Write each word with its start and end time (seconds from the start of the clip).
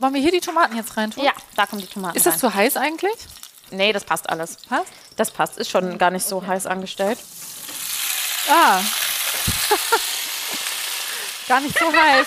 Wollen 0.00 0.14
wir 0.14 0.20
hier 0.20 0.30
die 0.30 0.38
Tomaten 0.38 0.76
jetzt 0.76 0.96
reintun? 0.96 1.24
Ja, 1.24 1.32
da 1.56 1.66
kommen 1.66 1.82
die 1.82 1.88
Tomaten 1.88 2.16
Ist 2.16 2.24
das 2.24 2.34
rein. 2.34 2.40
zu 2.40 2.54
heiß 2.54 2.76
eigentlich? 2.76 3.16
Nee, 3.72 3.92
das 3.92 4.04
passt 4.04 4.30
alles. 4.30 4.58
Passt? 4.68 4.92
Das 5.16 5.32
passt. 5.32 5.58
Ist 5.58 5.70
schon 5.70 5.98
gar 5.98 6.12
nicht 6.12 6.24
so 6.24 6.46
heiß 6.46 6.66
angestellt. 6.66 7.18
Ah. 8.48 8.80
Gar 11.48 11.60
nicht 11.62 11.76
so 11.76 11.86
heiß. 11.86 12.26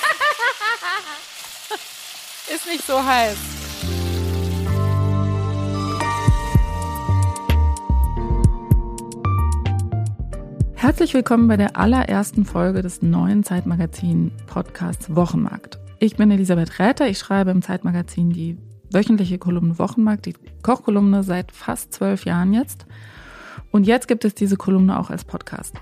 Ist 2.54 2.66
nicht 2.66 2.86
so 2.86 3.02
heiß. 3.02 3.38
Herzlich 10.76 11.14
willkommen 11.14 11.48
bei 11.48 11.56
der 11.56 11.78
allerersten 11.78 12.44
Folge 12.44 12.82
des 12.82 13.02
neuen 13.02 13.44
Zeitmagazin-Podcasts 13.44 15.16
Wochenmarkt. 15.16 15.81
Ich 16.04 16.16
bin 16.16 16.32
Elisabeth 16.32 16.80
Räther, 16.80 17.08
ich 17.08 17.20
schreibe 17.20 17.52
im 17.52 17.62
Zeitmagazin 17.62 18.32
die 18.32 18.58
wöchentliche 18.92 19.38
Kolumne 19.38 19.78
Wochenmarkt, 19.78 20.26
die 20.26 20.34
Kochkolumne 20.64 21.22
seit 21.22 21.52
fast 21.52 21.94
zwölf 21.94 22.26
Jahren 22.26 22.54
jetzt. 22.54 22.88
Und 23.70 23.86
jetzt 23.86 24.08
gibt 24.08 24.26
es 24.26 24.34
diese 24.34 24.58
Kolumne 24.58 25.00
auch 25.00 25.12
als 25.12 25.26
Podcast. 25.26 25.76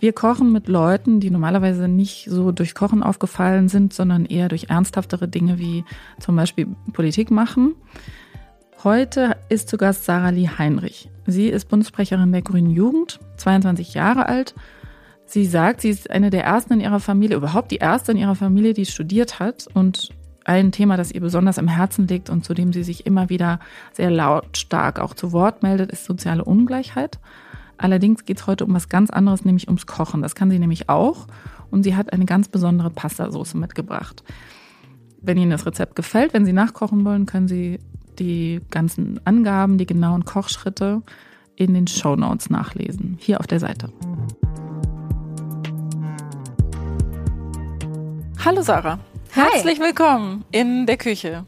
Wir 0.00 0.12
kochen 0.12 0.50
mit 0.50 0.66
Leuten, 0.66 1.20
die 1.20 1.30
normalerweise 1.30 1.86
nicht 1.86 2.26
so 2.28 2.50
durch 2.50 2.74
Kochen 2.74 3.04
aufgefallen 3.04 3.68
sind, 3.68 3.92
sondern 3.92 4.24
eher 4.26 4.48
durch 4.48 4.70
ernsthaftere 4.70 5.28
Dinge 5.28 5.60
wie 5.60 5.84
zum 6.18 6.34
Beispiel 6.34 6.66
Politik 6.92 7.30
machen. 7.30 7.76
Heute 8.82 9.36
ist 9.50 9.68
zu 9.68 9.76
Gast 9.76 10.04
Sarah 10.04 10.30
Lee 10.30 10.48
Heinrich. 10.48 11.08
Sie 11.28 11.46
ist 11.46 11.68
Bundessprecherin 11.68 12.32
der 12.32 12.42
Grünen 12.42 12.70
Jugend, 12.70 13.20
22 13.36 13.94
Jahre 13.94 14.26
alt. 14.26 14.52
Sie 15.30 15.46
sagt, 15.46 15.82
sie 15.82 15.90
ist 15.90 16.10
eine 16.10 16.28
der 16.30 16.42
ersten 16.42 16.72
in 16.72 16.80
ihrer 16.80 16.98
Familie, 16.98 17.36
überhaupt 17.36 17.70
die 17.70 17.76
erste 17.76 18.10
in 18.10 18.18
ihrer 18.18 18.34
Familie, 18.34 18.74
die 18.74 18.84
studiert 18.84 19.38
hat 19.38 19.68
und 19.72 20.10
ein 20.44 20.72
Thema, 20.72 20.96
das 20.96 21.12
ihr 21.12 21.20
besonders 21.20 21.56
am 21.56 21.68
Herzen 21.68 22.08
liegt 22.08 22.30
und 22.30 22.44
zu 22.44 22.52
dem 22.52 22.72
sie 22.72 22.82
sich 22.82 23.06
immer 23.06 23.28
wieder 23.28 23.60
sehr 23.92 24.10
lautstark 24.10 24.98
auch 24.98 25.14
zu 25.14 25.30
Wort 25.30 25.62
meldet, 25.62 25.92
ist 25.92 26.04
soziale 26.04 26.44
Ungleichheit. 26.44 27.20
Allerdings 27.78 28.24
geht 28.24 28.40
es 28.40 28.48
heute 28.48 28.64
um 28.64 28.74
was 28.74 28.88
ganz 28.88 29.08
anderes, 29.10 29.44
nämlich 29.44 29.68
ums 29.68 29.86
Kochen. 29.86 30.20
Das 30.20 30.34
kann 30.34 30.50
sie 30.50 30.58
nämlich 30.58 30.88
auch. 30.88 31.28
Und 31.70 31.84
sie 31.84 31.94
hat 31.94 32.12
eine 32.12 32.24
ganz 32.24 32.48
besondere 32.48 32.90
Pastasauce 32.90 33.54
mitgebracht. 33.54 34.24
Wenn 35.22 35.38
Ihnen 35.38 35.52
das 35.52 35.64
Rezept 35.64 35.94
gefällt, 35.94 36.34
wenn 36.34 36.44
Sie 36.44 36.52
nachkochen 36.52 37.04
wollen, 37.04 37.26
können 37.26 37.46
Sie 37.46 37.78
die 38.18 38.62
ganzen 38.70 39.24
Angaben, 39.24 39.78
die 39.78 39.86
genauen 39.86 40.24
Kochschritte 40.24 41.02
in 41.54 41.72
den 41.72 41.86
Show 41.86 42.16
Notes 42.16 42.50
nachlesen. 42.50 43.16
Hier 43.20 43.38
auf 43.38 43.46
der 43.46 43.60
Seite. 43.60 43.92
Hallo 48.44 48.62
Sarah. 48.62 48.98
Hi. 49.36 49.42
Herzlich 49.52 49.78
willkommen 49.80 50.44
in 50.50 50.86
der 50.86 50.96
Küche. 50.96 51.44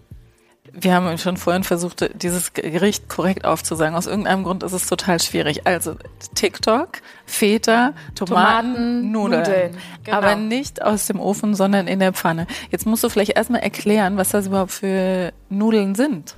Wir 0.75 0.95
haben 0.95 1.19
schon 1.19 1.37
vorhin 1.37 1.65
versucht, 1.65 2.09
dieses 2.23 2.55
Gericht 2.55 3.09
korrekt 3.09 3.45
aufzusagen. 3.45 3.95
Aus 3.95 4.07
irgendeinem 4.07 4.43
Grund 4.45 4.63
ist 4.63 4.73
es 4.73 4.87
total 4.87 5.21
schwierig. 5.21 5.67
Also 5.67 5.97
TikTok, 6.35 7.03
Feta, 7.27 7.93
Tomaten, 8.15 8.73
Tomaten, 8.75 9.11
Nudeln. 9.13 9.41
Nudeln, 9.43 9.77
genau. 10.05 10.17
Aber 10.17 10.35
nicht 10.37 10.81
aus 10.83 11.07
dem 11.07 11.21
Ofen, 11.21 11.55
sondern 11.55 11.89
in 11.89 11.99
der 11.99 12.13
Pfanne. 12.15 12.47
Jetzt 12.71 12.87
musst 12.87 13.05
du 13.05 13.11
vielleicht 13.11 13.37
erstmal 13.37 13.61
erklären, 13.61 14.17
was 14.17 14.31
das 14.31 14.47
überhaupt 14.47 14.73
für 14.73 15.33
Nudeln 15.51 15.95
sind. 15.95 16.37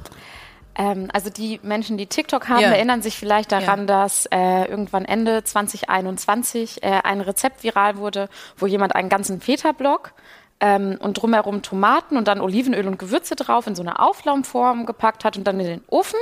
Ähm, 0.77 1.09
also 1.13 1.31
die 1.31 1.61
Menschen, 1.63 1.97
die 1.97 2.07
TikTok 2.07 2.49
haben, 2.49 2.61
Ja. 2.63 2.71
erinnern 2.71 3.03
sich 3.03 3.17
vielleicht 3.17 3.53
daran, 3.53 3.81
Ja. 3.81 3.87
dass 3.87 4.27
äh, 4.33 4.65
irgendwann 4.65 5.05
Ende 5.05 5.45
2021 5.45 6.83
äh, 6.83 7.01
ein 7.05 7.21
Rezept 7.21 7.63
viral 7.63 7.99
wurde, 7.99 8.29
wo 8.57 8.67
jemand 8.67 8.97
einen 8.97 9.09
ganzen 9.09 9.41
Feta-Block 9.41 10.13
ähm, 10.65 10.97
und 10.99 11.21
drumherum 11.21 11.61
Tomaten 11.61 12.17
und 12.17 12.27
dann 12.27 12.41
Olivenöl 12.41 12.89
und 12.89 12.99
Gewürze 12.99 13.37
drauf 13.37 13.67
in 13.67 13.75
so 13.75 13.83
eine 13.83 13.99
Auflaumform 14.01 14.87
gepackt 14.87 15.23
hat 15.23 15.37
und 15.37 15.45
dann 15.47 15.61
in 15.61 15.67
den 15.67 15.85
Ofen. 15.89 16.19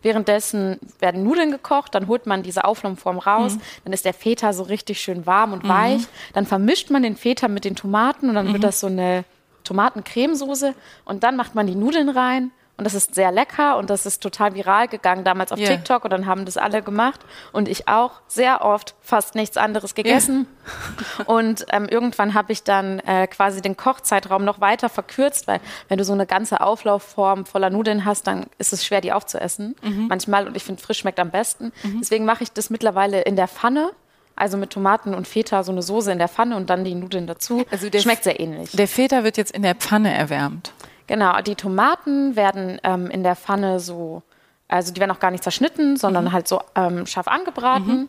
Währenddessen 0.00 0.78
werden 1.00 1.24
Nudeln 1.24 1.50
gekocht, 1.50 1.92
dann 1.96 2.06
holt 2.06 2.24
man 2.24 2.44
diese 2.44 2.64
Auflaumform 2.64 3.18
raus, 3.18 3.54
dann 3.84 3.92
ist 3.92 4.04
der 4.04 4.14
Feta 4.14 4.52
so 4.52 4.62
richtig 4.62 5.00
schön 5.00 5.26
warm 5.26 5.52
und 5.52 5.66
weich. 5.68 6.02
Dann 6.34 6.46
vermischt 6.46 6.90
man 6.90 7.02
den 7.02 7.16
Feta 7.16 7.48
mit 7.48 7.64
den 7.64 7.74
Tomaten 7.74 8.28
und 8.28 8.36
dann 8.36 8.52
wird 8.52 8.62
das 8.62 8.78
so 8.78 8.86
eine 8.86 9.24
Tomatencremesoße 9.64 10.74
und 11.04 11.24
dann 11.24 11.34
macht 11.34 11.56
man 11.56 11.66
die 11.66 11.74
Nudeln 11.74 12.10
rein. 12.10 12.52
Und 12.80 12.84
das 12.84 12.94
ist 12.94 13.14
sehr 13.14 13.30
lecker 13.30 13.76
und 13.76 13.90
das 13.90 14.06
ist 14.06 14.22
total 14.22 14.54
viral 14.54 14.88
gegangen 14.88 15.22
damals 15.22 15.52
auf 15.52 15.58
Ja. 15.58 15.68
TikTok 15.68 16.02
und 16.04 16.10
dann 16.14 16.24
haben 16.24 16.46
das 16.46 16.56
alle 16.56 16.80
gemacht 16.80 17.20
und 17.52 17.68
ich 17.68 17.88
auch 17.88 18.12
sehr 18.26 18.64
oft 18.64 18.94
fast 19.02 19.34
nichts 19.34 19.58
anderes 19.58 19.94
gegessen. 19.94 20.46
Und 21.26 21.66
ähm, 21.72 21.86
irgendwann 21.90 22.32
habe 22.32 22.52
ich 22.52 22.62
dann 22.62 23.00
äh, 23.00 23.26
quasi 23.26 23.60
den 23.60 23.76
Kochzeitraum 23.76 24.46
noch 24.46 24.62
weiter 24.62 24.88
verkürzt, 24.88 25.46
weil 25.46 25.60
wenn 25.88 25.98
du 25.98 26.04
so 26.04 26.14
eine 26.14 26.24
ganze 26.24 26.62
Auflaufform 26.62 27.44
voller 27.44 27.68
Nudeln 27.68 28.06
hast, 28.06 28.26
dann 28.26 28.46
ist 28.56 28.72
es 28.72 28.82
schwer, 28.82 29.02
die 29.02 29.12
aufzuessen. 29.12 29.76
Manchmal 30.08 30.46
und 30.46 30.56
ich 30.56 30.64
finde, 30.64 30.80
frisch 30.82 31.00
schmeckt 31.00 31.20
am 31.20 31.30
besten. 31.30 31.72
Deswegen 32.00 32.24
mache 32.24 32.44
ich 32.44 32.50
das 32.52 32.70
mittlerweile 32.70 33.20
in 33.20 33.36
der 33.36 33.46
Pfanne. 33.48 33.90
Also 34.36 34.56
mit 34.56 34.70
Tomaten 34.70 35.12
und 35.14 35.28
Feta 35.28 35.62
so 35.64 35.72
eine 35.72 35.82
Soße 35.82 36.10
in 36.12 36.18
der 36.18 36.28
Pfanne 36.28 36.56
und 36.56 36.70
dann 36.70 36.82
die 36.82 36.94
Nudeln 36.94 37.26
dazu. 37.26 37.62
Also 37.70 37.90
der- 37.90 38.00
Schmeckt 38.00 38.24
sehr 38.24 38.40
ähnlich. 38.40 38.72
Der 38.72 38.88
Feta 38.88 39.22
wird 39.22 39.36
jetzt 39.36 39.50
in 39.52 39.60
der 39.60 39.74
Pfanne 39.74 40.14
erwärmt. 40.14 40.72
Genau, 41.10 41.40
die 41.40 41.56
Tomaten 41.56 42.36
werden 42.36 42.78
ähm, 42.84 43.10
in 43.10 43.24
der 43.24 43.34
Pfanne 43.34 43.80
so, 43.80 44.22
also 44.68 44.94
die 44.94 45.00
werden 45.00 45.10
auch 45.10 45.18
gar 45.18 45.32
nicht 45.32 45.42
zerschnitten, 45.42 45.96
sondern 45.96 46.30
halt 46.30 46.46
so 46.46 46.60
ähm, 46.76 47.04
scharf 47.04 47.26
angebraten. 47.26 48.08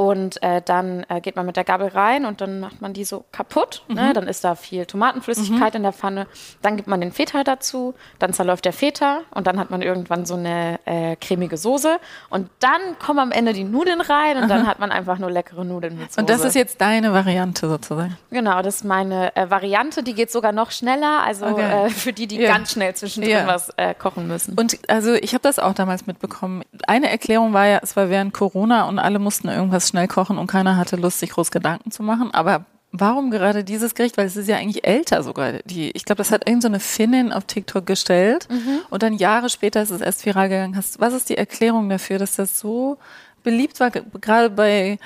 Und 0.00 0.42
äh, 0.42 0.62
dann 0.64 1.04
äh, 1.10 1.20
geht 1.20 1.36
man 1.36 1.44
mit 1.44 1.58
der 1.58 1.64
Gabel 1.64 1.88
rein 1.88 2.24
und 2.24 2.40
dann 2.40 2.58
macht 2.60 2.80
man 2.80 2.94
die 2.94 3.04
so 3.04 3.22
kaputt. 3.32 3.82
Ne? 3.88 4.14
Dann 4.14 4.28
ist 4.28 4.42
da 4.44 4.54
viel 4.54 4.86
Tomatenflüssigkeit 4.86 5.74
in 5.74 5.82
der 5.82 5.92
Pfanne. 5.92 6.26
Dann 6.62 6.76
gibt 6.76 6.88
man 6.88 7.02
den 7.02 7.12
Feta 7.12 7.44
dazu, 7.44 7.92
dann 8.18 8.32
zerläuft 8.32 8.64
der 8.64 8.72
Feta 8.72 9.18
und 9.30 9.46
dann 9.46 9.58
hat 9.60 9.70
man 9.70 9.82
irgendwann 9.82 10.24
so 10.24 10.36
eine 10.36 10.80
äh, 10.86 11.16
cremige 11.16 11.58
Soße. 11.58 11.98
Und 12.30 12.48
dann 12.60 12.80
kommen 13.04 13.18
am 13.18 13.30
Ende 13.30 13.52
die 13.52 13.62
Nudeln 13.64 14.00
rein 14.00 14.38
und 14.38 14.48
dann 14.48 14.66
hat 14.66 14.78
man 14.78 14.90
einfach 14.90 15.18
nur 15.18 15.30
leckere 15.30 15.66
Nudeln 15.66 15.98
mit 15.98 16.08
Soße. 16.12 16.20
Und 16.20 16.30
das 16.30 16.44
ist 16.46 16.54
jetzt 16.54 16.80
deine 16.80 17.12
Variante 17.12 17.68
sozusagen. 17.68 18.16
Genau, 18.30 18.62
das 18.62 18.76
ist 18.76 18.84
meine 18.86 19.36
äh, 19.36 19.50
Variante. 19.50 20.02
Die 20.02 20.14
geht 20.14 20.32
sogar 20.32 20.52
noch 20.52 20.70
schneller. 20.70 21.20
Also 21.26 21.44
Okay. 21.44 21.86
äh, 21.88 21.90
für 21.90 22.14
die, 22.14 22.26
die 22.26 22.38
Ja. 22.40 22.48
ganz 22.54 22.72
schnell 22.72 22.94
zwischendrin 22.94 23.34
Ja. 23.36 23.46
was 23.46 23.68
äh, 23.76 23.92
kochen 23.92 24.26
müssen. 24.28 24.58
Und 24.58 24.78
also 24.88 25.12
ich 25.12 25.34
habe 25.34 25.42
das 25.42 25.58
auch 25.58 25.74
damals 25.74 26.06
mitbekommen. 26.06 26.62
Eine 26.86 27.10
Erklärung 27.10 27.52
war 27.52 27.66
ja, 27.66 27.80
es 27.82 27.96
war 27.96 28.08
während 28.08 28.32
Corona 28.32 28.88
und 28.88 28.98
alle 28.98 29.18
mussten 29.18 29.48
irgendwas 29.48 29.89
schnell 29.90 30.08
kochen 30.08 30.38
und 30.38 30.46
keiner 30.46 30.76
hatte 30.76 30.96
Lust, 30.96 31.20
sich 31.20 31.30
groß 31.30 31.50
Gedanken 31.50 31.90
zu 31.90 32.02
machen. 32.02 32.32
Aber 32.32 32.64
warum 32.92 33.30
gerade 33.30 33.62
dieses 33.62 33.94
Gericht? 33.94 34.16
Weil 34.16 34.26
es 34.26 34.36
ist 34.36 34.48
ja 34.48 34.56
eigentlich 34.56 34.84
älter 34.86 35.22
sogar. 35.22 35.52
Die, 35.64 35.90
ich 35.92 36.04
glaube, 36.04 36.18
das 36.18 36.32
hat 36.32 36.48
irgend 36.48 36.62
so 36.62 36.68
eine 36.68 36.80
Finnin 36.80 37.32
auf 37.32 37.44
TikTok 37.44 37.86
gestellt 37.86 38.48
und 38.90 39.02
dann 39.02 39.14
Jahre 39.14 39.48
später 39.50 39.82
ist 39.82 39.90
es 39.90 40.00
erst 40.00 40.24
viral 40.26 40.48
gegangen. 40.48 40.76
Hast, 40.76 41.00
was 41.00 41.12
ist 41.14 41.28
die 41.28 41.36
Erklärung 41.36 41.88
dafür, 41.88 42.18
dass 42.18 42.36
das 42.36 42.58
so 42.58 42.98
beliebt 43.42 43.78
war, 43.80 43.90
ge- 43.90 44.02
gerade 44.20 44.50
bei 44.50 44.98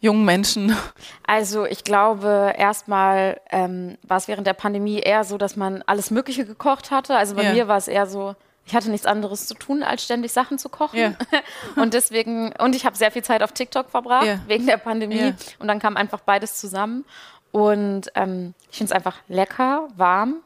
jungen 0.00 0.24
Menschen? 0.24 0.74
Also 1.26 1.64
ich 1.64 1.84
glaube, 1.84 2.54
erstmal 2.58 3.40
ähm, 3.50 3.96
war 4.02 4.16
es 4.16 4.26
während 4.26 4.46
der 4.48 4.52
Pandemie 4.54 4.98
eher 4.98 5.22
so, 5.24 5.38
dass 5.38 5.54
man 5.56 5.82
alles 5.86 6.10
Mögliche 6.10 6.44
gekocht 6.44 6.90
hatte. 6.90 7.16
Also 7.16 7.36
bei 7.36 7.44
Ja. 7.44 7.52
mir 7.52 7.68
war 7.68 7.76
es 7.76 7.86
eher 7.88 8.06
so, 8.06 8.34
ich 8.66 8.74
hatte 8.74 8.90
nichts 8.90 9.06
anderes 9.06 9.46
zu 9.46 9.54
tun, 9.54 9.82
als 9.82 10.04
ständig 10.04 10.32
Sachen 10.32 10.58
zu 10.58 10.68
kochen. 10.68 10.98
Ja. 10.98 11.12
Und 11.76 11.94
deswegen, 11.94 12.52
und 12.58 12.76
ich 12.76 12.86
habe 12.86 12.96
sehr 12.96 13.10
viel 13.10 13.22
Zeit 13.24 13.42
auf 13.42 13.52
TikTok 13.52 13.90
verbracht, 13.90 14.26
Ja. 14.26 14.38
wegen 14.46 14.66
der 14.66 14.76
Pandemie. 14.76 15.18
Ja. 15.20 15.32
Und 15.58 15.68
dann 15.68 15.78
kam 15.80 15.96
einfach 15.96 16.20
beides 16.20 16.56
zusammen. 16.58 17.04
Und 17.50 18.10
ähm, 18.14 18.54
ich 18.70 18.78
finde 18.78 18.92
es 18.92 18.96
einfach 18.96 19.16
lecker, 19.28 19.88
warm, 19.96 20.36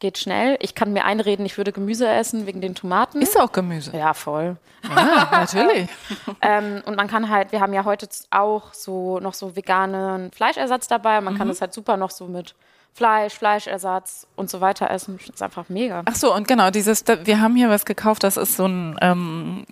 geht 0.00 0.16
schnell. 0.18 0.56
Ich 0.60 0.74
kann 0.74 0.92
mir 0.92 1.04
einreden, 1.04 1.44
ich 1.46 1.58
würde 1.58 1.70
Gemüse 1.72 2.08
essen 2.08 2.46
wegen 2.46 2.60
den 2.60 2.74
Tomaten. 2.74 3.20
Ist 3.22 3.38
auch 3.38 3.52
Gemüse. 3.52 3.94
ja, 3.96 4.14
voll. 4.14 4.56
Ja, 4.88 5.28
natürlich. 5.30 5.88
Ähm, 6.42 6.82
und 6.86 6.96
man 6.96 7.06
kann 7.06 7.28
halt, 7.28 7.52
wir 7.52 7.60
haben 7.60 7.74
ja 7.74 7.84
heute 7.84 8.08
auch 8.30 8.72
so 8.72 9.20
noch 9.20 9.34
so 9.34 9.54
veganen 9.54 10.32
Fleischersatz 10.32 10.88
dabei. 10.88 11.20
Man 11.20 11.36
kann 11.36 11.48
das 11.48 11.60
halt 11.60 11.74
super 11.74 11.98
noch 11.98 12.10
so 12.10 12.26
mit 12.26 12.54
Fleisch, 12.94 13.34
Fleischersatz 13.34 14.26
und 14.36 14.50
so 14.50 14.60
weiter 14.60 14.90
essen. 14.90 15.18
Das 15.18 15.28
ist 15.36 15.42
einfach 15.42 15.68
mega. 15.68 16.02
Ach 16.04 16.14
so, 16.14 16.34
und 16.34 16.46
genau, 16.48 16.70
dieses, 16.70 17.04
wir 17.06 17.40
haben 17.40 17.56
hier 17.56 17.68
was 17.70 17.84
gekauft, 17.84 18.24
das 18.24 18.36
ist 18.36 18.56
so 18.56 18.66
ein 18.66 18.96
ähm, 19.00 19.64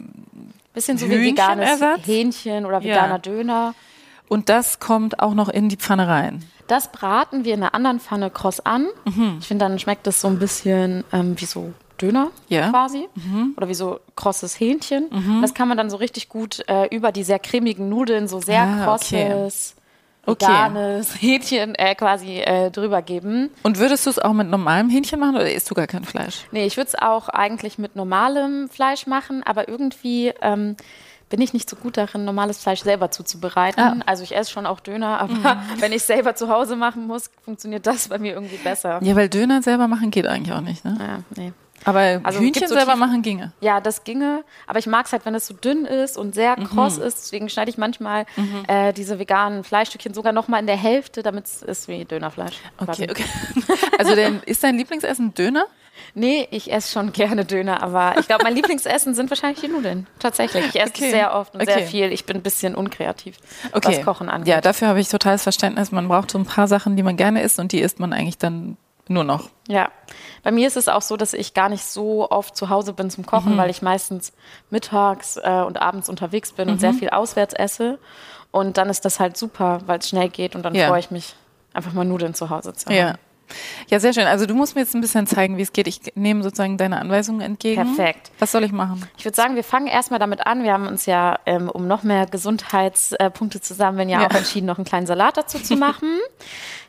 Bisschen 0.74 0.96
so 0.98 1.10
wie 1.10 1.20
veganes? 1.20 1.80
Hähnchen 2.04 2.64
oder 2.64 2.78
Ja. 2.80 2.94
veganer 2.94 3.18
Döner. 3.18 3.74
Und 4.28 4.48
das 4.48 4.78
kommt 4.78 5.20
auch 5.20 5.34
noch 5.34 5.48
in 5.48 5.68
die 5.68 5.76
Pfanne 5.76 6.06
rein. 6.06 6.44
Das 6.68 6.92
braten 6.92 7.44
wir 7.44 7.54
in 7.54 7.62
einer 7.62 7.74
anderen 7.74 7.98
Pfanne 7.98 8.30
kross 8.30 8.60
an. 8.60 8.86
Mhm. 9.06 9.38
Ich 9.40 9.48
finde, 9.48 9.64
dann 9.64 9.78
schmeckt 9.78 10.06
das 10.06 10.20
so 10.20 10.28
ein 10.28 10.38
bisschen 10.38 11.02
ähm, 11.12 11.34
wie 11.40 11.46
so 11.46 11.72
Döner 12.00 12.30
Ja. 12.48 12.66
Mhm. 12.68 12.70
quasi. 12.70 13.08
Oder 13.56 13.68
wie 13.68 13.74
so 13.74 13.98
krosses 14.14 14.60
Hähnchen. 14.60 15.06
Das 15.40 15.54
kann 15.54 15.66
man 15.66 15.76
dann 15.76 15.90
so 15.90 15.96
richtig 15.96 16.28
gut 16.28 16.62
äh, 16.68 16.86
über 16.94 17.10
die 17.10 17.24
sehr 17.24 17.38
cremigen 17.40 17.88
Nudeln, 17.88 18.28
so 18.28 18.40
sehr 18.40 18.62
Ah, 18.62 18.84
krosses, 18.84 19.74
Okay. 19.74 19.77
Veganes 20.28 21.20
Hähnchen 21.20 21.74
äh, 21.74 21.94
quasi 21.94 22.38
äh, 22.38 22.70
drüber 22.70 23.02
geben. 23.02 23.50
Und 23.62 23.78
würdest 23.78 24.06
du 24.06 24.10
es 24.10 24.18
auch 24.18 24.32
mit 24.32 24.48
normalem 24.48 24.90
Hähnchen 24.90 25.20
machen 25.20 25.36
oder 25.36 25.50
isst 25.50 25.70
du 25.70 25.74
gar 25.74 25.86
kein 25.86 26.04
Fleisch? 26.04 26.44
Nee, 26.52 26.66
ich 26.66 26.76
würde 26.76 26.88
es 26.88 26.94
auch 26.94 27.28
eigentlich 27.28 27.78
mit 27.78 27.96
normalem 27.96 28.68
Fleisch 28.68 29.06
machen, 29.06 29.42
aber 29.44 29.68
irgendwie 29.68 30.32
ähm, 30.42 30.76
bin 31.28 31.40
ich 31.40 31.52
nicht 31.52 31.68
so 31.68 31.76
gut 31.76 31.96
darin, 31.96 32.24
normales 32.24 32.58
Fleisch 32.58 32.82
selber 32.82 33.10
zuzubereiten. 33.10 33.80
Ah. 33.80 33.96
Also 34.06 34.22
ich 34.22 34.34
esse 34.34 34.50
schon 34.50 34.66
auch 34.66 34.80
Döner, 34.80 35.20
aber 35.20 35.62
wenn 35.78 35.92
ich 35.92 36.02
selber 36.02 36.34
zu 36.34 36.48
Hause 36.48 36.76
machen 36.76 37.06
muss, 37.06 37.30
funktioniert 37.44 37.86
das 37.86 38.08
bei 38.08 38.18
mir 38.18 38.34
irgendwie 38.34 38.56
besser. 38.56 39.00
Ja, 39.02 39.16
weil 39.16 39.28
Döner 39.28 39.62
selber 39.62 39.88
machen 39.88 40.10
geht 40.10 40.26
eigentlich 40.26 40.54
auch 40.54 40.60
nicht, 40.60 40.84
ne? 40.84 40.96
Ja, 40.98 41.18
nee. 41.36 41.52
Aber 41.84 42.20
Also, 42.22 42.40
Hühnchen 42.40 42.66
so 42.68 42.74
selber 42.74 42.92
tief- 42.92 43.00
machen 43.00 43.22
ginge. 43.22 43.52
Ja, 43.60 43.80
das 43.80 44.04
ginge, 44.04 44.44
aber 44.66 44.78
ich 44.78 44.86
mag 44.86 45.06
es 45.06 45.12
halt, 45.12 45.24
wenn 45.24 45.34
es 45.34 45.46
so 45.46 45.54
dünn 45.54 45.84
ist 45.86 46.18
und 46.18 46.34
sehr 46.34 46.58
Mhm. 46.58 46.64
kross 46.64 46.98
ist. 46.98 47.18
Deswegen 47.22 47.48
schneide 47.48 47.70
ich 47.70 47.78
manchmal 47.78 48.26
äh, 48.66 48.92
diese 48.92 49.18
veganen 49.18 49.64
Fleischstückchen 49.64 50.12
sogar 50.14 50.32
noch 50.32 50.48
mal 50.48 50.58
in 50.58 50.66
der 50.66 50.76
Hälfte, 50.76 51.22
damit 51.22 51.46
es 51.46 51.62
ist 51.62 51.88
wie 51.88 52.04
Dönerfleisch. 52.04 52.56
Okay, 52.78 53.06
okay. 53.10 53.24
Also 53.98 54.14
denn, 54.14 54.40
ist 54.44 54.62
dein 54.62 54.76
Lieblingsessen 54.76 55.34
Döner? 55.34 55.64
Nee, 56.14 56.46
ich 56.52 56.70
esse 56.72 56.92
schon 56.92 57.12
gerne 57.12 57.44
Döner, 57.44 57.82
aber 57.82 58.14
ich 58.18 58.26
glaube, 58.26 58.44
mein 58.44 58.54
Lieblingsessen 58.54 59.14
sind 59.14 59.30
wahrscheinlich 59.30 59.60
die 59.60 59.68
Nudeln. 59.68 60.06
Tatsächlich. 60.20 60.66
Ich 60.66 60.80
esse 60.80 60.90
Okay. 60.90 61.10
sehr 61.10 61.34
oft 61.34 61.54
und 61.54 61.62
Okay. 61.62 61.72
sehr 61.72 61.82
viel. 61.86 62.12
Ich 62.12 62.24
bin 62.24 62.36
ein 62.36 62.42
bisschen 62.42 62.74
unkreativ, 62.76 63.36
Okay. 63.72 63.98
was 63.98 64.04
Kochen 64.04 64.28
angeht. 64.28 64.48
Ja, 64.48 64.60
dafür 64.60 64.88
habe 64.88 65.00
ich 65.00 65.08
totales 65.08 65.42
Verständnis. 65.42 65.90
Man 65.92 66.06
braucht 66.08 66.30
so 66.30 66.38
ein 66.38 66.44
paar 66.44 66.68
Sachen, 66.68 66.96
die 66.96 67.02
man 67.02 67.16
gerne 67.16 67.42
isst 67.42 67.58
und 67.58 67.72
die 67.72 67.80
isst 67.80 67.98
man 67.98 68.12
eigentlich 68.12 68.38
dann 68.38 68.76
nur 69.10 69.24
noch. 69.24 69.48
Ja, 69.68 69.90
bei 70.42 70.50
mir 70.50 70.66
ist 70.66 70.76
es 70.76 70.88
auch 70.88 71.02
so, 71.02 71.16
dass 71.16 71.32
ich 71.34 71.54
gar 71.54 71.68
nicht 71.68 71.84
so 71.84 72.30
oft 72.30 72.56
zu 72.56 72.68
Hause 72.68 72.92
bin 72.92 73.10
zum 73.10 73.26
Kochen, 73.26 73.54
Mhm. 73.54 73.58
weil 73.58 73.70
ich 73.70 73.82
meistens 73.82 74.32
mittags 74.70 75.36
äh, 75.36 75.62
und 75.66 75.80
abends 75.80 76.08
unterwegs 76.08 76.52
bin 76.52 76.68
und 76.70 76.80
sehr 76.80 76.92
Mhm. 76.92 76.98
viel 76.98 77.10
auswärts 77.10 77.54
esse. 77.54 77.98
Und 78.50 78.76
dann 78.78 78.88
ist 78.88 79.04
das 79.04 79.20
halt 79.20 79.36
super, 79.36 79.80
weil 79.86 79.98
es 79.98 80.08
schnell 80.08 80.28
geht 80.28 80.54
und 80.56 80.62
dann 80.62 80.74
Ja. 80.74 80.88
freue 80.88 81.00
ich 81.00 81.10
mich, 81.10 81.34
einfach 81.74 81.92
mal 81.92 82.04
Nudeln 82.04 82.34
zu 82.34 82.48
Hause 82.50 82.72
zu 82.72 82.86
haben. 82.86 82.94
Ja. 82.96 83.14
Ja, 83.88 84.00
sehr 84.00 84.12
schön. 84.12 84.26
Also 84.26 84.46
du 84.46 84.54
musst 84.54 84.74
mir 84.74 84.82
jetzt 84.82 84.94
ein 84.94 85.00
bisschen 85.00 85.26
zeigen, 85.26 85.56
wie 85.56 85.62
es 85.62 85.72
geht. 85.72 85.86
Ich 85.88 86.00
nehme 86.14 86.42
sozusagen 86.42 86.76
deine 86.76 86.98
Anweisungen 87.00 87.40
entgegen. 87.40 87.94
Perfekt. 87.96 88.30
Was 88.38 88.52
soll 88.52 88.64
ich 88.64 88.72
machen? 88.72 89.06
Ich 89.16 89.24
würde 89.24 89.36
sagen, 89.36 89.54
wir 89.56 89.64
fangen 89.64 89.86
erstmal 89.86 90.18
damit 90.18 90.46
an. 90.46 90.62
Wir 90.64 90.72
haben 90.72 90.86
uns 90.86 91.06
ja, 91.06 91.38
ähm, 91.46 91.68
um 91.68 91.86
noch 91.86 92.02
mehr 92.02 92.26
Gesundheitspunkte 92.26 93.60
zu 93.60 93.74
sammeln, 93.74 94.08
ja, 94.08 94.20
Ja. 94.22 94.28
auch 94.28 94.34
entschieden, 94.34 94.66
noch 94.66 94.78
einen 94.78 94.84
kleinen 94.84 95.06
Salat 95.06 95.36
dazu 95.36 95.58
zu 95.58 95.76
machen. 95.76 96.08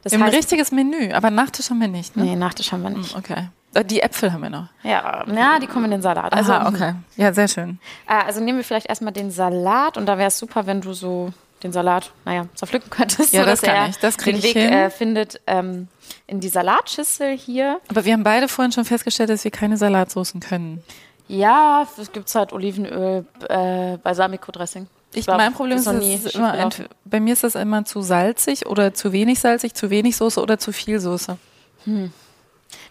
Das 0.03 0.11
Wir 0.11 0.17
haben 0.19 0.23
ein 0.23 0.27
heißt, 0.27 0.37
richtiges 0.37 0.71
Menü, 0.71 1.11
aber 1.13 1.29
Nachtisch 1.29 1.69
haben 1.69 1.79
wir 1.81 1.87
nicht. 1.87 2.15
Ne? 2.15 2.23
nee, 2.23 2.35
Nachtisch 2.35 2.71
haben 2.71 2.83
wir 2.83 2.89
nicht. 2.89 3.15
Okay. 3.15 3.49
Äh, 3.73 3.83
Die 3.85 4.01
Äpfel 4.01 4.31
haben 4.33 4.41
wir 4.41 4.49
noch. 4.49 4.67
Ja, 4.83 5.25
ja, 5.27 5.59
die 5.59 5.67
kommen 5.67 5.85
in 5.85 5.91
den 5.91 6.01
Salat. 6.01 6.33
Also, 6.33 6.53
Aha, 6.53 6.69
okay. 6.69 6.93
Ja, 7.17 7.33
sehr 7.33 7.47
schön. 7.47 7.79
Äh, 8.07 8.25
also 8.25 8.39
nehmen 8.41 8.57
wir 8.57 8.63
vielleicht 8.65 8.87
erstmal 8.87 9.13
den 9.13 9.29
Salat 9.31 9.97
und 9.97 10.05
da 10.05 10.17
wäre 10.17 10.27
es 10.29 10.39
super, 10.39 10.65
wenn 10.65 10.81
du 10.81 10.93
so 10.93 11.31
den 11.63 11.71
Salat, 11.71 12.11
naja, 12.25 12.45
zerpflücken 12.55 12.89
könntest. 12.89 13.33
Ja, 13.33 13.41
so, 13.43 13.45
das 13.47 13.61
kann 13.61 13.89
ich. 13.89 13.97
Das 13.97 14.17
krieg 14.17 14.35
den 14.35 14.39
ich 14.39 14.55
Weg 14.55 14.57
hin. 14.63 14.73
Äh, 14.73 14.89
findet 14.89 15.41
ähm, 15.47 15.87
in 16.27 16.39
die 16.39 16.49
Salatschüssel 16.49 17.37
hier. 17.37 17.79
Aber 17.89 18.05
wir 18.05 18.13
haben 18.13 18.23
beide 18.23 18.47
vorhin 18.47 18.71
schon 18.71 18.85
festgestellt, 18.85 19.29
dass 19.29 19.43
wir 19.43 19.51
keine 19.51 19.77
Salatsoßen 19.77 20.39
können. 20.39 20.83
Ja, 21.27 21.87
es 22.01 22.11
gibt 22.11 22.33
halt 22.33 22.53
Olivenöl, 22.53 23.25
äh, 23.47 23.97
Balsamico-Dressing. 23.97 24.87
Ich, 25.13 25.25
glaub, 25.25 25.37
mein 25.37 25.53
Problem 25.53 25.77
ist, 25.77 25.87
ist 25.87 26.35
immer, 26.35 26.57
entweder- 26.57 26.89
bei 27.05 27.19
mir 27.19 27.33
ist 27.33 27.43
das 27.43 27.55
immer 27.55 27.83
zu 27.85 28.01
salzig 28.01 28.67
oder 28.67 28.93
zu 28.93 29.11
wenig 29.11 29.39
salzig, 29.39 29.73
zu 29.73 29.89
wenig 29.89 30.15
Soße 30.17 30.41
oder 30.41 30.59
zu 30.59 30.71
viel 30.71 30.99
Soße. 30.99 31.37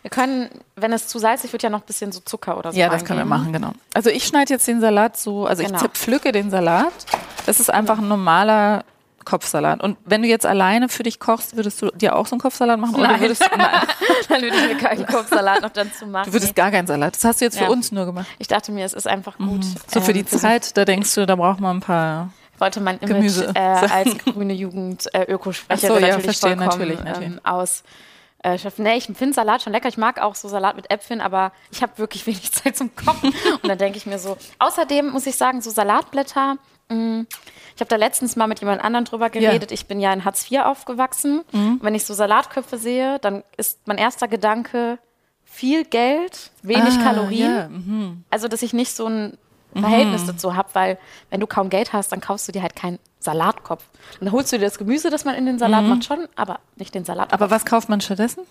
Wir 0.02 0.10
können, 0.10 0.48
wenn 0.76 0.92
es 0.92 1.08
zu 1.08 1.18
salzig 1.18 1.52
wird, 1.52 1.62
ja 1.62 1.70
noch 1.70 1.80
ein 1.80 1.86
bisschen 1.86 2.12
so 2.12 2.20
Zucker 2.20 2.56
oder 2.58 2.72
so 2.72 2.78
Ja, 2.78 2.88
das 2.88 3.04
können 3.04 3.18
wir 3.18 3.24
machen, 3.26 3.52
genau. 3.52 3.72
Also 3.94 4.10
ich 4.10 4.24
schneide 4.24 4.52
jetzt 4.54 4.66
den 4.68 4.80
Salat 4.80 5.16
so, 5.16 5.46
also 5.46 5.62
Genau. 5.62 5.74
ich 5.76 5.80
zerpflücke 5.80 6.32
den 6.32 6.50
Salat. 6.50 6.92
Das 7.46 7.60
ist 7.60 7.70
einfach 7.70 7.98
ein 7.98 8.08
normaler 8.08 8.84
Kopfsalat. 9.24 9.82
Und 9.82 9.98
wenn 10.06 10.22
du 10.22 10.28
jetzt 10.28 10.46
alleine 10.46 10.88
für 10.88 11.02
dich 11.02 11.18
kochst, 11.20 11.54
würdest 11.56 11.82
du 11.82 11.90
dir 11.90 12.16
auch 12.16 12.26
so 12.26 12.34
einen 12.36 12.40
Kopfsalat 12.40 12.78
machen? 12.80 12.94
Oder 12.94 13.08
Nein. 13.08 13.20
würdest 13.20 13.42
du, 13.42 13.48
nein, 13.58 13.70
Dann 14.28 14.40
würde 14.42 14.56
ich 14.56 14.68
mir 14.68 14.76
keinen 14.78 15.04
Kopfsalat 15.04 15.60
noch 15.62 15.70
dazu 15.70 16.06
machen. 16.06 16.26
du 16.26 16.32
würdest 16.32 16.54
gar 16.54 16.70
keinen 16.70 16.86
Salat. 16.86 17.14
Das 17.16 17.24
hast 17.24 17.40
du 17.40 17.44
jetzt 17.44 17.58
für 17.58 17.64
Ja. 17.64 17.70
uns 17.70 17.92
nur 17.92 18.06
gemacht. 18.06 18.26
ich 18.38 18.48
dachte 18.48 18.72
mir, 18.72 18.86
es 18.86 18.94
ist 18.94 19.06
einfach 19.06 19.36
gut. 19.36 19.64
So 19.88 20.00
für 20.00 20.12
ähm, 20.12 20.18
die 20.18 20.24
Zeit, 20.26 20.76
da 20.76 20.84
denkst 20.86 21.14
du, 21.14 21.26
da 21.26 21.36
braucht 21.36 21.60
man 21.60 21.78
ein 21.78 21.80
paar. 21.80 22.30
wollte 22.58 22.80
mein 22.80 22.98
Image 23.00 23.08
Gemüse. 23.16 23.50
äh, 23.54 23.58
als 23.90 24.16
grüne 24.18 24.54
Jugend 24.54 25.12
äh, 25.12 25.24
Ökosprecherin 25.30 25.96
Ach 25.96 26.00
so, 26.00 26.06
ja, 26.06 26.12
natürlich 26.16 26.24
verstehe, 26.24 26.56
vollkommen 26.56 26.68
natürlich, 26.88 27.04
natürlich. 27.04 27.28
Ähm, 27.32 27.40
aus. 27.44 27.82
Äh, 28.42 28.56
nee, 28.76 28.96
ich 28.96 29.04
finde 29.04 29.32
Salat 29.32 29.62
schon 29.62 29.72
lecker. 29.72 29.88
Ich 29.88 29.96
mag 29.96 30.20
auch 30.20 30.34
so 30.34 30.48
Salat 30.48 30.76
mit 30.76 30.90
Äpfeln, 30.90 31.20
aber 31.20 31.52
ich 31.72 31.82
habe 31.82 31.98
wirklich 31.98 32.26
wenig 32.26 32.52
Zeit 32.52 32.76
zum 32.76 32.94
Kochen. 32.94 33.34
Und 33.62 33.68
dann 33.68 33.78
denke 33.78 33.98
ich 33.98 34.06
mir 34.06 34.18
so. 34.18 34.36
Außerdem 34.58 35.10
muss 35.10 35.26
ich 35.26 35.36
sagen, 35.36 35.60
so 35.60 35.70
Salatblätter. 35.70 36.56
Mh, 36.88 37.26
ich 37.74 37.80
habe 37.80 37.88
da 37.88 37.96
letztens 37.96 38.36
mal 38.36 38.46
mit 38.46 38.60
jemand 38.60 38.82
anderem 38.82 39.04
drüber 39.04 39.28
geredet. 39.30 39.72
Ich 39.72 39.86
bin 39.86 40.00
ja 40.00 40.12
in 40.12 40.24
Hartz 40.24 40.50
IV 40.50 40.60
aufgewachsen. 40.60 41.42
Mhm. 41.52 41.78
Wenn 41.82 41.94
ich 41.94 42.04
so 42.04 42.14
Salatköpfe 42.14 42.78
sehe, 42.78 43.18
dann 43.20 43.44
ist 43.56 43.86
mein 43.86 43.98
erster 43.98 44.26
Gedanke 44.28 44.98
viel 45.44 45.84
Geld, 45.84 46.50
wenig 46.62 46.94
Ah, 46.98 47.02
Kalorien. 47.04 47.54
Ja, 47.56 47.68
mhm. 47.68 48.24
Also, 48.30 48.48
dass 48.48 48.62
ich 48.62 48.72
nicht 48.72 48.94
so 48.94 49.06
ein 49.06 49.38
Verhältnis 49.74 50.24
dazu 50.26 50.56
habe, 50.56 50.68
weil 50.72 50.98
wenn 51.30 51.40
du 51.40 51.46
kaum 51.46 51.68
Geld 51.70 51.92
hast, 51.92 52.10
dann 52.12 52.20
kaufst 52.20 52.48
du 52.48 52.52
dir 52.52 52.62
halt 52.62 52.74
keinen 52.76 52.98
Salatkopf. 53.20 53.84
Dann 54.20 54.32
holst 54.32 54.52
du 54.52 54.58
dir 54.58 54.64
das 54.64 54.78
Gemüse, 54.78 55.10
das 55.10 55.24
man 55.24 55.34
in 55.34 55.46
den 55.46 55.58
Salat 55.58 55.84
macht, 55.84 56.04
schon, 56.04 56.26
aber 56.36 56.60
nicht 56.76 56.94
den 56.94 57.04
Salat. 57.04 57.32
Aber 57.32 57.50
was 57.50 57.64
kauft 57.64 57.88
man 57.88 58.00
stattdessen? 58.00 58.44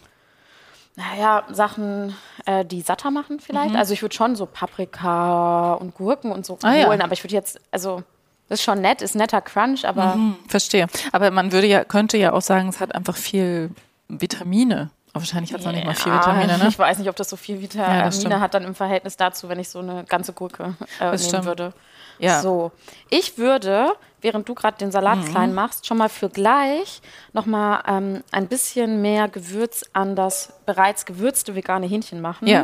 naja, 0.96 1.44
Sachen, 1.52 2.16
äh, 2.48 2.66
die 2.66 2.82
satter 2.82 3.12
machen 3.12 3.40
vielleicht. 3.40 3.76
Also 3.76 3.94
ich 3.94 4.02
würde 4.02 4.16
schon 4.16 4.36
so 4.36 4.48
Paprika 4.48 5.74
und 5.74 5.94
Gurken 5.94 6.32
und 6.32 6.44
so 6.46 6.58
Ah, 6.64 6.74
ja. 6.74 6.88
holen, 6.88 7.02
aber 7.02 7.14
ich 7.14 7.24
würde 7.24 7.36
jetzt, 7.36 7.60
also 7.72 8.02
das 8.50 8.60
ist 8.60 8.64
schon 8.64 8.82
nett, 8.82 9.02
ist 9.04 9.14
netter 9.16 9.42
Crunch, 9.42 9.86
aber 9.86 10.14
Hm, 10.16 10.38
verstehe. 10.48 10.88
Aber 11.12 11.30
man 11.30 11.52
würde 11.52 11.68
ja, 11.68 11.84
könnte 11.84 12.18
ja 12.18 12.34
auch 12.34 12.42
sagen, 12.42 12.70
es 12.70 12.80
hat 12.80 12.96
einfach 12.96 13.16
viel 13.16 13.70
Vitamine. 14.08 14.90
Wahrscheinlich 15.20 15.54
hat 15.54 15.60
es 15.60 15.66
noch 15.66 15.74
nicht 15.74 15.86
mal 15.86 15.96
viel 15.96 16.12
Ja, 16.12 16.20
Vitamine, 16.20 16.58
ne? 16.58 16.68
Ich 16.68 16.78
weiß 16.80 16.98
nicht, 17.00 17.10
ob 17.10 17.16
das 17.16 17.30
so 17.30 17.36
viel 17.36 17.56
Ja, 17.58 17.62
Vitamine 17.62 18.12
stimmt. 18.12 18.40
hat 18.40 18.54
dann 18.54 18.64
im 18.64 18.76
Verhältnis 18.76 19.18
dazu, 19.18 19.50
wenn 19.50 19.60
ich 19.60 19.70
so 19.70 19.80
eine 19.80 20.04
ganze 20.06 20.34
Gurke 20.34 20.76
äh, 21.00 21.12
Das 21.12 21.22
nehmen 21.22 21.30
stimmt. 21.30 21.46
würde. 21.46 21.74
Ja. 22.20 22.42
So, 22.42 22.72
ich 23.10 23.38
würde, 23.38 23.94
während 24.22 24.50
du 24.50 24.56
gerade 24.56 24.78
den 24.78 24.92
Salat 24.92 25.20
Mhm. 25.20 25.26
klein 25.26 25.54
machst, 25.54 25.86
schon 25.86 25.98
mal 25.98 26.10
für 26.10 26.30
gleich 26.30 27.02
nochmal 27.34 27.84
ähm, 27.88 28.24
ein 28.32 28.48
bisschen 28.48 29.02
mehr 29.04 29.28
Gewürz 29.28 29.86
an 29.94 30.16
das 30.16 30.52
bereits 30.66 31.06
gewürzte 31.06 31.54
vegane 31.54 31.86
Hähnchen 31.86 32.20
machen. 32.22 32.48
Ja. 32.48 32.64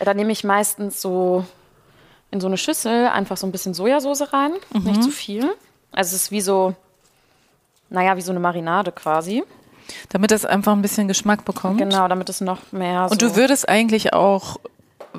Äh, 0.00 0.04
Da 0.04 0.14
nehme 0.14 0.32
ich 0.32 0.42
meistens 0.42 1.00
so 1.00 1.44
in 2.32 2.40
so 2.40 2.48
eine 2.48 2.56
Schüssel 2.56 3.06
einfach 3.08 3.36
so 3.36 3.46
ein 3.46 3.52
bisschen 3.52 3.72
Sojasauce 3.74 4.32
rein, 4.32 4.52
Mhm. 4.72 4.82
nicht 4.84 5.02
zu 5.04 5.10
viel. 5.10 5.44
Also 5.92 6.16
es 6.16 6.22
ist 6.24 6.30
wie 6.32 6.40
so, 6.40 6.74
naja, 7.90 8.16
wie 8.16 8.22
so 8.22 8.32
eine 8.32 8.40
Marinade 8.40 8.90
quasi. 8.90 9.44
Damit 10.10 10.30
das 10.30 10.44
einfach 10.44 10.72
ein 10.72 10.82
bisschen 10.82 11.08
Geschmack 11.08 11.44
bekommt. 11.44 11.78
Genau, 11.78 12.08
damit 12.08 12.28
es 12.28 12.40
noch 12.40 12.58
mehr 12.72 13.08
so... 13.08 13.12
Und 13.12 13.22
du 13.22 13.36
würdest 13.36 13.68
eigentlich 13.68 14.12
auch 14.12 14.58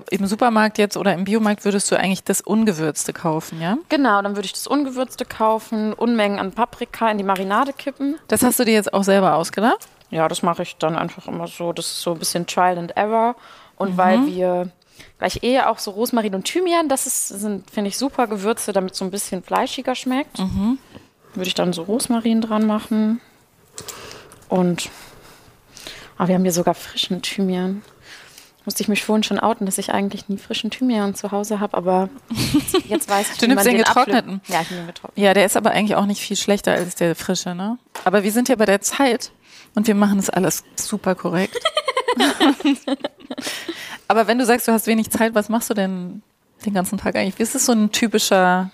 im 0.10 0.26
Supermarkt 0.26 0.78
jetzt 0.80 0.98
oder 0.98 1.14
im 1.14 1.24
Biomarkt 1.24 1.66
würdest 1.66 1.92
du 1.92 1.96
eigentlich 2.00 2.24
das 2.24 2.42
Ungewürzte 2.42 3.14
kaufen, 3.14 3.62
ja? 3.62 3.78
Genau, 3.90 4.22
dann 4.24 4.36
würde 4.36 4.48
ich 4.48 4.54
das 4.54 4.66
Ungewürzte 4.66 5.24
kaufen, 5.24 5.94
Unmengen 5.94 6.40
an 6.40 6.52
Paprika 6.52 7.10
in 7.12 7.20
die 7.20 7.24
Marinade 7.24 7.74
kippen. 7.74 8.16
Das 8.28 8.42
hast 8.42 8.60
du 8.60 8.66
dir 8.66 8.74
jetzt 8.74 8.94
auch 8.94 9.04
selber 9.04 9.36
ausgedacht? 9.36 9.88
Ja, 10.10 10.28
das 10.28 10.42
mache 10.44 10.64
ich 10.64 10.78
dann 10.78 10.96
einfach 10.96 11.28
immer 11.28 11.48
so. 11.48 11.74
Das 11.74 11.86
ist 11.86 12.02
so 12.02 12.14
ein 12.14 12.20
bisschen 12.20 12.48
Trial 12.48 12.78
and 12.78 12.96
Error. 12.98 13.36
Und 13.78 13.92
Mhm. 13.94 13.98
weil 13.98 14.26
wir 14.28 14.70
gleich 15.20 15.44
eh 15.44 15.60
auch 15.62 15.80
so 15.80 15.92
Rosmarin 15.92 16.36
und 16.36 16.46
Thymian, 16.46 16.90
das 16.90 17.06
ist, 17.08 17.28
sind, 17.30 17.70
finde 17.70 17.90
ich, 17.90 17.98
super 17.98 18.28
Gewürze, 18.28 18.74
damit 18.74 18.94
es 18.94 19.00
so 19.00 19.06
ein 19.06 19.12
bisschen 19.12 19.44
fleischiger 19.44 19.96
schmeckt. 19.96 20.40
Mhm. 20.40 20.78
Würde 21.34 21.48
ich 21.48 21.56
dann 21.56 21.74
so 21.74 21.84
Rosmarin 21.84 22.42
dran 22.42 22.66
machen. 22.68 23.22
Und 24.54 24.92
ah, 26.20 26.28
wir 26.28 26.36
haben 26.36 26.44
hier 26.44 26.52
sogar 26.52 26.76
frischen 26.76 27.24
Thymian. 27.24 27.82
Musste 28.66 28.84
ich 28.84 28.88
mich 28.88 29.04
vorhin 29.04 29.24
schon 29.24 29.40
outen, 29.40 29.66
dass 29.66 29.80
ich 29.80 29.92
eigentlich 29.92 30.30
nie 30.30 30.38
frischen 30.38 30.70
Thymian 30.70 31.16
zu 31.16 31.32
Hause 31.32 31.60
habe, 31.60 31.76
aber 31.76 32.10
jetzt, 32.88 33.10
weiß 33.10 33.32
ich, 33.32 33.38
Du 33.40 33.48
nimmst 33.48 33.66
den 33.66 33.78
getrockneten? 33.78 34.42
Ja, 34.48 34.62
ich 34.62 34.70
nehme 34.70 34.86
getrockneten. 34.86 35.24
Ja, 35.24 35.34
der 35.34 35.48
ist 35.48 35.58
aber 35.58 35.72
eigentlich 35.72 35.96
auch 35.96 36.06
nicht 36.06 36.22
viel 36.22 36.38
schlechter 36.38 36.72
als 36.74 36.94
der 36.94 37.16
frische, 37.16 37.56
ne? 37.56 37.80
Aber 38.04 38.24
wir 38.24 38.32
sind 38.32 38.48
ja 38.48 38.56
bei 38.56 38.68
der 38.68 38.80
Zeit 38.80 39.32
und 39.74 39.88
wir 39.88 39.96
machen 39.96 40.18
das 40.18 40.30
alles 40.30 40.64
super 40.76 41.16
korrekt. 41.16 41.58
aber 44.08 44.28
wenn 44.28 44.38
du 44.38 44.46
sagst, 44.46 44.68
du 44.68 44.72
hast 44.72 44.86
wenig 44.86 45.10
Zeit, 45.10 45.34
was 45.34 45.50
machst 45.50 45.72
du 45.72 45.74
denn 45.74 46.22
den 46.64 46.76
ganzen 46.76 47.00
Tag 47.00 47.16
eigentlich? 47.16 47.40
Wie 47.40 47.44
ist 47.44 47.56
es 47.56 47.66
so 47.66 47.72
ein 47.72 47.92
typischer 47.92 48.70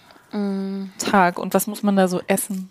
Tag 1.00 1.40
und 1.40 1.54
was 1.54 1.68
muss 1.68 1.84
man 1.84 1.96
da 1.96 2.10
so 2.10 2.22
essen? 2.28 2.70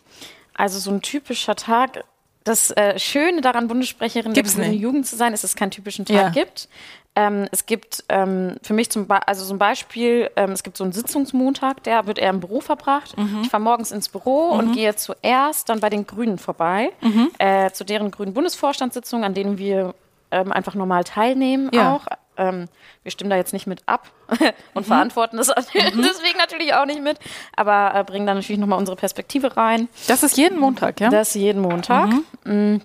Also 0.53 0.79
so 0.79 0.91
ein 0.91 1.01
typischer 1.01 1.57
Tag. 1.57 2.05
Das 2.49 2.71
äh, 2.73 2.99
Schöne 2.99 3.41
daran, 3.41 3.69
Bundessprecherin 3.69 4.33
Gibt's 4.33 4.57
der 4.57 4.69
nicht. 4.69 4.81
Jugend 4.81 5.07
zu 5.07 5.17
sein, 5.17 5.33
ist, 5.35 5.45
dass 5.45 5.51
es 5.53 5.57
keinen 5.57 5.71
typischen 5.71 6.05
Tag 6.05 6.17
Ja. 6.17 6.29
gibt. 6.31 6.69
Ähm, 7.15 7.49
es 7.51 7.67
gibt 7.67 8.05
ähm, 8.09 8.57
für 8.63 8.75
mich 8.75 8.91
zum, 8.91 9.09
Be 9.09 9.27
also 9.27 9.45
zum 9.45 9.59
Beispiel, 9.59 10.31
ähm, 10.37 10.53
es 10.53 10.63
gibt 10.63 10.77
so 10.77 10.85
einen 10.85 10.93
Sitzungsmontag, 10.93 11.83
der 11.83 12.07
wird 12.07 12.19
eher 12.19 12.31
im 12.31 12.39
Büro 12.41 12.61
verbracht. 12.61 13.17
Mhm. 13.19 13.41
Ich 13.43 13.49
fahre 13.51 13.63
morgens 13.63 13.91
ins 13.91 14.09
Büro 14.09 14.51
und 14.51 14.73
gehe 14.73 14.95
zuerst 14.95 15.69
dann 15.69 15.81
bei 15.81 15.91
den 15.91 16.07
Grünen 16.07 16.39
vorbei, 16.39 16.91
Mhm. 17.01 17.31
äh, 17.39 17.71
zu 17.73 17.85
deren 17.85 18.11
grünen 18.13 18.35
Bundesvorstandssitzungen, 18.35 19.25
an 19.25 19.35
denen 19.35 19.59
wir 19.59 19.95
ähm, 20.31 20.53
einfach 20.53 20.75
normal 20.75 21.05
teilnehmen 21.05 21.71
Ja. 21.73 21.95
auch. 21.95 22.07
Ähm, 22.37 22.69
wir 23.03 23.11
stimmen 23.11 23.31
da 23.31 23.37
jetzt 23.37 23.53
nicht 23.53 23.67
mit 23.67 23.83
ab 23.87 24.11
und 24.75 24.83
Mhm. 24.87 24.89
verantworten 24.89 25.37
das 25.39 25.49
deswegen 25.75 26.39
natürlich 26.39 26.73
auch 26.75 26.87
nicht 26.87 27.03
mit, 27.03 27.19
aber 27.57 27.93
äh, 27.95 28.05
bringen 28.05 28.27
dann 28.27 28.37
natürlich 28.37 28.61
nochmal 28.61 28.79
unsere 28.79 28.97
Perspektive 28.97 29.57
rein. 29.57 29.89
Das 30.07 30.23
ist 30.23 30.37
jeden 30.37 30.59
Montag, 30.61 31.01
ja? 31.01 31.09
Das 31.11 31.35
jeden 31.35 31.61
Montag. 31.63 32.11
Mm. 32.45 32.77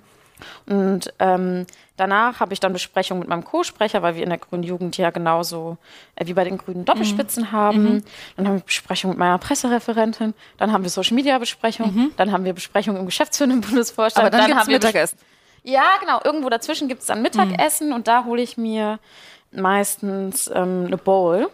Und 0.65 1.13
ähm, 1.19 1.65
danach 1.95 2.39
habe 2.39 2.51
ich 2.53 2.59
dann 2.59 2.73
Besprechungen 2.73 3.19
mit 3.19 3.29
meinem 3.29 3.45
Co-Sprecher, 3.45 4.01
weil 4.01 4.15
wir 4.15 4.23
in 4.23 4.29
der 4.29 4.39
Grünen 4.39 4.63
Jugend 4.63 4.97
ja 4.97 5.09
genauso 5.09 5.77
äh, 6.15 6.25
wie 6.25 6.33
bei 6.33 6.43
den 6.43 6.57
Grünen 6.57 6.83
Doppelspitzen 6.83 7.51
haben. 7.51 8.03
Dann 8.35 8.47
haben 8.47 8.55
wir 8.57 8.63
Besprechungen 8.63 9.11
mit 9.15 9.19
meiner 9.19 9.37
Pressereferentin. 9.37 10.33
Dann 10.57 10.71
haben 10.73 10.83
wir 10.83 10.89
Social 10.89 11.15
Media 11.15 11.37
Besprechungen. 11.37 12.11
Dann 12.17 12.31
haben 12.31 12.43
wir 12.43 12.53
Besprechungen 12.53 12.99
im 12.99 13.05
geschäftsführenden 13.05 13.61
Bundesvorstand. 13.69 14.25
aber 14.27 14.31
dann, 14.35 14.41
haben 14.41 14.47
gibt's 14.49 14.67
wir 14.67 14.75
Mittagessen. 14.79 15.17
Ja, 15.63 15.85
genau. 15.99 16.19
Irgendwo 16.23 16.49
dazwischen 16.49 16.87
gibt 16.87 17.01
es 17.01 17.07
dann 17.07 17.21
Mittagessen 17.21 17.93
und 17.93 18.07
da 18.07 18.25
hole 18.25 18.41
ich 18.41 18.57
mir 18.57 18.99
meistens 19.51 20.49
ähm, 20.53 20.85
eine 20.87 20.97
Bowl. 20.97 21.49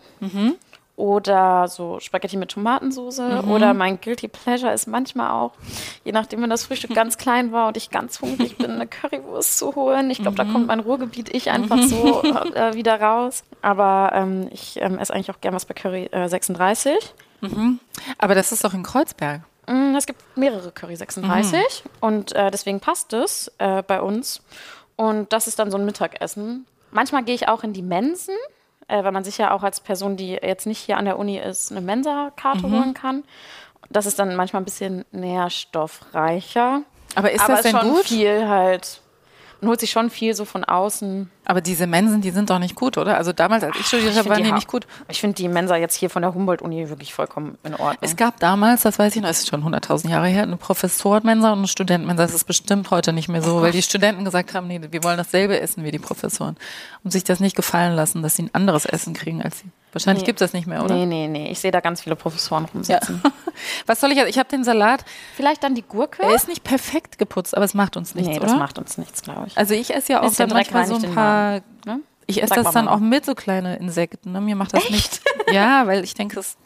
Oder 0.95 1.69
so 1.69 1.99
Spaghetti 2.01 2.35
mit 2.35 2.51
Tomatensauce. 2.51 3.19
Oder 3.49 3.73
mein 3.73 4.01
Guilty 4.01 4.27
Pleasure 4.27 4.73
ist 4.73 4.85
manchmal 4.85 5.31
auch, 5.31 5.53
je 6.03 6.11
nachdem, 6.11 6.41
wenn 6.41 6.49
das 6.49 6.65
Frühstück 6.65 6.93
ganz 6.93 7.17
klein 7.17 7.53
war 7.53 7.69
und 7.69 7.77
ich 7.77 7.89
ganz 7.89 8.19
hungrig 8.19 8.57
bin, 8.57 8.71
eine 8.71 8.85
Currywurst 8.87 9.57
zu 9.59 9.75
holen. 9.75 10.09
Ich 10.11 10.17
glaube, 10.21 10.35
da 10.35 10.43
kommt 10.43 10.67
mein 10.67 10.81
Ruhrgebiet 10.81 11.33
ich 11.33 11.51
einfach 11.51 11.81
so 11.83 12.21
äh, 12.53 12.73
wieder 12.73 12.99
raus. 12.99 13.43
Aber 13.61 14.11
ähm, 14.13 14.49
ich 14.51 14.75
ähm, 14.81 14.97
esse 14.97 15.13
eigentlich 15.13 15.31
auch 15.31 15.39
gern 15.39 15.53
was 15.53 15.65
bei 15.65 15.73
Curry 15.73 16.07
äh, 16.11 16.27
36. 16.27 16.93
Aber 18.17 18.35
das 18.35 18.51
ist 18.51 18.65
doch 18.65 18.73
in 18.73 18.83
Kreuzberg. 18.83 19.41
Mm, 19.69 19.95
Es 19.95 20.05
gibt 20.05 20.21
mehrere 20.35 20.71
Curry 20.71 20.95
36 20.95 21.83
und 22.01 22.33
äh, 22.35 22.49
deswegen 22.51 22.79
passt 22.79 23.13
es 23.13 23.51
äh, 23.59 23.83
bei 23.83 24.01
uns. 24.01 24.41
Und 24.95 25.31
das 25.31 25.47
ist 25.47 25.59
dann 25.59 25.71
so 25.71 25.77
ein 25.77 25.85
Mittagessen. 25.85 26.65
Manchmal 26.91 27.23
gehe 27.23 27.35
ich 27.35 27.47
auch 27.47 27.63
in 27.63 27.71
die 27.73 27.81
Mensen, 27.83 28.35
äh, 28.87 29.03
weil 29.03 29.11
man 29.11 29.23
sich 29.23 29.37
ja 29.37 29.51
auch 29.51 29.63
als 29.63 29.79
Person, 29.79 30.17
die 30.17 30.31
jetzt 30.33 30.65
nicht 30.65 30.79
hier 30.79 30.97
an 30.97 31.05
der 31.05 31.19
Uni 31.19 31.37
ist, 31.37 31.71
eine 31.71 31.81
Mensa-Karte 31.81 32.63
holen 32.63 32.93
kann. 32.93 33.23
Das 33.89 34.05
ist 34.05 34.19
dann 34.19 34.35
manchmal 34.35 34.61
ein 34.61 34.65
bisschen 34.65 35.05
nährstoffreicher. 35.11 36.81
Aber 37.15 37.31
ist 37.31 37.41
Aber 37.41 37.53
das 37.55 37.65
es 37.65 37.71
denn 37.71 37.79
schon 37.81 37.91
gut? 37.93 38.05
viel 38.05 38.47
halt. 38.47 39.01
Man 39.61 39.69
holt 39.69 39.79
sich 39.79 39.91
schon 39.91 40.09
viel 40.09 40.33
so 40.35 40.45
von 40.45 40.63
außen. 40.63 41.29
Aber 41.45 41.59
diese 41.61 41.85
Mensen, 41.87 42.21
die 42.21 42.31
sind 42.31 42.49
doch 42.49 42.59
nicht 42.59 42.75
gut, 42.75 42.97
oder? 42.97 43.17
Also 43.17 43.33
damals, 43.33 43.63
als 43.63 43.75
ich 43.79 43.85
studiert 43.87 44.11
Ich 44.11 44.17
habe, 44.17 44.29
waren 44.29 44.43
die 44.43 44.51
ha- 44.51 44.55
nicht 44.55 44.67
gut. 44.67 44.87
Ich 45.09 45.19
finde 45.19 45.35
die 45.35 45.47
Mensa 45.47 45.75
jetzt 45.75 45.95
hier 45.95 46.09
von 46.09 46.21
der 46.21 46.33
Humboldt-Uni 46.33 46.87
wirklich 46.89 47.13
vollkommen 47.13 47.57
in 47.63 47.73
Ordnung. 47.73 47.97
Es 48.01 48.15
gab 48.15 48.39
damals, 48.39 48.83
das 48.83 48.97
weiß 48.99 49.15
ich 49.15 49.21
noch, 49.21 49.29
es 49.29 49.39
ist 49.39 49.49
schon 49.49 49.63
100.000 49.63 50.09
Jahre 50.09 50.27
her, 50.27 50.43
eine 50.43 50.55
Professorenmensa 50.57 51.51
und 51.51 51.57
eine 51.59 51.67
Studentenmensa. 51.67 52.23
Das 52.23 52.33
ist 52.33 52.45
bestimmt 52.45 52.89
heute 52.91 53.11
nicht 53.13 53.27
mehr 53.27 53.41
so, 53.41 53.61
weil 53.61 53.71
die 53.71 53.81
Studenten 53.81 54.23
gesagt 54.25 54.53
haben, 54.53 54.67
nee, 54.67 54.79
wir 54.89 55.03
wollen 55.03 55.17
dasselbe 55.17 55.59
essen 55.59 55.83
wie 55.83 55.91
die 55.91 55.99
Professoren. 55.99 56.55
Und 57.03 57.11
sich 57.11 57.23
das 57.23 57.39
nicht 57.39 57.55
gefallen 57.55 57.95
lassen, 57.95 58.21
dass 58.21 58.35
sie 58.35 58.43
ein 58.43 58.49
anderes 58.53 58.85
Essen 58.85 59.13
kriegen 59.13 59.41
als 59.41 59.59
sie. 59.59 59.65
Wahrscheinlich 59.91 60.21
Nee. 60.23 60.27
gibt 60.27 60.41
es 60.41 60.47
das 60.51 60.53
nicht 60.53 60.67
mehr, 60.67 60.83
oder? 60.83 60.95
Nee, 60.95 61.05
nee, 61.05 61.27
nee. 61.27 61.51
Ich 61.51 61.59
sehe 61.59 61.71
da 61.71 61.79
ganz 61.79 62.01
viele 62.01 62.15
Professoren 62.15 62.65
Ja. 62.65 62.69
rumsitzen. 62.73 63.21
Was 63.87 63.99
soll 63.99 64.11
ich, 64.11 64.17
ich 64.19 64.37
habe 64.37 64.47
den 64.49 64.63
Salat, 64.63 65.03
Vielleicht 65.35 65.63
dann 65.63 65.73
die 65.75 65.81
Gurke? 65.81 66.21
er 66.23 66.35
ist 66.35 66.47
nicht 66.47 66.63
perfekt 66.63 67.17
geputzt, 67.17 67.55
aber 67.55 67.65
es 67.65 67.73
macht 67.73 67.97
uns 67.97 68.13
nichts, 68.15 68.29
nee, 68.29 68.37
oder? 68.37 68.47
das 68.47 68.55
macht 68.57 68.77
uns 68.77 68.97
nichts, 68.97 69.21
glaube 69.23 69.47
ich. 69.47 69.57
also 69.57 69.73
ich 69.73 69.93
esse 69.93 70.13
ja 70.13 70.21
auch 70.21 70.33
dann 70.33 70.49
manchmal 70.49 70.85
so 70.85 70.95
ein 70.95 71.13
paar, 71.13 71.61
ne? 71.85 72.01
ich 72.27 72.37
esse 72.43 72.49
Sag 72.49 72.57
das 72.57 72.65
mal, 72.65 72.71
dann 72.73 72.85
Mama. 72.85 72.97
auch 72.97 73.01
mit 73.01 73.25
so 73.25 73.33
kleine 73.33 73.77
Insekten. 73.77 74.31
Ne? 74.31 74.41
Mir 74.41 74.55
macht 74.55 74.73
das 74.73 74.89
nicht. 74.89 75.21
Ja, 75.51 75.87
weil 75.87 76.03
ich 76.03 76.13
denke, 76.13 76.39
es, 76.39 76.57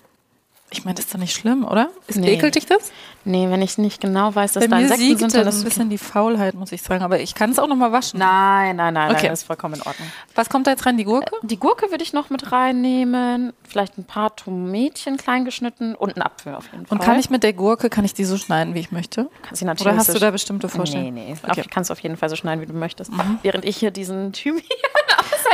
ich 0.73 0.83
meine, 0.85 0.95
das 0.95 1.05
ist 1.05 1.13
doch 1.13 1.19
nicht 1.19 1.33
schlimm, 1.35 1.63
oder? 1.65 1.89
Ist, 2.07 2.17
Nee. 2.19 2.33
Ekelt 2.33 2.55
dich 2.55 2.65
das? 2.65 2.91
Nee, 3.25 3.49
wenn 3.49 3.61
ich 3.61 3.77
nicht 3.77 4.01
genau 4.01 4.35
weiß, 4.35 4.53
dass 4.53 4.63
Bei 4.65 4.67
da 4.67 4.79
Insekten 4.79 5.17
sind, 5.17 5.33
dann 5.33 5.43
ein 5.43 5.47
ist 5.47 5.55
es 5.57 5.63
bisschen 5.63 5.89
die 5.89 5.97
Faulheit, 5.97 6.55
muss 6.55 6.71
ich 6.73 6.81
sagen. 6.81 7.03
Aber 7.03 7.19
ich 7.21 7.35
kann 7.35 7.51
es 7.51 7.59
auch 7.59 7.67
noch 7.67 7.77
mal 7.77 7.91
waschen. 7.93 8.19
Nein, 8.19 8.75
nein, 8.75 8.93
nein, 8.93 9.11
Okay. 9.11 9.21
nein, 9.23 9.29
das 9.31 9.41
ist 9.41 9.47
vollkommen 9.47 9.75
in 9.75 9.81
Ordnung. 9.81 10.07
Was 10.35 10.49
kommt 10.49 10.67
da 10.67 10.71
jetzt 10.71 10.85
rein? 10.85 10.97
Die 10.97 11.05
Gurke? 11.05 11.31
Die 11.41 11.57
Gurke 11.57 11.89
würde 11.91 12.03
ich 12.03 12.11
noch 12.11 12.29
mit 12.29 12.51
reinnehmen. 12.51 13.53
Vielleicht 13.67 13.97
ein 13.97 14.03
paar 14.03 14.35
Tomätchen 14.35 15.15
klein 15.17 15.45
geschnitten 15.45 15.95
und 15.95 16.15
einen 16.17 16.23
Apfel 16.23 16.53
auf 16.55 16.65
jeden 16.73 16.85
Fall. 16.85 16.97
Und 16.97 17.03
kann 17.03 17.17
ich 17.17 17.29
mit 17.29 17.43
der 17.43 17.53
Gurke, 17.53 17.89
kann 17.89 18.03
ich 18.03 18.13
die 18.13 18.25
so 18.25 18.35
schneiden, 18.37 18.73
wie 18.73 18.79
ich 18.79 18.91
möchte? 18.91 19.29
Kannst 19.41 19.59
sie 19.59 19.65
natürlich 19.65 19.87
Oder 19.93 19.97
hast 19.99 20.13
du 20.13 20.19
da 20.19 20.31
bestimmte 20.31 20.67
Nee, 20.67 20.73
Vorstellungen? 20.73 21.13
nee. 21.13 21.35
Okay. 21.47 21.61
Auf, 21.61 21.67
kannst 21.69 21.89
du 21.89 21.93
auf 21.93 21.99
jeden 21.99 22.17
Fall 22.17 22.29
so 22.29 22.35
schneiden, 22.35 22.61
wie 22.61 22.65
du 22.65 22.73
möchtest. 22.73 23.11
Während 23.41 23.63
ich 23.63 23.77
hier 23.77 23.91
diesen 23.91 24.33
Thymian 24.33 24.63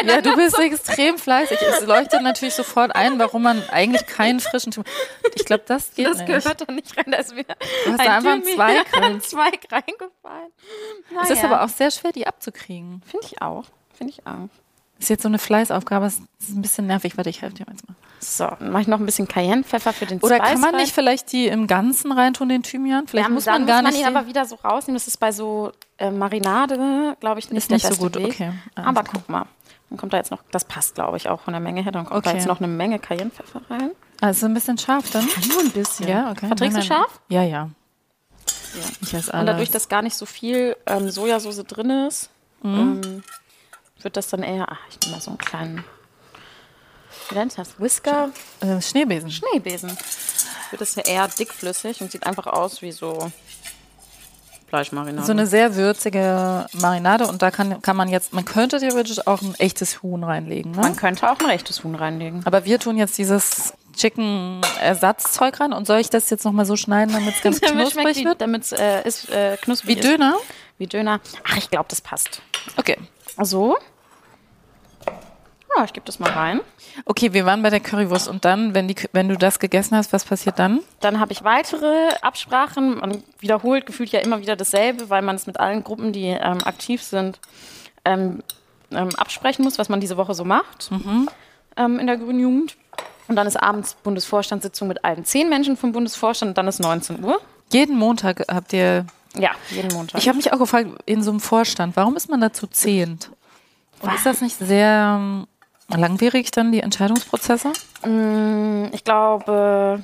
Ja, 0.05 0.21
du 0.21 0.35
bist 0.35 0.57
extrem 0.59 1.17
fleißig. 1.17 1.57
Es 1.61 1.85
leuchtet 1.85 2.21
natürlich 2.21 2.53
sofort 2.55 2.95
ein, 2.95 3.19
warum 3.19 3.43
man 3.43 3.61
eigentlich 3.69 4.05
keinen 4.05 4.39
frischen 4.39 4.71
Thymian. 4.71 4.91
Ich 5.35 5.45
glaube, 5.45 5.63
das 5.65 5.93
geht 5.93 6.07
Das 6.07 6.17
nicht. 6.17 6.27
gehört 6.27 6.61
da 6.67 6.71
nicht 6.71 6.95
rein. 6.97 7.05
Da 7.07 7.17
ist 7.17 7.33
mir 7.35 7.43
Du 7.43 7.91
hast 7.91 8.05
da 8.05 8.15
einfach 8.17 8.31
einen 8.31 8.43
Zweig 8.43 8.85
ein 8.95 9.03
rein. 9.03 9.21
Zweig 9.21 9.59
reingefallen. 9.71 10.51
Es 11.23 11.29
ist 11.29 11.43
aber 11.43 11.63
auch 11.63 11.69
sehr 11.69 11.91
schwer, 11.91 12.11
die 12.11 12.27
abzukriegen. 12.27 13.01
Finde 13.05 13.25
ich 13.27 13.41
auch. 13.41 13.65
Finde 13.97 14.13
ich 14.13 14.25
auch. 14.25 14.49
Ist 14.99 15.09
jetzt 15.09 15.23
so 15.23 15.29
eine 15.29 15.39
Fleißaufgabe, 15.39 16.07
es 16.07 16.19
ist 16.39 16.49
ein 16.49 16.61
bisschen 16.61 16.87
nervig. 16.87 17.15
Warte, 17.15 17.29
ich 17.29 17.41
helfe 17.41 17.55
dir 17.55 17.65
jetzt 17.71 17.87
mal. 17.87 17.95
So, 18.21 18.47
dann 18.59 18.71
mache 18.71 18.81
ich 18.81 18.87
noch 18.89 18.99
ein 18.99 19.05
bisschen 19.05 19.29
Cayennepfeffer 19.29 19.93
für 19.93 20.05
den 20.05 20.19
Oder 20.19 20.35
Spice 20.35 20.49
kann 20.51 20.59
man 20.59 20.71
rein. 20.75 20.81
nicht 20.81 20.93
vielleicht 20.93 21.31
die 21.31 21.47
im 21.47 21.67
Ganzen 21.67 22.11
reintun, 22.11 22.49
den 22.49 22.63
Thymian? 22.63 23.07
Vielleicht 23.07 23.29
Ja, 23.29 23.33
muss 23.33 23.45
man 23.45 23.65
gar 23.65 23.77
muss 23.77 23.83
man 23.83 23.93
nicht. 23.93 24.01
ihn 24.09 24.13
aber 24.17 24.27
wieder 24.27 24.43
so 24.45 24.55
rausnehmen. 24.55 24.97
Das 24.97 25.07
ist 25.07 25.15
bei 25.17 25.31
so 25.31 25.71
äh, 25.99 26.11
Marinade, 26.11 27.15
glaube 27.21 27.39
ich, 27.39 27.49
nicht 27.49 27.59
Ist 27.59 27.71
der 27.71 27.75
nicht 27.77 27.97
so 27.97 28.03
gut, 28.03 28.15
Weg. 28.15 28.25
okay. 28.33 28.51
Alles 28.75 28.87
Aber 28.89 29.03
guck 29.05 29.29
mal. 29.29 29.45
Dann 29.89 29.97
kommt 29.97 30.13
da 30.13 30.17
jetzt 30.17 30.31
noch, 30.31 30.43
das 30.51 30.65
passt, 30.65 30.95
glaube 30.95 31.17
ich, 31.17 31.29
auch 31.29 31.41
von 31.41 31.53
der 31.53 31.59
Menge 31.61 31.81
her. 31.81 31.91
Dann 31.91 32.05
kommt 32.05 32.25
da 32.25 32.29
Okay. 32.29 32.37
jetzt 32.39 32.47
noch 32.47 32.59
eine 32.59 32.67
Menge 32.67 32.99
Cayennepfeffer 32.99 33.61
rein. 33.69 33.91
also 34.21 34.45
ein 34.45 34.53
bisschen 34.53 34.77
scharf 34.77 35.09
dann. 35.11 35.25
Nur 35.47 35.59
ein 35.61 35.71
bisschen. 35.71 36.07
Ja, 36.07 36.31
okay. 36.31 36.47
Verträgst 36.47 36.77
du 36.77 36.79
Nein, 36.81 36.87
nein. 36.89 36.97
scharf? 36.99 37.19
Ja, 37.29 37.43
ja. 37.43 37.69
Ich 39.01 39.13
esse 39.13 39.33
alles. 39.33 39.39
Und 39.41 39.45
dadurch, 39.47 39.71
dass 39.71 39.89
gar 39.89 40.01
nicht 40.03 40.15
so 40.15 40.25
viel 40.27 40.75
ähm, 40.85 41.09
Sojasauce 41.09 41.63
drin 41.65 41.89
ist, 42.07 42.29
Mhm. 42.61 43.01
ähm, 43.03 43.23
wird 44.01 44.15
das 44.17 44.27
dann 44.27 44.43
eher, 44.43 44.67
ach, 44.69 44.77
ich 44.89 44.99
nehme 45.01 45.15
mal 45.15 45.21
so 45.21 45.31
einen 45.31 45.37
kleinen, 45.37 45.83
wie 47.29 47.35
nennt 47.35 47.57
das? 47.57 47.79
Whisker? 47.79 48.29
äh, 48.61 48.81
Schneebesen. 48.81 49.31
Schneebesen. 49.31 49.97
Wird 50.69 50.81
das 50.81 50.95
ja 50.95 51.03
eher 51.03 51.27
dickflüssig 51.27 52.01
und 52.01 52.11
sieht 52.11 52.25
einfach 52.27 52.47
aus 52.47 52.81
wie 52.81 52.91
so 52.91 53.31
Fleischmarinade. 54.69 55.25
So 55.25 55.31
eine 55.31 55.47
sehr 55.47 55.75
würzige 55.75 56.67
Marinade 56.73 57.27
und 57.27 57.41
da 57.41 57.51
kann, 57.51 57.81
kann 57.81 57.97
man 57.97 58.07
jetzt, 58.07 58.33
man 58.33 58.45
könnte 58.45 58.79
theoretisch 58.79 59.25
auch 59.27 59.41
ein 59.41 59.55
echtes 59.57 60.01
Huhn 60.03 60.23
reinlegen. 60.23 60.71
Ne? 60.71 60.77
Man 60.77 60.95
könnte 60.95 61.29
auch 61.29 61.39
ein 61.39 61.49
echtes 61.49 61.83
Huhn 61.83 61.95
reinlegen. 61.95 62.41
Aber 62.45 62.65
wir 62.65 62.79
tun 62.79 62.97
jetzt 62.97 63.17
dieses 63.17 63.73
Chicken-Ersatzzeug 63.95 65.59
rein 65.59 65.73
und 65.73 65.87
soll 65.87 65.99
ich 65.99 66.09
das 66.09 66.29
jetzt 66.29 66.45
nochmal 66.45 66.65
so 66.65 66.75
schneiden, 66.75 67.13
damit 67.13 67.35
es 67.35 67.41
ganz 67.43 67.59
knusprig 67.59 68.23
wird? 68.23 68.41
damit 68.41 68.63
es 68.63 68.71
äh, 68.71 69.01
ist, 69.03 69.29
äh, 69.29 69.57
knusprig 69.57 69.95
Wie 69.95 69.99
ist. 69.99 70.07
Döner? 70.07 70.37
Wie 70.77 70.87
Döner. 70.87 71.19
Ach, 71.43 71.57
ich 71.57 71.69
glaube, 71.69 71.87
das 71.89 72.01
passt. 72.01 72.41
Okay. 72.77 72.97
So. 73.41 73.77
Ja, 75.75 75.83
ich 75.83 75.93
gebe 75.93 76.05
das 76.05 76.19
mal 76.19 76.31
rein. 76.31 76.61
Okay, 77.05 77.33
wir 77.33 77.45
waren 77.45 77.61
bei 77.61 77.69
der 77.69 77.79
Currywurst 77.79 78.27
und 78.27 78.43
dann, 78.43 78.73
wenn, 78.73 78.87
die, 78.87 78.95
wenn 79.13 79.29
du 79.29 79.37
das 79.37 79.59
gegessen 79.59 79.95
hast, 79.95 80.11
was 80.13 80.25
passiert 80.25 80.57
dann? 80.59 80.79
Dann 80.99 81.19
habe 81.19 81.31
ich 81.31 81.43
weitere 81.43 82.09
Absprachen. 82.21 82.97
Man 82.99 83.23
wiederholt 83.39 83.85
gefühlt 83.85 84.09
ja 84.09 84.19
immer 84.19 84.41
wieder 84.41 84.55
dasselbe, 84.55 85.09
weil 85.09 85.21
man 85.21 85.35
es 85.35 85.47
mit 85.47 85.59
allen 85.59 85.83
Gruppen, 85.83 86.11
die 86.11 86.27
ähm, 86.27 86.57
aktiv 86.63 87.03
sind, 87.03 87.39
ähm, 88.03 88.41
ähm, 88.91 89.09
absprechen 89.17 89.63
muss, 89.63 89.77
was 89.77 89.89
man 89.89 89.99
diese 89.99 90.17
Woche 90.17 90.33
so 90.33 90.43
macht 90.43 90.89
ähm, 91.79 91.97
in 91.97 92.07
der 92.07 92.17
Grünen 92.17 92.39
Jugend. 92.39 92.77
Und 93.27 93.35
dann 93.35 93.47
ist 93.47 93.55
abends 93.55 93.95
Bundesvorstandssitzung 93.95 94.87
mit 94.87 95.03
allen 95.05 95.23
zehn 95.23 95.49
Menschen 95.49 95.77
vom 95.77 95.91
Bundesvorstand 95.91 96.49
und 96.49 96.57
dann 96.57 96.67
ist 96.67 96.79
19 96.79 97.23
Uhr. 97.23 97.39
Jeden 97.71 97.97
Montag 97.97 98.43
habt 98.51 98.73
ihr. 98.73 99.05
Ja, 99.37 99.51
jeden 99.69 99.93
Montag. 99.93 100.19
Ich 100.19 100.27
habe 100.27 100.37
mich 100.37 100.51
auch 100.51 100.57
gefragt, 100.57 100.89
in 101.05 101.21
so 101.21 101.29
einem 101.29 101.39
Vorstand, 101.39 101.95
warum 101.95 102.15
ist 102.15 102.29
man 102.29 102.41
dazu 102.41 102.65
zehnt? 102.67 103.31
Und 104.01 104.13
ist 104.13 104.25
das 104.25 104.41
nicht 104.41 104.57
sehr 104.57 105.17
ähm, 105.19 105.47
langwierig 105.97 106.51
dann, 106.51 106.71
die 106.71 106.81
Entscheidungsprozesse? 106.81 107.71
Ich 108.91 109.03
glaube, 109.03 110.03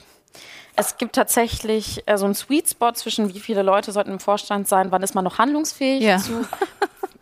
es 0.76 0.98
gibt 0.98 1.16
tatsächlich 1.16 2.04
äh, 2.06 2.18
so 2.18 2.26
einen 2.26 2.36
Sweet 2.36 2.70
Spot 2.70 2.92
zwischen 2.92 3.34
wie 3.34 3.40
viele 3.40 3.62
Leute 3.62 3.92
sollten 3.92 4.12
im 4.12 4.20
Vorstand 4.20 4.68
sein, 4.68 4.92
wann 4.92 5.04
ist 5.04 5.16
man 5.16 5.24
noch 5.24 5.38
handlungsfähig. 5.38 6.04
Ja. 6.04 6.18
Zu, 6.18 6.46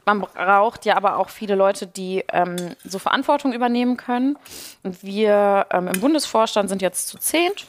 man 0.06 0.22
braucht 0.22 0.86
ja 0.86 0.98
aber 0.98 1.18
auch 1.18 1.30
viele 1.30 1.56
Leute, 1.56 1.86
die 1.88 2.24
ähm, 2.32 2.56
so 2.84 3.00
Verantwortung 3.00 3.54
übernehmen 3.54 3.98
können. 3.98 4.38
Und 4.82 5.04
wir 5.04 5.68
ähm, 5.72 5.88
im 5.88 6.02
Bundesvorstand 6.02 6.70
sind 6.70 6.82
jetzt 6.82 7.08
zu 7.08 7.18
zehnt. 7.18 7.68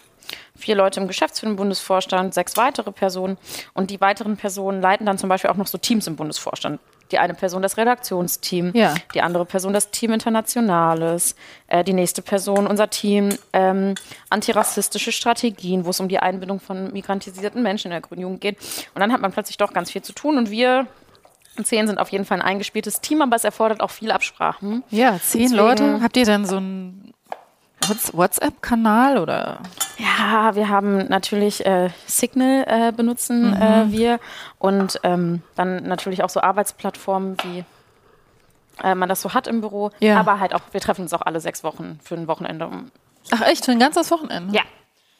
Vier 0.56 0.74
Leute 0.74 1.00
im 1.00 1.08
geschäftsführenden 1.08 1.56
Bundesvorstand, 1.56 2.32
sechs 2.32 2.56
weitere 2.56 2.92
Personen. 2.92 3.36
Und 3.74 3.90
die 3.90 4.00
weiteren 4.00 4.36
Personen 4.36 4.80
leiten 4.80 5.04
dann 5.04 5.18
zum 5.18 5.28
Beispiel 5.28 5.50
auch 5.50 5.56
noch 5.56 5.66
so 5.66 5.76
Teams 5.76 6.06
im 6.06 6.16
Bundesvorstand. 6.16 6.80
Die 7.12 7.18
eine 7.18 7.34
Person 7.34 7.62
das 7.62 7.76
Redaktionsteam, 7.76 8.72
Ja. 8.74 8.94
die 9.14 9.20
andere 9.20 9.44
Person 9.44 9.72
das 9.72 9.90
Team 9.90 10.12
Internationales, 10.12 11.34
äh, 11.68 11.84
die 11.84 11.92
nächste 11.92 12.22
Person 12.22 12.66
unser 12.66 12.88
Team 12.90 13.30
ähm, 13.52 13.94
antirassistische 14.30 15.12
Strategien, 15.12 15.84
wo 15.84 15.90
es 15.90 16.00
um 16.00 16.08
die 16.08 16.18
Einbindung 16.18 16.60
von 16.60 16.92
migrantisierten 16.92 17.62
Menschen 17.62 17.88
in 17.88 17.92
der 17.92 18.00
Grünen 18.00 18.22
Jugend 18.22 18.40
geht. 18.40 18.58
Und 18.94 19.00
dann 19.00 19.12
hat 19.12 19.20
man 19.20 19.32
plötzlich 19.32 19.56
doch 19.58 19.72
ganz 19.72 19.90
viel 19.90 20.02
zu 20.02 20.12
tun 20.12 20.38
und 20.38 20.50
wir 20.50 20.86
zehn 21.62 21.86
sind 21.86 21.98
auf 21.98 22.08
jeden 22.08 22.24
Fall 22.24 22.38
ein 22.40 22.46
eingespieltes 22.46 23.00
Team, 23.00 23.22
aber 23.22 23.36
es 23.36 23.44
erfordert 23.44 23.80
auch 23.80 23.90
viel 23.90 24.10
Absprachen. 24.10 24.82
Ja, 24.90 25.18
zehn 25.22 25.42
Deswegen- 25.42 25.54
Leute. 25.56 26.00
Habt 26.02 26.16
ihr 26.16 26.24
dann 26.24 26.44
so 26.46 26.56
Whats- 26.56 27.12
WhatsApp-Kanal 28.12 29.18
oder? 29.18 29.58
Ja, 29.98 30.54
wir 30.54 30.68
haben 30.68 31.06
natürlich 31.08 31.64
äh, 31.66 31.90
Signal 32.06 32.64
äh, 32.66 32.92
benutzen 32.92 33.50
Mhm. 33.50 33.62
äh, 33.62 33.92
wir 33.92 34.20
und 34.58 34.98
ähm, 35.02 35.42
dann 35.54 35.84
natürlich 35.84 36.22
auch 36.24 36.30
so 36.30 36.40
Arbeitsplattformen, 36.40 37.36
wie 37.42 37.64
äh, 38.82 38.94
man 38.94 39.08
das 39.08 39.20
so 39.22 39.34
hat 39.34 39.46
im 39.46 39.60
Büro. 39.60 39.90
Ja. 40.00 40.18
Aber 40.18 40.40
halt 40.40 40.54
auch, 40.54 40.60
wir 40.72 40.80
treffen 40.80 41.02
uns 41.02 41.12
auch 41.12 41.22
alle 41.22 41.40
sechs 41.40 41.62
Wochen 41.62 42.00
für 42.02 42.14
ein 42.16 42.26
Wochenende. 42.28 42.66
Um, 42.66 42.90
Ach 43.30 43.42
echt, 43.42 43.64
für 43.64 43.72
ein 43.72 43.78
ganzes 43.78 44.10
Wochenende? 44.10 44.54
ja. 44.54 44.62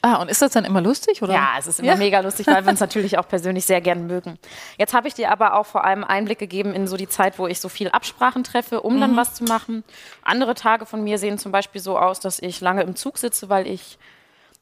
Ah, 0.07 0.17
und 0.21 0.29
ist 0.29 0.39
das 0.41 0.51
dann 0.51 0.65
immer 0.65 0.81
lustig, 0.81 1.23
oder? 1.23 1.33
Ja, 1.33 1.49
es 1.57 1.65
ist 1.65 1.79
immer 1.79 1.89
Ja. 1.89 1.95
mega 1.95 2.19
lustig, 2.19 2.45
weil 2.45 2.63
wir 2.63 2.69
uns 2.69 2.79
natürlich 2.87 3.17
auch 3.17 3.27
persönlich 3.27 3.65
sehr 3.65 3.81
gern 3.81 4.05
mögen. 4.05 4.37
Jetzt 4.77 4.93
habe 4.93 5.07
ich 5.07 5.15
dir 5.15 5.31
aber 5.31 5.55
auch 5.55 5.65
vor 5.65 5.83
allem 5.83 6.03
Einblick 6.03 6.37
gegeben 6.37 6.73
in 6.75 6.85
so 6.87 6.95
die 6.95 7.07
Zeit, 7.09 7.39
wo 7.39 7.47
ich 7.47 7.59
so 7.59 7.69
viel 7.69 7.89
Absprachen 7.89 8.43
treffe, 8.43 8.81
um 8.81 8.97
Mhm. 8.97 9.01
dann 9.01 9.15
was 9.17 9.33
zu 9.33 9.45
machen. 9.45 9.83
Andere 10.23 10.53
Tage 10.53 10.85
von 10.85 11.03
mir 11.03 11.17
sehen 11.17 11.39
zum 11.39 11.51
Beispiel 11.51 11.81
so 11.81 11.97
aus, 11.97 12.19
dass 12.19 12.37
ich 12.37 12.61
lange 12.61 12.83
im 12.83 12.95
Zug 12.95 13.17
sitze, 13.17 13.49
weil 13.49 13.65
ich 13.65 13.97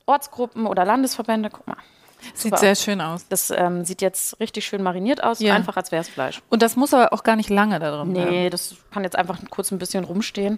Ortsgruppen 0.05 0.65
oder 0.65 0.85
Landesverbände, 0.85 1.49
guck 1.49 1.67
mal, 1.67 1.77
Sieht 2.33 2.57
sehr 2.57 2.75
schön 2.75 3.01
aus. 3.01 3.25
das 3.27 3.49
ähm, 3.51 3.83
sieht 3.83 4.01
jetzt 4.01 4.39
richtig 4.39 4.65
schön 4.65 4.81
mariniert 4.81 5.21
aus, 5.21 5.39
Ja. 5.41 5.55
einfach 5.55 5.75
als 5.75 5.91
wäre 5.91 6.01
es 6.01 6.07
Fleisch. 6.09 6.41
Und 6.49 6.61
das 6.61 6.77
muss 6.77 6.93
aber 6.93 7.11
auch 7.11 7.23
gar 7.23 7.35
nicht 7.35 7.49
lange 7.49 7.79
da 7.79 7.91
drin 7.97 8.13
bleiben. 8.13 8.29
Nee, 8.31 8.49
das 8.49 8.75
kann 8.93 9.03
jetzt 9.03 9.17
einfach 9.17 9.39
kurz 9.49 9.71
ein 9.71 9.77
bisschen 9.77 10.05
rumstehen. 10.05 10.57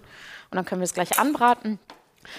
und 0.51 0.55
dann 0.57 0.65
können 0.65 0.79
wir 0.81 0.85
es 0.85 0.93
gleich 0.93 1.17
anbraten. 1.19 1.79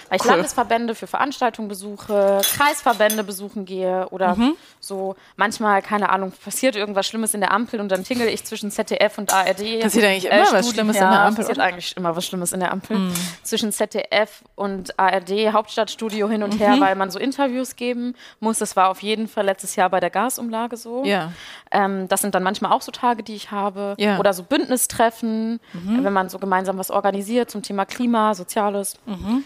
Weil 0.09 0.17
ich 0.17 0.23
Cool. 0.25 0.31
Landesverbände 0.31 0.95
für 0.95 1.07
Veranstaltungen 1.07 1.67
besuche, 1.67 2.41
Kreisverbände 2.57 3.23
besuchen 3.23 3.65
gehe 3.65 4.07
oder 4.09 4.35
Mhm. 4.35 4.55
so 4.79 5.15
manchmal, 5.35 5.81
keine 5.81 6.09
Ahnung, 6.09 6.31
passiert 6.43 6.75
irgendwas 6.75 7.07
Schlimmes 7.07 7.33
in 7.33 7.41
der 7.41 7.51
Ampel 7.51 7.79
und 7.79 7.89
dann 7.91 8.03
tingle 8.03 8.29
ich 8.29 8.43
zwischen 8.45 8.71
ZDF 8.71 9.17
und 9.17 9.33
ARD. 9.33 9.81
Passiert 9.81 10.05
eigentlich 10.05 10.25
immer 10.25 10.41
was 10.41 10.47
Studien- 10.47 10.73
Schlimmes 10.73 10.95
in 10.97 11.01
ja, 11.03 11.09
der 11.11 11.19
Ampel, 11.21 11.43
passiert 11.43 11.57
oder? 11.57 11.67
eigentlich 11.67 11.97
immer 11.97 12.15
was 12.15 12.25
Schlimmes 12.25 12.51
in 12.53 12.59
der 12.59 12.71
Ampel. 12.71 12.97
Mhm. 12.97 13.13
Zwischen 13.43 13.71
ZDF 13.71 14.43
und 14.55 14.97
ARD, 14.99 15.51
Hauptstadtstudio 15.53 16.29
hin 16.29 16.43
und 16.43 16.59
her, 16.59 16.75
Mhm. 16.75 16.81
weil 16.81 16.95
man 16.95 17.11
so 17.11 17.19
Interviews 17.19 17.75
geben 17.75 18.15
muss. 18.39 18.59
Das 18.59 18.75
war 18.75 18.89
auf 18.89 19.01
jeden 19.01 19.27
Fall 19.27 19.45
letztes 19.45 19.75
Jahr 19.75 19.89
bei 19.89 19.99
der 19.99 20.09
Gasumlage 20.09 20.77
so. 20.77 21.03
Ja. 21.05 21.31
Ähm, 21.71 22.07
das 22.07 22.21
sind 22.21 22.35
dann 22.35 22.43
manchmal 22.43 22.71
auch 22.71 22.81
so 22.81 22.91
Tage, 22.91 23.23
die 23.23 23.35
ich 23.35 23.51
habe. 23.51 23.95
Ja. 23.97 24.13
Mhm. 24.13 24.19
Oder 24.19 24.33
so 24.33 24.43
Bündnistreffen, 24.43 25.59
wenn 25.73 26.13
man 26.13 26.29
so 26.29 26.39
gemeinsam 26.39 26.77
was 26.77 26.91
organisiert 26.91 27.49
zum 27.51 27.61
Thema 27.61 27.85
Klima, 27.85 28.33
Soziales. 28.35 28.95
Mhm. 29.05 29.43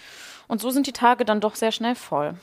Und 0.51 0.59
so 0.59 0.69
sind 0.69 0.85
die 0.85 0.91
Tage 0.91 1.23
dann 1.23 1.39
doch 1.39 1.55
sehr 1.55 1.71
schnell 1.71 1.95
voll. 1.95 2.33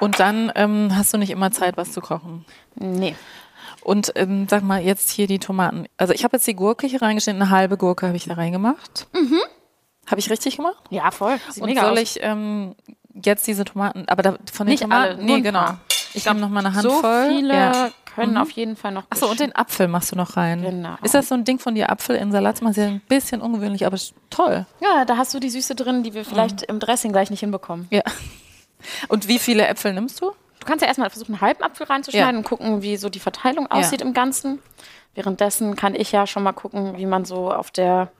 Und 0.00 0.18
dann 0.18 0.50
ähm, 0.56 0.90
hast 0.96 1.14
du 1.14 1.18
nicht 1.18 1.30
immer 1.30 1.52
Zeit, 1.52 1.76
was 1.76 1.92
zu 1.92 2.00
kochen. 2.00 2.44
Nee. 2.74 3.14
Und 3.82 4.10
ähm, 4.16 4.48
sag 4.50 4.64
mal, 4.64 4.82
jetzt 4.82 5.08
hier 5.08 5.28
die 5.28 5.38
Tomaten. 5.38 5.86
Also 5.96 6.12
ich 6.12 6.24
habe 6.24 6.36
jetzt 6.36 6.48
die 6.48 6.54
Gurke 6.56 6.88
hier 6.88 7.00
reingeschnitten, 7.00 7.40
eine 7.40 7.50
halbe 7.52 7.76
Gurke 7.76 8.08
habe 8.08 8.16
ich 8.16 8.24
da 8.24 8.34
reingemacht. 8.34 9.06
Habe 10.08 10.18
ich 10.18 10.28
richtig 10.30 10.56
gemacht? 10.56 10.82
Ja, 10.90 11.12
voll. 11.12 11.38
Sieht 11.50 11.62
Und 11.62 11.74
soll 11.78 11.92
aus. 11.92 11.98
ich 12.00 12.18
ähm, 12.22 12.74
jetzt 13.14 13.46
diese 13.46 13.64
Tomaten, 13.64 14.06
aber 14.08 14.22
da, 14.22 14.30
von 14.52 14.66
den 14.66 14.72
Nicht 14.72 14.82
Tomaten, 14.82 15.14
alle, 15.14 15.24
nee, 15.24 15.40
genau. 15.42 15.74
Ich 16.12 16.24
glaub, 16.24 16.34
nehme 16.34 16.46
noch 16.48 16.52
mal 16.52 16.66
eine 16.66 16.74
So 16.80 16.90
Handvoll. 16.92 17.28
viele 17.28 17.54
Ja. 17.54 17.90
Können 18.14 18.36
auf 18.36 18.50
jeden 18.50 18.76
Fall 18.76 18.92
noch. 18.92 19.04
Achso, 19.10 19.26
und 19.30 19.40
den 19.40 19.54
Apfel 19.54 19.88
machst 19.88 20.12
du 20.12 20.16
noch 20.16 20.36
rein. 20.36 20.62
Genau. 20.62 20.96
Ist 21.02 21.14
das 21.14 21.28
so 21.28 21.34
ein 21.34 21.44
Ding 21.44 21.58
von 21.58 21.74
dir, 21.74 21.90
Apfel 21.90 22.16
in 22.16 22.32
Salat 22.32 22.58
zu 22.58 22.64
machen? 22.64 22.70
Ist 22.72 22.76
ja 22.78 22.86
ein 22.86 23.00
bisschen 23.08 23.40
ungewöhnlich, 23.40 23.86
aber 23.86 23.96
toll. 24.30 24.66
Ja, 24.80 25.04
da 25.04 25.16
hast 25.16 25.32
du 25.34 25.40
die 25.40 25.50
Süße 25.50 25.74
drin, 25.74 26.02
die 26.02 26.14
wir 26.14 26.24
vielleicht 26.24 26.62
im 26.62 26.78
Dressing 26.80 27.12
gleich 27.12 27.30
nicht 27.30 27.40
hinbekommen. 27.40 27.86
Ja. 27.90 28.02
Und 29.08 29.28
wie 29.28 29.38
viele 29.38 29.66
Äpfel 29.66 29.92
nimmst 29.92 30.20
du? 30.20 30.32
Du 30.60 30.66
kannst 30.66 30.82
ja 30.82 30.88
erstmal 30.88 31.08
versuchen, 31.10 31.32
einen 31.34 31.40
halben 31.40 31.62
Apfel 31.62 31.86
reinzuschneiden 31.86 32.36
und 32.38 32.44
gucken, 32.44 32.82
wie 32.82 32.96
so 32.96 33.08
die 33.08 33.18
Verteilung 33.20 33.70
aussieht 33.70 34.02
im 34.02 34.12
Ganzen. 34.12 34.58
Währenddessen 35.14 35.74
kann 35.76 35.94
ich 35.94 36.12
ja 36.12 36.26
schon 36.26 36.42
mal 36.42 36.52
gucken, 36.52 36.96
wie 36.98 37.06
man 37.06 37.24
so 37.24 37.50
auf 37.52 37.70
der 37.70 38.10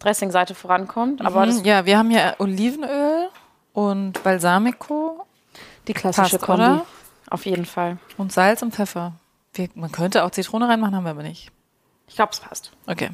Dressing-Seite 0.00 0.54
vorankommt. 0.54 1.24
Aber 1.24 1.46
das 1.46 1.60
Mhm. 1.60 1.64
ja, 1.64 1.86
wir 1.86 1.98
haben 1.98 2.10
ja 2.10 2.34
Olivenöl 2.38 3.28
und 3.72 4.22
Balsamico 4.22 5.24
die 5.88 5.94
klassische 5.94 6.38
passt, 6.38 6.44
Kombi. 6.44 6.62
oder? 6.62 6.86
Auf 7.34 7.46
jeden 7.46 7.66
Fall. 7.66 7.98
Und 8.16 8.30
Salz 8.30 8.62
und 8.62 8.72
Pfeffer. 8.72 9.14
Wir, 9.54 9.68
man 9.74 9.90
könnte 9.90 10.22
auch 10.22 10.30
Zitrone 10.30 10.68
reinmachen, 10.68 10.94
haben 10.94 11.02
wir 11.02 11.10
aber 11.10 11.24
nicht. 11.24 11.50
Ich 12.06 12.14
glaube, 12.14 12.30
es 12.32 12.38
passt. 12.38 12.70
Okay. 12.86 13.10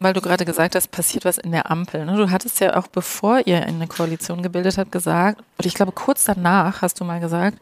Weil 0.00 0.14
du 0.14 0.20
gerade 0.20 0.44
gesagt 0.44 0.74
hast, 0.74 0.88
passiert 0.88 1.24
was 1.24 1.38
in 1.38 1.52
der 1.52 1.70
Ampel. 1.70 2.04
Ne? 2.04 2.16
Du 2.16 2.28
hattest 2.28 2.58
ja 2.58 2.76
auch, 2.76 2.88
bevor 2.88 3.46
ihr 3.46 3.64
eine 3.64 3.86
Koalition 3.86 4.42
gebildet 4.42 4.78
habt, 4.78 4.90
gesagt, 4.90 5.44
und 5.58 5.64
ich 5.64 5.74
glaube, 5.74 5.92
kurz 5.92 6.24
danach 6.24 6.82
hast 6.82 6.98
du 6.98 7.04
mal 7.04 7.20
gesagt, 7.20 7.58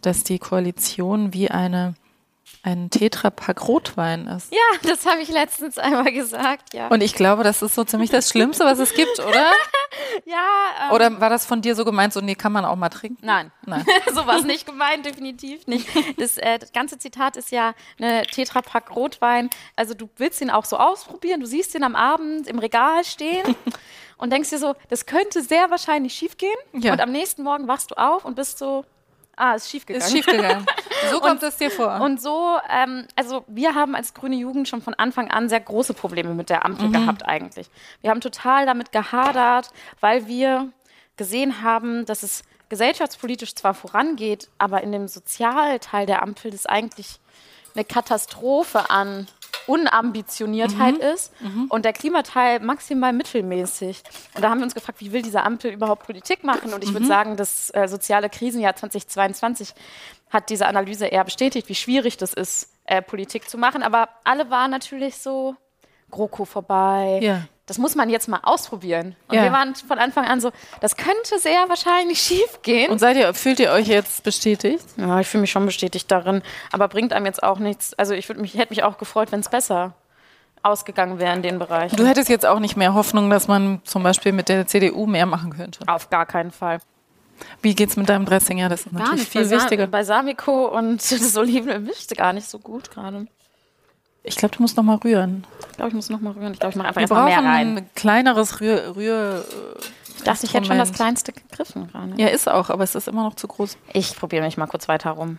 dass 0.00 0.24
die 0.24 0.40
Koalition 0.40 1.32
wie 1.32 1.48
eine, 1.48 1.94
ein 2.62 2.90
Tetrapack 2.90 3.66
Rotwein 3.66 4.26
ist. 4.28 4.52
Ja, 4.52 4.88
das 4.88 5.04
habe 5.04 5.20
ich 5.20 5.28
letztens 5.28 5.78
einmal 5.78 6.12
gesagt, 6.12 6.74
ja. 6.74 6.88
Und 6.88 7.02
ich 7.02 7.14
glaube, 7.14 7.42
das 7.42 7.60
ist 7.60 7.74
so 7.74 7.82
ziemlich 7.84 8.10
das 8.10 8.28
Schlimmste, 8.28 8.64
was 8.64 8.78
es 8.78 8.94
gibt, 8.94 9.18
oder? 9.18 9.50
ja, 10.26 10.36
ähm, 10.84 10.92
Oder 10.92 11.20
war 11.20 11.28
das 11.28 11.44
von 11.44 11.60
dir 11.60 11.74
so 11.74 11.84
gemeint, 11.84 12.12
so, 12.12 12.20
nee, 12.20 12.36
kann 12.36 12.52
man 12.52 12.64
auch 12.64 12.76
mal 12.76 12.88
trinken? 12.88 13.24
Nein. 13.24 13.50
Nein. 13.66 13.84
so 14.14 14.26
war 14.26 14.36
es 14.36 14.44
nicht 14.44 14.66
gemeint, 14.66 15.04
definitiv 15.04 15.66
nicht. 15.66 15.88
Das, 16.18 16.38
äh, 16.38 16.58
das 16.58 16.72
ganze 16.72 16.98
Zitat 16.98 17.36
ist 17.36 17.50
ja 17.50 17.74
eine 17.98 18.22
Tetrapack 18.26 18.94
Rotwein. 18.94 19.50
Also 19.74 19.94
du 19.94 20.08
willst 20.16 20.40
ihn 20.40 20.50
auch 20.50 20.64
so 20.64 20.76
ausprobieren. 20.76 21.40
Du 21.40 21.46
siehst 21.46 21.74
ihn 21.74 21.82
am 21.82 21.96
Abend 21.96 22.46
im 22.46 22.58
Regal 22.58 23.04
stehen 23.04 23.56
und 24.18 24.32
denkst 24.32 24.50
dir 24.50 24.58
so, 24.58 24.74
das 24.88 25.06
könnte 25.06 25.42
sehr 25.42 25.70
wahrscheinlich 25.70 26.14
schiefgehen. 26.14 26.56
Ja. 26.74 26.92
Und 26.92 27.00
am 27.00 27.10
nächsten 27.10 27.42
Morgen 27.42 27.66
wachst 27.66 27.90
du 27.90 27.96
auf 27.96 28.24
und 28.24 28.36
bist 28.36 28.58
so, 28.58 28.84
ah, 29.36 29.54
ist 29.54 29.70
schiefgegangen. 29.70 30.06
Ist 30.06 30.12
schiefgegangen. 30.12 30.66
So 31.10 31.20
kommt 31.20 31.42
es 31.42 31.56
dir 31.56 31.70
vor. 31.70 32.00
Und 32.00 32.20
so, 32.20 32.58
ähm, 32.68 33.06
also 33.16 33.44
wir 33.46 33.74
haben 33.74 33.94
als 33.94 34.14
grüne 34.14 34.36
Jugend 34.36 34.68
schon 34.68 34.82
von 34.82 34.94
Anfang 34.94 35.30
an 35.30 35.48
sehr 35.48 35.60
große 35.60 35.94
Probleme 35.94 36.34
mit 36.34 36.50
der 36.50 36.64
Ampel 36.64 36.90
gehabt 36.90 37.26
eigentlich. 37.26 37.68
Wir 38.00 38.10
haben 38.10 38.20
total 38.20 38.66
damit 38.66 38.92
gehadert, 38.92 39.70
weil 40.00 40.26
wir 40.26 40.68
gesehen 41.16 41.62
haben, 41.62 42.06
dass 42.06 42.22
es 42.22 42.42
gesellschaftspolitisch 42.68 43.54
zwar 43.54 43.74
vorangeht, 43.74 44.48
aber 44.58 44.82
in 44.82 44.92
dem 44.92 45.08
Sozialteil 45.08 46.06
der 46.06 46.22
Ampel 46.22 46.50
das 46.50 46.66
eigentlich 46.66 47.20
eine 47.74 47.84
Katastrophe 47.84 48.90
an 48.90 49.26
Unambitioniertheit 49.66 50.98
ist 50.98 51.32
und 51.68 51.84
der 51.84 51.92
Klimateil 51.92 52.60
maximal 52.60 53.12
mittelmäßig. 53.12 54.02
Und 54.34 54.42
da 54.42 54.50
haben 54.50 54.58
wir 54.58 54.64
uns 54.64 54.74
gefragt, 54.74 55.00
wie 55.00 55.12
will 55.12 55.22
diese 55.22 55.42
Ampel 55.42 55.72
überhaupt 55.72 56.06
Politik 56.06 56.44
machen? 56.44 56.72
Und 56.72 56.84
ich 56.84 56.92
würde 56.92 57.06
sagen, 57.06 57.36
das 57.36 57.70
äh, 57.74 57.88
soziale 57.88 58.28
Krisenjahr 58.28 58.76
2022 58.76 59.74
hat 60.30 60.50
diese 60.50 60.66
Analyse 60.66 61.06
eher 61.06 61.24
bestätigt, 61.24 61.68
wie 61.68 61.74
schwierig 61.74 62.16
das 62.16 62.32
ist, 62.32 62.72
äh, 62.84 63.02
Politik 63.02 63.48
zu 63.48 63.58
machen. 63.58 63.82
Aber 63.82 64.08
alle 64.24 64.50
waren 64.50 64.70
natürlich 64.70 65.16
so, 65.16 65.56
GroKo 66.10 66.44
vorbei. 66.44 67.20
Ja. 67.22 67.42
Das 67.72 67.78
muss 67.78 67.94
man 67.94 68.10
jetzt 68.10 68.28
mal 68.28 68.40
ausprobieren. 68.42 69.16
Und 69.28 69.34
Ja. 69.36 69.44
wir 69.44 69.50
waren 69.52 69.74
von 69.74 69.98
Anfang 69.98 70.26
an 70.26 70.42
so, 70.42 70.50
das 70.82 70.94
könnte 70.98 71.38
sehr 71.38 71.70
wahrscheinlich 71.70 72.20
schief 72.22 72.60
gehen. 72.60 72.90
Und 72.90 72.98
seid 72.98 73.16
ihr, 73.16 73.32
fühlt 73.32 73.58
ihr 73.60 73.70
euch 73.72 73.86
jetzt 73.88 74.22
bestätigt? 74.24 74.84
Ja, 74.98 75.20
ich 75.20 75.26
fühle 75.26 75.40
mich 75.40 75.50
schon 75.50 75.64
bestätigt 75.64 76.10
darin, 76.10 76.42
aber 76.70 76.86
bringt 76.88 77.14
einem 77.14 77.24
jetzt 77.24 77.42
auch 77.42 77.58
nichts. 77.58 77.94
Also 77.94 78.12
ich 78.12 78.28
mich, 78.36 78.52
hätte 78.58 78.68
mich 78.74 78.82
auch 78.82 78.98
gefreut, 78.98 79.32
wenn 79.32 79.40
es 79.40 79.48
besser 79.48 79.94
ausgegangen 80.62 81.18
wäre 81.18 81.34
in 81.34 81.40
den 81.40 81.58
Bereichen. 81.58 81.96
Du 81.96 82.06
hättest 82.06 82.28
jetzt 82.28 82.44
auch 82.44 82.58
nicht 82.60 82.76
mehr 82.76 82.92
Hoffnung, 82.92 83.30
dass 83.30 83.48
man 83.48 83.80
zum 83.84 84.02
Beispiel 84.02 84.32
mit 84.32 84.50
der 84.50 84.66
CDU 84.66 85.06
mehr 85.06 85.24
machen 85.24 85.54
könnte. 85.56 85.80
Auf 85.88 86.10
gar 86.10 86.26
keinen 86.26 86.50
Fall. 86.50 86.78
Wie 87.62 87.74
geht's 87.74 87.96
mit 87.96 88.10
deinem 88.10 88.26
Dressing? 88.26 88.58
Ja, 88.58 88.68
das 88.68 88.82
ist 88.84 88.92
natürlich 88.92 89.28
viel 89.28 89.40
Balsam- 89.44 89.60
wichtiger. 89.62 89.86
Balsamico 89.86 90.66
und 90.66 90.98
das 91.10 91.36
Olivenöl 91.38 91.80
mischt 91.80 92.14
gar 92.18 92.34
nicht 92.34 92.48
so 92.50 92.58
gut 92.58 92.90
gerade. 92.90 93.26
Ich 94.24 94.36
glaube, 94.36 94.54
du 94.54 94.62
musst 94.62 94.76
noch 94.76 94.84
mal 94.84 94.96
rühren. 94.96 95.44
Ich 95.82 95.84
glaube, 95.84 95.88
ich 95.88 95.94
muss 95.96 96.10
noch 96.10 96.20
mal 96.20 96.32
rühren. 96.32 96.52
Ich 96.52 96.60
glaube, 96.60 96.70
ich 96.70 96.76
mache 96.76 96.88
einfach 96.88 97.00
erstmal 97.00 97.24
mehr 97.24 97.36
brauchen 97.38 97.48
rein. 97.48 97.78
ein 97.78 97.90
kleineres 97.96 98.60
Rühr... 98.60 98.94
Rühr 98.94 99.44
Ich 100.16 100.22
dachte, 100.22 100.46
ich 100.46 100.54
hätte 100.54 100.66
schon 100.66 100.78
das 100.78 100.92
kleinste 100.92 101.32
gegriffen 101.32 101.88
gerade. 101.88 102.12
ja, 102.18 102.28
ist 102.28 102.48
auch, 102.48 102.70
aber 102.70 102.84
es 102.84 102.94
ist 102.94 103.08
immer 103.08 103.24
noch 103.24 103.34
zu 103.34 103.48
groß. 103.48 103.76
Ich 103.92 104.14
probiere 104.14 104.44
mich 104.44 104.56
mal 104.56 104.68
kurz 104.68 104.86
weiter 104.86 105.10
rum. 105.10 105.38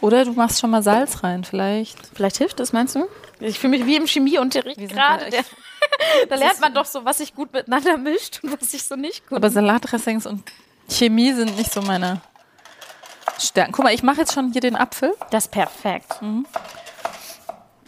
Oder 0.00 0.24
du 0.24 0.32
machst 0.32 0.58
schon 0.58 0.70
mal 0.70 0.82
Salz 0.82 1.22
rein, 1.22 1.44
vielleicht. 1.44 1.96
Vielleicht 2.12 2.38
hilft 2.38 2.58
das, 2.58 2.72
meinst 2.72 2.96
du? 2.96 3.06
Ich 3.38 3.60
fühle 3.60 3.78
mich 3.78 3.86
wie 3.86 3.94
im 3.94 4.06
Chemieunterricht 4.06 4.80
gerade. 4.80 5.26
Da 6.28 6.36
lernt 6.36 6.60
man 6.60 6.74
doch 6.74 6.86
so, 6.86 7.04
was 7.04 7.18
sich 7.18 7.34
gut 7.34 7.52
miteinander 7.52 7.96
mischt 7.98 8.40
und 8.42 8.60
was 8.60 8.70
sich 8.70 8.84
so 8.84 8.96
nicht 8.96 9.28
gut 9.28 9.36
Aber 9.36 9.50
Salatdressings 9.50 10.26
und 10.26 10.42
Chemie 10.88 11.32
sind 11.32 11.56
nicht 11.56 11.72
so 11.72 11.82
meine 11.82 12.20
Stärken. 13.38 13.72
Guck 13.72 13.84
mal, 13.84 13.92
ich 13.94 14.02
mache 14.02 14.18
jetzt 14.20 14.32
schon 14.32 14.52
hier 14.52 14.60
den 14.60 14.76
Apfel. 14.76 15.12
Das 15.30 15.44
ist 15.44 15.50
perfekt. 15.50 16.20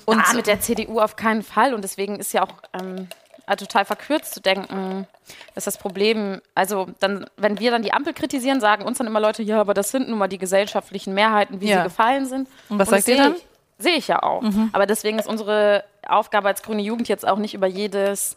Und 0.06 0.20
ah, 0.20 0.34
mit 0.34 0.46
der 0.46 0.60
CDU 0.60 1.00
auf 1.00 1.16
keinen 1.16 1.42
Fall. 1.42 1.74
Und 1.74 1.82
deswegen 1.82 2.16
ist 2.18 2.32
ja 2.32 2.42
auch 2.42 2.52
ähm, 2.80 3.08
äh, 3.46 3.56
total 3.56 3.84
verkürzt 3.84 4.34
zu 4.34 4.40
denken, 4.40 5.06
dass 5.54 5.64
das 5.64 5.78
Problem, 5.78 6.40
also 6.54 6.86
dann, 7.00 7.26
wenn 7.36 7.58
wir 7.58 7.70
dann 7.70 7.82
die 7.82 7.92
Ampel 7.92 8.12
kritisieren, 8.14 8.60
sagen 8.60 8.84
uns 8.84 8.98
dann 8.98 9.06
immer 9.06 9.20
Leute, 9.20 9.42
ja, 9.42 9.60
aber 9.60 9.74
das 9.74 9.90
sind 9.90 10.08
nun 10.08 10.18
mal 10.18 10.28
die 10.28 10.38
gesellschaftlichen 10.38 11.14
Mehrheiten, 11.14 11.60
wie 11.60 11.68
Ja. 11.68 11.78
sie 11.78 11.84
gefallen 11.84 12.26
sind. 12.26 12.48
Und 12.68 12.78
was 12.78 12.88
das 12.90 13.04
sagt 13.04 13.08
ihr 13.08 13.22
dann? 13.22 13.32
Mhm. 13.32 13.36
Sehe 13.78 13.96
ich 13.96 14.06
ja 14.08 14.22
auch. 14.22 14.42
Aber 14.72 14.86
deswegen 14.86 15.18
ist 15.18 15.26
unsere 15.28 15.82
Aufgabe 16.06 16.46
als 16.48 16.62
grüne 16.62 16.80
Jugend 16.82 17.08
jetzt 17.08 17.26
auch 17.26 17.38
nicht 17.38 17.54
über 17.54 17.66
jedes, 17.66 18.36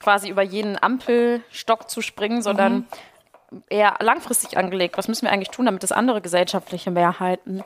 quasi 0.00 0.28
über 0.30 0.42
jeden 0.42 0.82
Ampelstock 0.82 1.90
zu 1.90 2.00
springen, 2.00 2.40
sondern 2.40 2.86
Mhm. 3.50 3.62
eher 3.68 3.96
langfristig 4.00 4.56
angelegt. 4.56 4.96
Was 4.96 5.06
müssen 5.08 5.26
wir 5.26 5.32
eigentlich 5.32 5.50
tun, 5.50 5.66
damit 5.66 5.84
es 5.84 5.92
andere 5.92 6.20
gesellschaftliche 6.22 6.90
Mehrheiten 6.90 7.62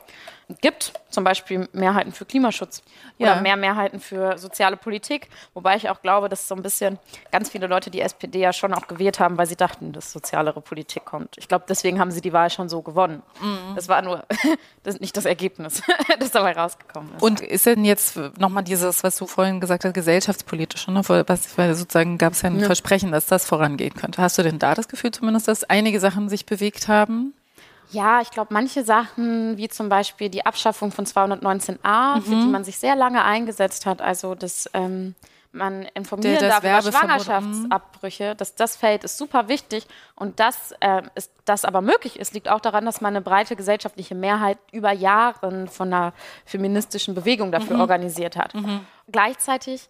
gibt? 0.61 0.93
Zum 1.09 1.23
Beispiel 1.23 1.67
Mehrheiten 1.73 2.11
für 2.11 2.25
Klimaschutz 2.25 2.81
Ja. 3.17 3.33
oder 3.33 3.41
mehr 3.41 3.55
Mehrheiten 3.55 3.99
für 3.99 4.37
soziale 4.37 4.77
Politik. 4.77 5.29
Wobei 5.53 5.75
ich 5.75 5.89
auch 5.89 6.01
glaube, 6.01 6.27
dass 6.29 6.47
so 6.47 6.55
ein 6.55 6.61
bisschen 6.63 6.97
ganz 7.31 7.49
viele 7.49 7.67
Leute 7.67 7.89
die 7.91 8.01
SPD 8.01 8.39
ja 8.39 8.51
schon 8.53 8.73
auch 8.73 8.87
gewählt 8.87 9.19
haben, 9.19 9.37
weil 9.37 9.45
sie 9.45 9.55
dachten, 9.55 9.93
dass 9.93 10.11
sozialere 10.11 10.61
Politik 10.61 11.05
kommt. 11.05 11.37
Ich 11.37 11.47
glaube, 11.47 11.65
deswegen 11.67 11.99
haben 11.99 12.11
sie 12.11 12.21
die 12.21 12.33
Wahl 12.33 12.49
schon 12.49 12.69
so 12.69 12.81
gewonnen. 12.81 13.21
Mhm. 13.41 13.75
Das 13.75 13.87
war 13.89 14.01
nur 14.01 14.25
das, 14.83 14.99
nicht 14.99 15.15
das 15.15 15.25
Ergebnis, 15.25 15.81
das 16.19 16.31
dabei 16.31 16.53
rausgekommen 16.53 17.15
ist. 17.15 17.21
Und 17.21 17.41
ist 17.41 17.65
denn 17.65 17.85
jetzt 17.85 18.17
nochmal 18.37 18.63
dieses, 18.63 19.03
was 19.03 19.15
du 19.17 19.27
vorhin 19.27 19.59
gesagt 19.59 19.85
hast, 19.85 19.93
gesellschaftspolitisch, 19.93 20.87
ne? 20.87 21.01
was, 21.27 21.57
weil 21.57 21.73
sozusagen 21.75 22.17
gab 22.17 22.33
es 22.33 22.41
ja 22.41 22.49
ein 22.49 22.59
Versprechen, 22.59 23.11
dass 23.11 23.25
das 23.27 23.45
vorangehen 23.45 23.93
könnte. 23.93 24.21
Hast 24.21 24.37
du 24.37 24.43
denn 24.43 24.59
da 24.59 24.73
das 24.75 24.87
Gefühl 24.87 25.11
zumindest, 25.11 25.47
dass 25.47 25.63
einige 25.63 25.99
Sachen 25.99 26.29
sich 26.29 26.45
bewegt 26.45 26.87
haben? 26.87 27.33
Ja, 27.93 28.21
ich 28.21 28.31
glaube, 28.31 28.53
manche 28.53 28.83
Sachen, 28.83 29.55
wie 29.57 29.69
zum 29.69 29.87
Beispiel 29.87 30.29
die 30.29 30.45
Abschaffung 30.45 30.91
von 30.91 31.05
219a, 31.05 32.21
für 32.21 32.35
Mhm. 32.35 32.41
die 32.41 32.47
man 32.47 32.63
sich 32.63 32.77
sehr 32.79 32.95
lange 32.95 33.23
eingesetzt 33.23 33.85
hat, 33.85 34.01
also 34.01 34.33
dass 34.35 34.67
ähm, 34.73 35.13
man 35.51 35.83
informieren 35.93 36.39
das 36.39 36.49
darf 36.49 36.59
über 36.63 36.69
Werbeverbot, 36.69 36.93
mhm. 36.93 37.07
Schwangerschaftsabbrüche, 37.21 38.35
dass 38.35 38.55
das 38.55 38.75
fällt, 38.75 39.03
ist 39.03 39.17
super 39.19 39.47
wichtig. 39.47 39.85
Und 40.15 40.39
dass 40.39 40.73
äh, 40.79 41.03
ist, 41.13 41.31
das 41.45 41.63
aber 41.65 41.81
möglich 41.81 42.17
ist, 42.19 42.33
liegt 42.33 42.49
auch 42.49 42.59
daran, 42.59 42.85
dass 42.85 43.01
man 43.01 43.13
eine 43.15 43.21
breite 43.21 43.55
gesellschaftliche 43.55 44.15
Mehrheit 44.15 44.57
über 44.71 44.91
Jahre 44.91 45.67
von 45.67 45.93
einer 45.93 46.13
feministischen 46.45 47.13
Bewegung 47.13 47.49
Mhm. 47.49 47.51
dafür 47.53 47.79
organisiert 47.79 48.35
hat. 48.35 48.53
Gleichzeitig 49.11 49.87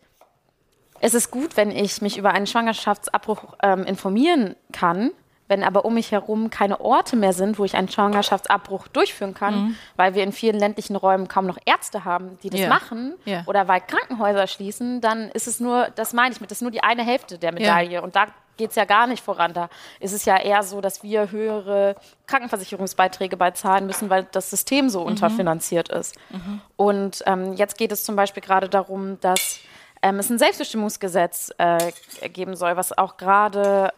es 1.00 1.14
ist 1.14 1.32
gut, 1.32 1.58
wenn 1.58 1.72
ich 1.72 2.02
mich 2.02 2.18
über 2.18 2.32
einen 2.32 2.48
Schwangerschaftsabbruch 2.48 3.56
ähm, 3.62 3.84
informieren 3.86 4.56
kann. 4.74 5.12
Wenn 5.54 5.64
aber 5.64 5.86
um 5.86 5.94
mich 5.94 6.12
herum 6.12 6.50
keine 6.50 6.82
Orte 6.82 7.16
mehr 7.16 7.32
sind, 7.32 7.60
wo 7.60 7.64
ich 7.64 7.76
einen 7.76 7.88
Schwangerschaftsabbruch 7.88 8.88
durchführen 8.88 9.36
kann, 9.36 9.56
mhm. 9.56 9.76
weil 9.96 10.16
wir 10.16 10.24
in 10.24 10.32
vielen 10.32 10.58
ländlichen 10.58 10.96
Räumen 10.96 11.28
kaum 11.28 11.46
noch 11.46 11.60
Ärzte 11.64 12.06
haben, 12.06 12.40
die 12.42 12.50
das 12.50 12.62
yeah. 12.62 12.70
machen, 12.70 13.14
yeah. 13.28 13.44
oder 13.46 13.68
weil 13.68 13.82
Krankenhäuser 13.82 14.48
schließen, 14.48 15.00
dann 15.00 15.30
ist 15.30 15.46
es 15.46 15.60
nur, 15.60 15.90
das 15.94 16.12
meine 16.14 16.34
ich 16.34 16.42
mit, 16.42 16.50
das 16.50 16.58
ist 16.58 16.62
nur 16.64 16.72
die 16.72 16.82
eine 16.82 17.04
Hälfte 17.04 17.38
der 17.38 17.52
Medaille. 17.52 17.92
Yeah. 17.92 18.02
Und 18.02 18.16
da 18.16 18.26
geht 18.58 18.72
es 18.72 18.76
ja 18.76 18.86
gar 18.86 19.06
nicht 19.06 19.24
voran. 19.24 19.54
Da 19.54 19.70
ist 20.00 20.12
es 20.12 20.26
ja 20.26 20.38
eher 20.38 20.64
so, 20.64 20.82
dass 20.82 21.04
wir 21.04 21.30
höhere 21.30 21.98
Krankenversicherungsbeiträge 22.26 23.38
bezahlen 23.38 23.86
müssen, 23.86 24.10
weil 24.10 24.26
das 24.32 24.50
System 24.50 24.90
so 24.90 25.02
mhm. 25.02 25.06
unterfinanziert 25.10 25.90
ist. 25.90 26.16
Mhm. 26.32 26.62
Und 26.78 27.24
ähm, 27.28 27.54
jetzt 27.54 27.78
geht 27.78 27.92
es 27.92 28.04
zum 28.04 28.16
Beispiel 28.16 28.42
gerade 28.42 28.70
darum, 28.70 29.20
dass 29.22 29.60
ähm, 30.02 30.18
es 30.18 30.32
ein 30.32 30.40
Selbstbestimmungsgesetz 30.40 31.52
äh, 31.60 31.92
geben 32.30 32.56
soll, 32.56 32.76
was 32.76 32.98
auch 32.98 33.18
gerade 33.18 33.94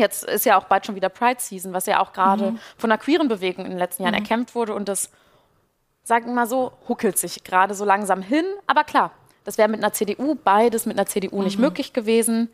Jetzt 0.00 0.24
ist 0.24 0.46
ja 0.46 0.58
auch 0.58 0.64
bald 0.64 0.86
schon 0.86 0.94
wieder 0.94 1.08
Pride 1.08 1.40
Season, 1.40 1.72
was 1.72 1.86
ja 1.86 2.00
auch 2.00 2.12
gerade 2.12 2.52
mhm. 2.52 2.58
von 2.76 2.90
der 2.90 2.98
queeren 2.98 3.28
Bewegung 3.28 3.64
in 3.64 3.70
den 3.70 3.78
letzten 3.78 4.02
Jahren 4.02 4.14
mhm. 4.14 4.22
erkämpft 4.22 4.54
wurde. 4.54 4.74
Und 4.74 4.88
das, 4.88 5.10
sagen 6.02 6.26
wir 6.26 6.34
mal 6.34 6.46
so, 6.46 6.72
huckelt 6.88 7.18
sich 7.18 7.44
gerade 7.44 7.74
so 7.74 7.84
langsam 7.84 8.22
hin. 8.22 8.44
Aber 8.66 8.84
klar, 8.84 9.12
das 9.44 9.58
wäre 9.58 9.68
mit 9.68 9.80
einer 9.80 9.92
CDU, 9.92 10.36
beides 10.42 10.86
mit 10.86 10.98
einer 10.98 11.06
CDU 11.06 11.38
mhm. 11.38 11.44
nicht 11.44 11.58
möglich 11.58 11.92
gewesen. 11.92 12.50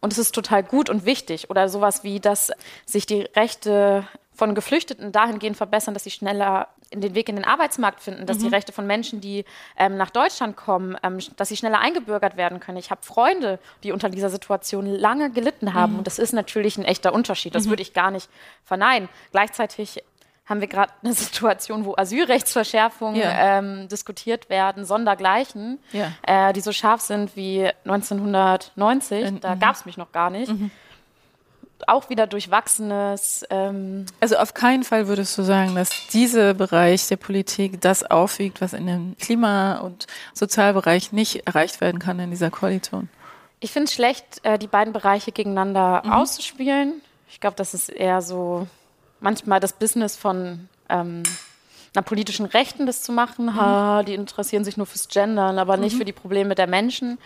Und 0.00 0.12
es 0.12 0.18
ist 0.18 0.34
total 0.34 0.62
gut 0.62 0.90
und 0.90 1.04
wichtig. 1.04 1.50
Oder 1.50 1.68
sowas 1.68 2.04
wie, 2.04 2.20
dass 2.20 2.52
sich 2.86 3.06
die 3.06 3.22
Rechte 3.22 4.06
von 4.34 4.54
Geflüchteten 4.54 5.12
dahingehend 5.12 5.56
verbessern, 5.56 5.94
dass 5.94 6.04
sie 6.04 6.10
schneller 6.10 6.68
in 6.90 7.00
den 7.00 7.14
Weg 7.14 7.28
in 7.28 7.36
den 7.36 7.44
Arbeitsmarkt 7.44 8.00
finden, 8.00 8.26
dass 8.26 8.38
mhm. 8.38 8.42
die 8.42 8.48
Rechte 8.48 8.72
von 8.72 8.86
Menschen, 8.86 9.20
die 9.20 9.44
ähm, 9.76 9.96
nach 9.96 10.10
Deutschland 10.10 10.56
kommen, 10.56 10.96
ähm, 11.02 11.18
dass 11.36 11.48
sie 11.48 11.56
schneller 11.56 11.80
eingebürgert 11.80 12.36
werden 12.36 12.60
können. 12.60 12.78
Ich 12.78 12.90
habe 12.90 13.02
Freunde, 13.02 13.58
die 13.82 13.92
unter 13.92 14.10
dieser 14.10 14.30
Situation 14.30 14.86
lange 14.86 15.30
gelitten 15.30 15.74
haben 15.74 15.92
mhm. 15.92 15.98
und 15.98 16.06
das 16.06 16.18
ist 16.18 16.32
natürlich 16.32 16.76
ein 16.76 16.84
echter 16.84 17.12
Unterschied. 17.12 17.54
Das 17.54 17.66
mhm. 17.66 17.70
würde 17.70 17.82
ich 17.82 17.94
gar 17.94 18.10
nicht 18.10 18.28
verneinen. 18.64 19.08
Gleichzeitig 19.32 20.02
haben 20.46 20.60
wir 20.60 20.68
gerade 20.68 20.92
eine 21.02 21.12
Situation, 21.14 21.84
wo 21.84 21.94
Asylrechtsverschärfungen 21.96 23.20
yeah. 23.20 23.58
ähm, 23.58 23.88
diskutiert 23.88 24.50
werden, 24.50 24.84
sondergleichen, 24.84 25.78
yeah. 25.92 26.48
äh, 26.48 26.52
die 26.52 26.60
so 26.60 26.72
scharf 26.72 27.00
sind 27.00 27.36
wie 27.36 27.70
1990. 27.84 29.22
In, 29.22 29.40
da 29.40 29.54
mhm. 29.54 29.60
gab 29.60 29.74
es 29.74 29.86
mich 29.86 29.96
noch 29.96 30.12
gar 30.12 30.30
nicht. 30.30 30.52
Auch 31.86 32.08
wieder 32.08 32.26
durchwachsenes. 32.26 33.44
Ähm 33.50 34.06
also 34.20 34.36
auf 34.36 34.54
keinen 34.54 34.84
Fall 34.84 35.08
würdest 35.08 35.36
du 35.38 35.42
sagen, 35.42 35.74
dass 35.74 35.90
dieser 36.08 36.54
Bereich 36.54 37.08
der 37.08 37.16
Politik 37.16 37.80
das 37.80 38.04
aufwiegt, 38.04 38.60
was 38.60 38.72
in 38.72 38.86
dem 38.86 39.16
Klima- 39.18 39.78
und 39.78 40.06
Sozialbereich 40.32 41.12
nicht 41.12 41.46
erreicht 41.46 41.80
werden 41.80 41.98
kann 41.98 42.18
in 42.18 42.30
dieser 42.30 42.50
Koalition. 42.50 43.08
Ich 43.60 43.72
finde 43.72 43.86
es 43.86 43.94
schlecht, 43.94 44.40
äh, 44.42 44.58
die 44.58 44.66
beiden 44.66 44.92
Bereiche 44.92 45.32
gegeneinander 45.32 46.02
mhm. 46.04 46.12
auszuspielen. 46.12 47.00
Ich 47.28 47.40
glaube, 47.40 47.56
das 47.56 47.74
ist 47.74 47.88
eher 47.88 48.20
so 48.20 48.66
manchmal 49.20 49.60
das 49.60 49.72
Business 49.72 50.16
von 50.16 50.68
ähm, 50.88 51.22
einer 51.94 52.02
politischen 52.02 52.46
Rechten, 52.46 52.86
das 52.86 53.02
zu 53.02 53.12
machen. 53.12 53.46
Mhm. 53.46 53.56
Ha, 53.56 54.02
die 54.02 54.14
interessieren 54.14 54.64
sich 54.64 54.76
nur 54.76 54.86
fürs 54.86 55.08
Gendern, 55.08 55.58
aber 55.58 55.76
nicht 55.76 55.94
mhm. 55.94 55.98
für 55.98 56.04
die 56.04 56.12
Probleme 56.12 56.54
der 56.54 56.66
Menschen. 56.66 57.18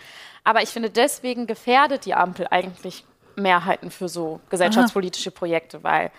Aber 0.43 0.61
ich 0.61 0.69
finde, 0.69 0.89
deswegen 0.89 1.47
gefährdet 1.47 2.05
die 2.05 2.13
Ampel 2.13 2.47
eigentlich 2.49 3.03
Mehrheiten 3.39 3.91
für 3.91 4.09
so 4.09 4.39
gesellschaftspolitische 4.49 5.31
Projekte, 5.31 5.83
weil 5.83 6.11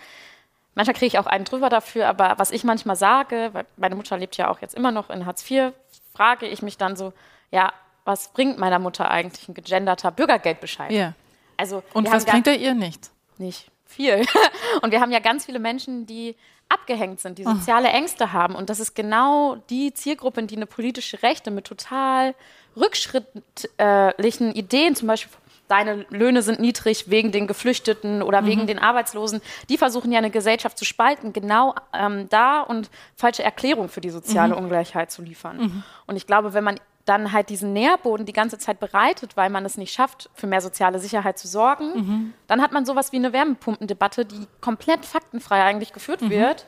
manchmal 0.75 0.95
kriege 0.95 1.07
ich 1.07 1.19
auch 1.19 1.25
einen 1.25 1.45
drüber 1.45 1.69
dafür, 1.69 2.07
aber 2.07 2.35
was 2.37 2.51
ich 2.51 2.63
manchmal 2.63 2.95
sage, 2.95 3.49
weil 3.53 3.65
meine 3.77 3.95
Mutter 3.95 4.17
lebt 4.17 4.37
ja 4.37 4.49
auch 4.49 4.61
jetzt 4.61 4.75
immer 4.75 4.91
noch 4.91 5.09
in 5.09 5.25
Hartz 5.25 5.49
IV, 5.49 5.73
frage 6.13 6.47
ich 6.47 6.61
mich 6.61 6.77
dann 6.77 6.95
so, 6.95 7.13
ja, 7.51 7.73
was 8.05 8.29
bringt 8.29 8.57
meiner 8.57 8.79
Mutter 8.79 9.09
eigentlich 9.09 9.47
ein 9.47 9.53
gegenderter 9.53 10.11
Bürgergeldbescheid? 10.11 10.91
Ja. 10.91 11.13
Also, 11.57 11.83
Und 11.93 12.11
was 12.11 12.25
bringt 12.25 12.47
er 12.47 12.57
ihr 12.57 12.73
nicht? 12.73 13.11
Nicht 13.37 13.69
viel. 13.85 14.25
Und 14.81 14.91
wir 14.91 15.01
haben 15.01 15.11
ja 15.11 15.19
ganz 15.19 15.45
viele 15.45 15.59
Menschen, 15.59 16.05
die 16.05 16.35
abgehängt 16.69 17.19
sind, 17.19 17.37
die 17.37 17.43
soziale 17.43 17.89
oh. 17.89 17.91
Ängste 17.91 18.31
haben. 18.33 18.55
Und 18.55 18.69
das 18.69 18.79
ist 18.79 18.95
genau 18.95 19.57
die 19.69 19.93
Zielgruppe, 19.93 20.41
die 20.43 20.55
eine 20.55 20.65
politische 20.65 21.21
Rechte 21.21 21.51
mit 21.51 21.65
total 21.65 22.33
rückschrittlichen 22.77 24.53
Ideen, 24.53 24.95
zum 24.95 25.09
Beispiel 25.09 25.31
deine 25.71 26.05
Löhne 26.09 26.41
sind 26.41 26.59
niedrig 26.59 27.09
wegen 27.09 27.31
den 27.31 27.47
Geflüchteten 27.47 28.21
oder 28.21 28.41
mhm. 28.41 28.45
wegen 28.47 28.67
den 28.67 28.77
Arbeitslosen, 28.77 29.41
die 29.69 29.77
versuchen 29.77 30.11
ja 30.11 30.17
eine 30.17 30.29
Gesellschaft 30.29 30.77
zu 30.77 30.83
spalten, 30.83 31.31
genau 31.31 31.75
ähm, 31.93 32.27
da 32.29 32.61
und 32.61 32.89
falsche 33.15 33.43
Erklärungen 33.43 33.87
für 33.87 34.01
die 34.01 34.09
soziale 34.09 34.53
mhm. 34.55 34.63
Ungleichheit 34.63 35.11
zu 35.11 35.21
liefern. 35.21 35.57
Mhm. 35.57 35.83
Und 36.07 36.17
ich 36.17 36.27
glaube, 36.27 36.53
wenn 36.53 36.65
man 36.65 36.77
dann 37.05 37.31
halt 37.31 37.49
diesen 37.49 37.73
Nährboden 37.73 38.25
die 38.25 38.33
ganze 38.33 38.57
Zeit 38.57 38.79
bereitet, 38.79 39.37
weil 39.37 39.49
man 39.49 39.65
es 39.65 39.77
nicht 39.77 39.93
schafft, 39.93 40.29
für 40.33 40.45
mehr 40.45 40.61
soziale 40.61 40.99
Sicherheit 40.99 41.39
zu 41.39 41.47
sorgen, 41.47 41.93
mhm. 41.95 42.33
dann 42.47 42.61
hat 42.61 42.73
man 42.73 42.85
sowas 42.85 43.11
wie 43.11 43.17
eine 43.17 43.33
Wärmepumpendebatte, 43.33 44.25
die 44.25 44.47
komplett 44.59 45.05
faktenfrei 45.05 45.63
eigentlich 45.63 45.93
geführt 45.93 46.21
mhm. 46.21 46.29
wird, 46.31 46.65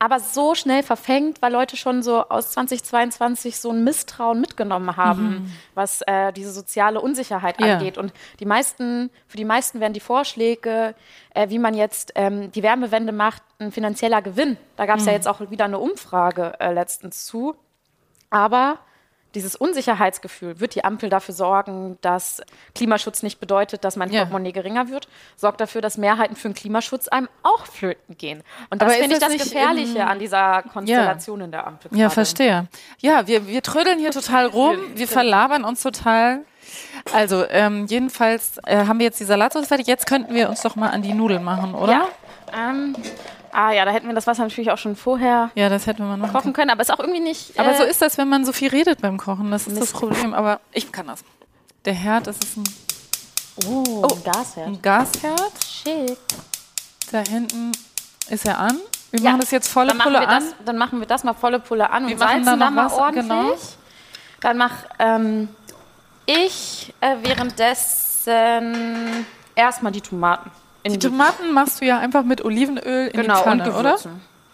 aber 0.00 0.18
so 0.18 0.54
schnell 0.54 0.82
verfängt, 0.82 1.42
weil 1.42 1.52
Leute 1.52 1.76
schon 1.76 2.02
so 2.02 2.26
aus 2.26 2.52
2022 2.52 3.60
so 3.60 3.70
ein 3.70 3.84
Misstrauen 3.84 4.40
mitgenommen 4.40 4.96
haben, 4.96 5.28
mhm. 5.28 5.52
was 5.74 6.00
äh, 6.06 6.32
diese 6.32 6.52
soziale 6.52 7.02
Unsicherheit 7.02 7.60
ja. 7.60 7.74
angeht. 7.74 7.98
Und 7.98 8.14
die 8.40 8.46
meisten, 8.46 9.10
für 9.28 9.36
die 9.36 9.44
meisten 9.44 9.78
werden 9.78 9.92
die 9.92 10.00
Vorschläge, 10.00 10.94
äh, 11.34 11.50
wie 11.50 11.58
man 11.58 11.74
jetzt 11.74 12.12
ähm, 12.14 12.50
die 12.50 12.62
Wärmewende 12.62 13.12
macht, 13.12 13.42
ein 13.58 13.72
finanzieller 13.72 14.22
Gewinn. 14.22 14.56
Da 14.76 14.86
gab 14.86 15.00
es 15.00 15.04
ja 15.04 15.12
mhm. 15.12 15.16
jetzt 15.16 15.28
auch 15.28 15.50
wieder 15.50 15.66
eine 15.66 15.78
Umfrage 15.78 16.54
äh, 16.60 16.72
letztens 16.72 17.26
zu. 17.26 17.54
Aber 18.30 18.78
dieses 19.34 19.56
Unsicherheitsgefühl, 19.56 20.60
wird 20.60 20.74
die 20.74 20.84
Ampel 20.84 21.08
dafür 21.10 21.34
sorgen, 21.34 21.98
dass 22.00 22.42
Klimaschutz 22.74 23.22
nicht 23.22 23.40
bedeutet, 23.40 23.84
dass 23.84 23.96
mein 23.96 24.10
ja. 24.10 24.20
Portemonnaie 24.20 24.52
geringer 24.52 24.88
wird, 24.88 25.08
sorgt 25.36 25.60
dafür, 25.60 25.80
dass 25.80 25.98
Mehrheiten 25.98 26.36
für 26.36 26.48
den 26.48 26.54
Klimaschutz 26.54 27.08
einem 27.08 27.28
auch 27.42 27.66
flöten 27.66 28.16
gehen. 28.16 28.42
Und 28.70 28.82
das 28.82 28.94
finde 28.94 29.16
ich 29.16 29.20
das 29.20 29.32
Gefährliche 29.32 30.06
an 30.06 30.18
dieser 30.18 30.62
Konstellation 30.62 31.40
ja. 31.40 31.44
in 31.44 31.50
der 31.50 31.66
Ampel. 31.66 31.96
Ja, 31.96 32.10
verstehe. 32.10 32.68
Ja, 32.98 33.26
wir, 33.26 33.46
wir 33.46 33.62
trödeln 33.62 33.98
hier 33.98 34.10
total 34.10 34.46
rum, 34.46 34.76
wir 34.94 35.08
verlabern 35.08 35.64
uns 35.64 35.82
total. 35.82 36.44
Also, 37.12 37.44
ähm, 37.48 37.86
jedenfalls 37.86 38.58
äh, 38.66 38.86
haben 38.86 38.98
wir 38.98 39.06
jetzt 39.06 39.18
die 39.18 39.24
Salatsauce 39.24 39.66
fertig. 39.66 39.86
Jetzt 39.86 40.06
könnten 40.06 40.34
wir 40.34 40.48
uns 40.48 40.60
doch 40.62 40.76
mal 40.76 40.90
an 40.90 41.02
die 41.02 41.14
Nudeln 41.14 41.42
machen, 41.42 41.74
oder? 41.74 41.92
Ja. 41.92 42.70
Ähm, 42.70 42.94
Ah 43.52 43.72
ja, 43.72 43.84
da 43.84 43.90
hätten 43.90 44.06
wir 44.06 44.14
das 44.14 44.26
Wasser 44.26 44.42
natürlich 44.42 44.70
auch 44.70 44.78
schon 44.78 44.96
vorher 44.96 45.40
ja, 45.54 45.68
das 45.68 45.86
hätten 45.86 46.06
wir 46.06 46.16
mal 46.16 46.30
kochen 46.30 46.52
können, 46.52 46.70
aber 46.70 46.82
ist 46.82 46.92
auch 46.92 46.98
irgendwie 46.98 47.20
nicht. 47.20 47.58
Aber 47.58 47.72
äh, 47.72 47.76
so 47.76 47.84
ist 47.84 48.02
das, 48.02 48.18
wenn 48.18 48.28
man 48.28 48.44
so 48.44 48.52
viel 48.52 48.70
redet 48.70 49.00
beim 49.00 49.18
Kochen. 49.18 49.50
Das 49.50 49.66
ist 49.66 49.78
Mist. 49.78 49.82
das 49.82 49.92
Problem. 49.92 50.34
Aber 50.34 50.60
ich 50.72 50.90
kann 50.92 51.06
das. 51.06 51.24
Der 51.84 51.94
Herd, 51.94 52.26
das 52.26 52.36
ist 52.38 52.56
ein. 52.56 52.64
Oh, 53.66 54.02
oh 54.02 54.02
ein 54.02 54.24
Gasherd. 54.24 54.66
Ein 54.66 54.82
Gasherd. 54.82 55.64
Schick. 55.64 56.18
Da 57.10 57.22
hinten 57.28 57.72
ist 58.28 58.46
er 58.46 58.58
an. 58.58 58.78
Wir 59.10 59.20
ja, 59.20 59.30
machen 59.30 59.40
das 59.40 59.50
jetzt 59.50 59.68
volle 59.68 59.94
Pulle 59.94 60.26
an. 60.26 60.44
Das, 60.44 60.54
dann 60.64 60.78
machen 60.78 61.00
wir 61.00 61.06
das 61.06 61.24
mal 61.24 61.34
volle 61.34 61.58
Pulle 61.58 61.90
an 61.90 62.06
wir 62.06 62.14
und 62.14 62.18
salzen 62.18 62.44
dann, 62.44 62.60
dann 62.60 62.74
mal 62.74 62.86
Wasser, 62.86 62.98
ordentlich. 62.98 63.28
Genau. 63.28 63.54
Dann 64.40 64.56
mach 64.56 64.72
ähm, 64.98 65.48
ich 66.26 66.94
äh, 67.00 67.16
währenddessen 67.22 69.26
erstmal 69.54 69.92
die 69.92 70.00
Tomaten. 70.00 70.50
Die 70.86 70.98
Tomaten 70.98 71.52
machst 71.52 71.80
du 71.80 71.86
ja 71.86 71.98
einfach 71.98 72.24
mit 72.24 72.44
Olivenöl 72.44 73.08
in 73.08 73.20
genau, 73.20 73.36
die 73.36 73.42
Pfanne, 73.42 73.72
und 73.72 73.78
oder? 73.78 73.98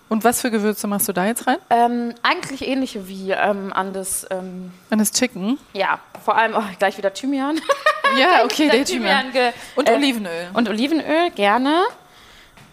Und 0.09 0.23
was 0.23 0.41
für 0.41 0.51
Gewürze 0.51 0.87
machst 0.87 1.09
du 1.09 1.12
da 1.12 1.27
jetzt 1.27 1.47
rein? 1.47 1.59
Ähm, 1.69 2.15
eigentlich 2.23 2.67
ähnliche 2.67 3.09
wie 3.09 3.33
ähm, 3.33 3.73
an 3.73 3.93
das... 3.93 4.27
Ähm, 4.31 4.73
an 4.91 4.99
das 4.99 5.11
Chicken? 5.11 5.59
Ja, 5.73 5.99
vor 6.25 6.37
allem 6.37 6.55
oh, 6.57 6.62
gleich 6.79 6.97
wieder 6.97 7.12
Thymian. 7.12 7.61
Ja, 8.19 8.41
okay, 8.45 8.69
der 8.69 8.85
Thymian. 8.85 9.33
Thymian 9.33 9.53
und 9.75 9.89
äh, 9.89 9.95
Olivenöl. 9.95 10.49
Und 10.53 10.69
Olivenöl, 10.69 11.31
gerne. 11.35 11.83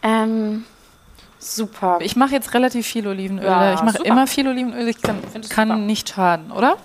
Ähm, 0.04 0.66
super. 1.40 1.98
Ich 2.02 2.16
mache 2.16 2.34
jetzt 2.34 2.54
relativ 2.54 2.86
viel 2.86 3.08
Olivenöl. 3.08 3.46
Ja, 3.46 3.74
ich 3.74 3.82
mache 3.82 4.04
immer 4.04 4.28
viel 4.28 4.48
Olivenöl. 4.48 4.88
Ich 4.88 5.02
kann, 5.02 5.20
kann 5.50 5.88
nicht 5.88 6.10
schaden, 6.10 6.52
oder? 6.52 6.78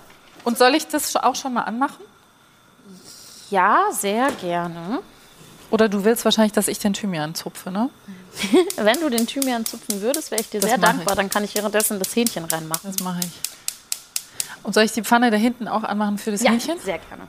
Und 0.43 0.57
soll 0.57 0.73
ich 0.73 0.87
das 0.87 1.15
auch 1.15 1.35
schon 1.35 1.53
mal 1.53 1.63
anmachen? 1.63 2.03
Ja, 3.51 3.83
sehr 3.91 4.31
gerne. 4.41 4.99
Oder 5.71 5.87
du 5.87 6.03
willst 6.03 6.25
wahrscheinlich, 6.25 6.53
dass 6.53 6.67
ich 6.67 6.79
den 6.79 6.93
Thymian 6.93 7.35
zupfe, 7.35 7.71
ne? 7.71 7.89
Wenn 8.75 8.99
du 8.99 9.09
den 9.09 9.27
Thymian 9.27 9.65
zupfen 9.65 10.01
würdest, 10.01 10.31
wäre 10.31 10.41
ich 10.41 10.49
dir 10.49 10.59
das 10.59 10.69
sehr 10.69 10.79
dankbar. 10.79 11.13
Ich. 11.13 11.17
Dann 11.17 11.29
kann 11.29 11.43
ich 11.43 11.55
währenddessen 11.55 11.99
das 11.99 12.15
Hähnchen 12.15 12.45
reinmachen. 12.45 12.91
Das 12.91 13.03
mache 13.03 13.19
ich. 13.19 13.31
Und 14.63 14.73
soll 14.73 14.83
ich 14.83 14.91
die 14.91 15.03
Pfanne 15.03 15.31
da 15.31 15.37
hinten 15.37 15.67
auch 15.67 15.83
anmachen 15.83 16.17
für 16.17 16.31
das 16.31 16.41
ja, 16.41 16.51
Hähnchen? 16.51 16.79
sehr 16.79 16.99
gerne. 16.99 17.27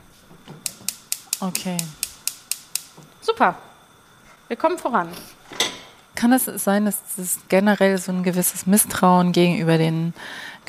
Okay. 1.39 1.77
Super. 3.21 3.55
Wir 4.47 4.57
kommen 4.57 4.77
voran. 4.77 5.09
Kann 6.15 6.33
es 6.33 6.45
sein, 6.45 6.85
dass 6.85 6.97
es 7.17 7.39
generell 7.47 7.97
so 7.97 8.11
ein 8.11 8.23
gewisses 8.23 8.67
Misstrauen 8.67 9.31
gegenüber 9.31 9.77
den 9.77 10.13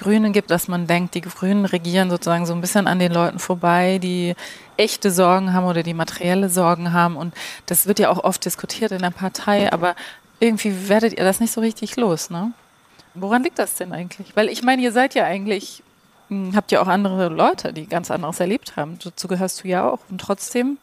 Grünen 0.03 0.33
gibt, 0.33 0.51
dass 0.51 0.69
man 0.69 0.87
denkt, 0.87 1.15
die 1.15 1.21
Grünen 1.21 1.65
regieren 1.65 2.11
sozusagen 2.11 2.47
so 2.47 2.53
ein 2.53 2.61
bisschen 2.61 2.87
an 2.87 2.99
den 2.99 3.13
Leuten 3.13 3.39
vorbei, 3.39 3.99
die 3.99 4.35
echte 4.77 5.11
Sorgen 5.11 5.53
haben 5.53 5.67
oder 5.67 5.83
die 5.83 5.95
materielle 5.95 6.49
Sorgen 6.49 6.93
haben. 6.93 7.17
Und 7.17 7.35
das 7.67 7.87
wird 7.87 7.99
ja 7.99 8.11
auch 8.11 8.23
oft 8.23 8.45
diskutiert 8.45 8.93
in 8.93 9.03
der 9.03 9.11
Partei, 9.11 9.73
aber 9.73 9.95
irgendwie 10.41 10.89
werdet 10.89 11.13
ihr 11.13 11.25
das 11.25 11.41
nicht 11.41 11.53
so 11.53 11.61
richtig 11.61 11.97
los, 11.97 12.31
ne? 12.31 12.53
Woran 13.15 13.43
liegt 13.43 13.59
das 13.59 13.75
denn 13.75 13.93
eigentlich? 13.93 14.35
Weil 14.35 14.49
ich 14.49 14.63
meine, 14.63 14.83
ihr 14.83 14.91
seid 14.91 15.15
ja 15.15 15.25
eigentlich 15.25 15.83
hm, 16.33 16.57
habt 16.57 16.73
ihr 16.73 16.81
auch 16.81 16.89
andere 16.89 17.29
Leute, 17.29 17.75
die 17.75 17.87
ganz 17.87 18.11
anderes 18.11 18.41
erlebt 18.41 18.77
haben. 18.77 18.99
Dazu 19.05 19.29
gehörst 19.29 19.63
du 19.63 19.69
ja 19.69 19.87
auch. 19.89 19.99
Und 20.11 20.19
trotzdem? 20.19 20.79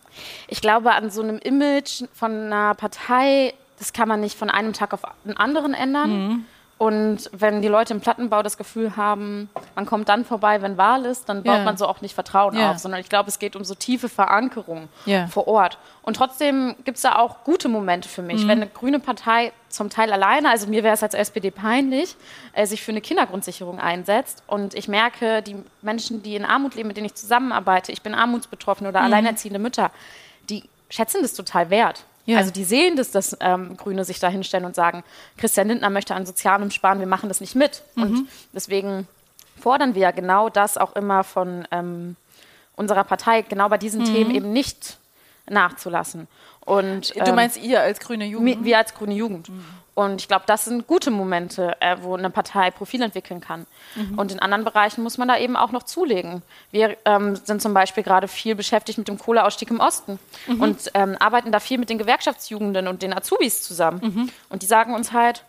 Ich 0.48 0.62
glaube, 0.62 0.92
an 0.92 1.10
so 1.10 1.24
einem 1.24 1.40
Image 1.40 2.04
von 2.14 2.32
einer 2.32 2.76
Partei, 2.76 3.56
das 3.80 3.92
kann 3.92 4.08
man 4.08 4.22
nicht 4.22 4.38
von 4.38 4.52
einem 4.52 4.74
Tag 4.74 4.94
auf 4.94 5.02
den 5.26 5.36
anderen 5.38 5.74
ändern. 5.74 6.10
Mhm. 6.12 6.46
Und 6.80 7.30
wenn 7.34 7.62
die 7.62 7.68
Leute 7.68 7.94
im 7.94 8.00
Plattenbau 8.00 8.42
das 8.42 8.58
Gefühl 8.58 8.96
haben, 8.96 9.50
man 9.76 9.86
kommt 9.86 10.08
dann 10.08 10.24
vorbei, 10.24 10.62
wenn 10.62 10.78
Wahl 10.78 11.04
ist, 11.04 11.28
dann 11.28 11.44
baut 11.44 11.58
ja. 11.58 11.64
man 11.66 11.76
so 11.76 11.86
auch 11.86 12.00
nicht 12.00 12.16
Vertrauen 12.16 12.58
ja. 12.58 12.72
auf, 12.72 12.78
sondern 12.78 13.02
ich 13.02 13.10
glaube, 13.10 13.28
es 13.28 13.38
geht 13.38 13.58
um 13.58 13.66
so 13.66 13.76
tiefe 13.76 14.08
Verankerung 14.08 14.88
ja. 15.06 15.28
vor 15.28 15.50
Ort. 15.50 15.78
Und 16.04 16.16
trotzdem 16.16 16.76
gibt 16.86 16.96
es 16.96 17.02
da 17.02 17.18
auch 17.18 17.44
gute 17.44 17.68
Momente 17.68 18.08
für 18.08 18.22
mich. 18.22 18.46
Mhm. 18.46 18.48
Wenn 18.48 18.62
eine 18.62 18.68
grüne 18.68 19.02
Partei 19.02 19.52
zum 19.68 19.90
Teil 19.90 20.14
alleine, 20.14 20.50
also 20.50 20.68
mir 20.68 20.86
wäre 20.86 20.94
es 20.94 21.04
als 21.04 21.16
SPD 21.16 21.52
peinlich, 21.52 22.16
äh, 22.54 22.66
sich 22.66 22.82
für 22.82 22.92
eine 22.92 23.02
Kindergrundsicherung 23.02 23.78
einsetzt 23.78 24.44
und 24.48 24.74
ich 24.74 24.88
merke, 24.88 25.42
die 25.42 25.58
Menschen, 25.82 26.24
die 26.24 26.38
in 26.38 26.46
Armut 26.46 26.76
leben, 26.76 26.88
mit 26.88 26.96
denen 26.96 27.08
ich 27.08 27.16
zusammenarbeite, 27.16 27.92
ich 27.92 28.04
bin 28.04 28.16
armutsbetroffen 28.16 28.88
oder 28.88 29.02
mhm. 29.02 29.08
alleinerziehende 29.08 29.60
Mütter, 29.60 29.92
die 30.50 30.64
schätzen 30.90 31.22
das 31.24 31.34
total 31.34 31.70
wert. 31.70 32.06
Ja. 32.30 32.38
Also 32.38 32.52
die 32.52 32.64
sehen 32.64 32.96
das, 32.96 33.10
dass 33.10 33.36
ähm, 33.40 33.76
Grüne 33.76 34.06
sich 34.06 34.20
da 34.20 34.30
hinstellen 34.30 34.66
und 34.66 34.76
sagen, 34.76 35.04
Christian 35.38 35.68
Lindner 35.68 35.90
möchte 35.90 36.14
an 36.14 36.28
Sozialem 36.28 36.70
sparen, 36.70 37.00
wir 37.00 37.08
machen 37.08 37.28
das 37.28 37.42
nicht 37.42 37.56
mit. 37.56 37.82
Mhm. 37.96 38.04
Und 38.04 38.30
deswegen 38.54 39.08
fordern 39.60 39.96
wir 39.96 40.02
ja 40.04 40.12
genau 40.12 40.50
das 40.50 40.78
auch 40.78 40.96
immer 40.96 41.24
von 41.24 41.68
ähm, 41.72 42.16
unserer 42.76 43.04
Partei, 43.04 43.42
genau 43.42 43.68
bei 43.68 43.80
diesen 43.80 44.02
mhm. 44.02 44.14
Themen 44.14 44.32
eben 44.36 44.54
nicht 44.54 45.00
nachzulassen. 45.50 46.28
Und, 46.66 47.16
ähm, 47.16 47.26
du 47.26 47.34
meinst 47.34 47.58
ihr 47.58 47.82
als 47.82 48.00
grüne 48.00 48.26
Jugend? 48.26 48.64
Wir 48.64 48.78
als 48.78 48.94
grüne 48.94 49.16
Jugend. 49.16 49.50
Mhm. 49.50 49.66
Und 50.00 50.22
ich 50.22 50.30
glaube, 50.30 50.46
das 50.48 50.64
sind 50.64 50.88
gute 50.88 51.12
Momente, 51.12 51.76
äh, 51.82 51.98
wo 52.02 52.16
eine 52.16 52.30
Partei 52.30 52.72
Profil 52.72 53.02
entwickeln 53.02 53.42
kann. 53.42 53.66
Mhm. 53.96 54.18
Und 54.18 54.32
in 54.32 54.40
anderen 54.40 54.64
Bereichen 54.64 55.04
muss 55.04 55.18
man 55.18 55.28
da 55.28 55.38
eben 55.38 55.58
auch 55.58 55.74
noch 55.74 55.84
zulegen. 55.84 56.42
Wir 56.72 56.96
ähm, 57.04 57.36
sind 57.36 57.62
zum 57.62 57.74
Beispiel 57.74 58.02
gerade 58.02 58.30
viel 58.30 58.56
beschäftigt 58.56 58.98
mit 58.98 59.10
dem 59.10 59.18
Kohleausstieg 59.18 59.70
im 59.70 59.82
Osten 59.82 60.18
mhm. 60.48 60.62
und 60.62 60.92
ähm, 60.94 61.18
arbeiten 61.20 61.52
da 61.52 61.60
viel 61.60 61.80
mit 61.80 61.90
den 61.90 61.98
Gewerkschaftsjugenden 61.98 62.88
und 62.88 63.02
den 63.02 63.14
Azubis 63.14 63.62
zusammen. 63.62 64.00
Mhm. 64.02 64.30
Und 64.48 64.62
die 64.62 64.68
sagen 64.68 64.94
uns 64.94 65.12
halt, 65.12 65.44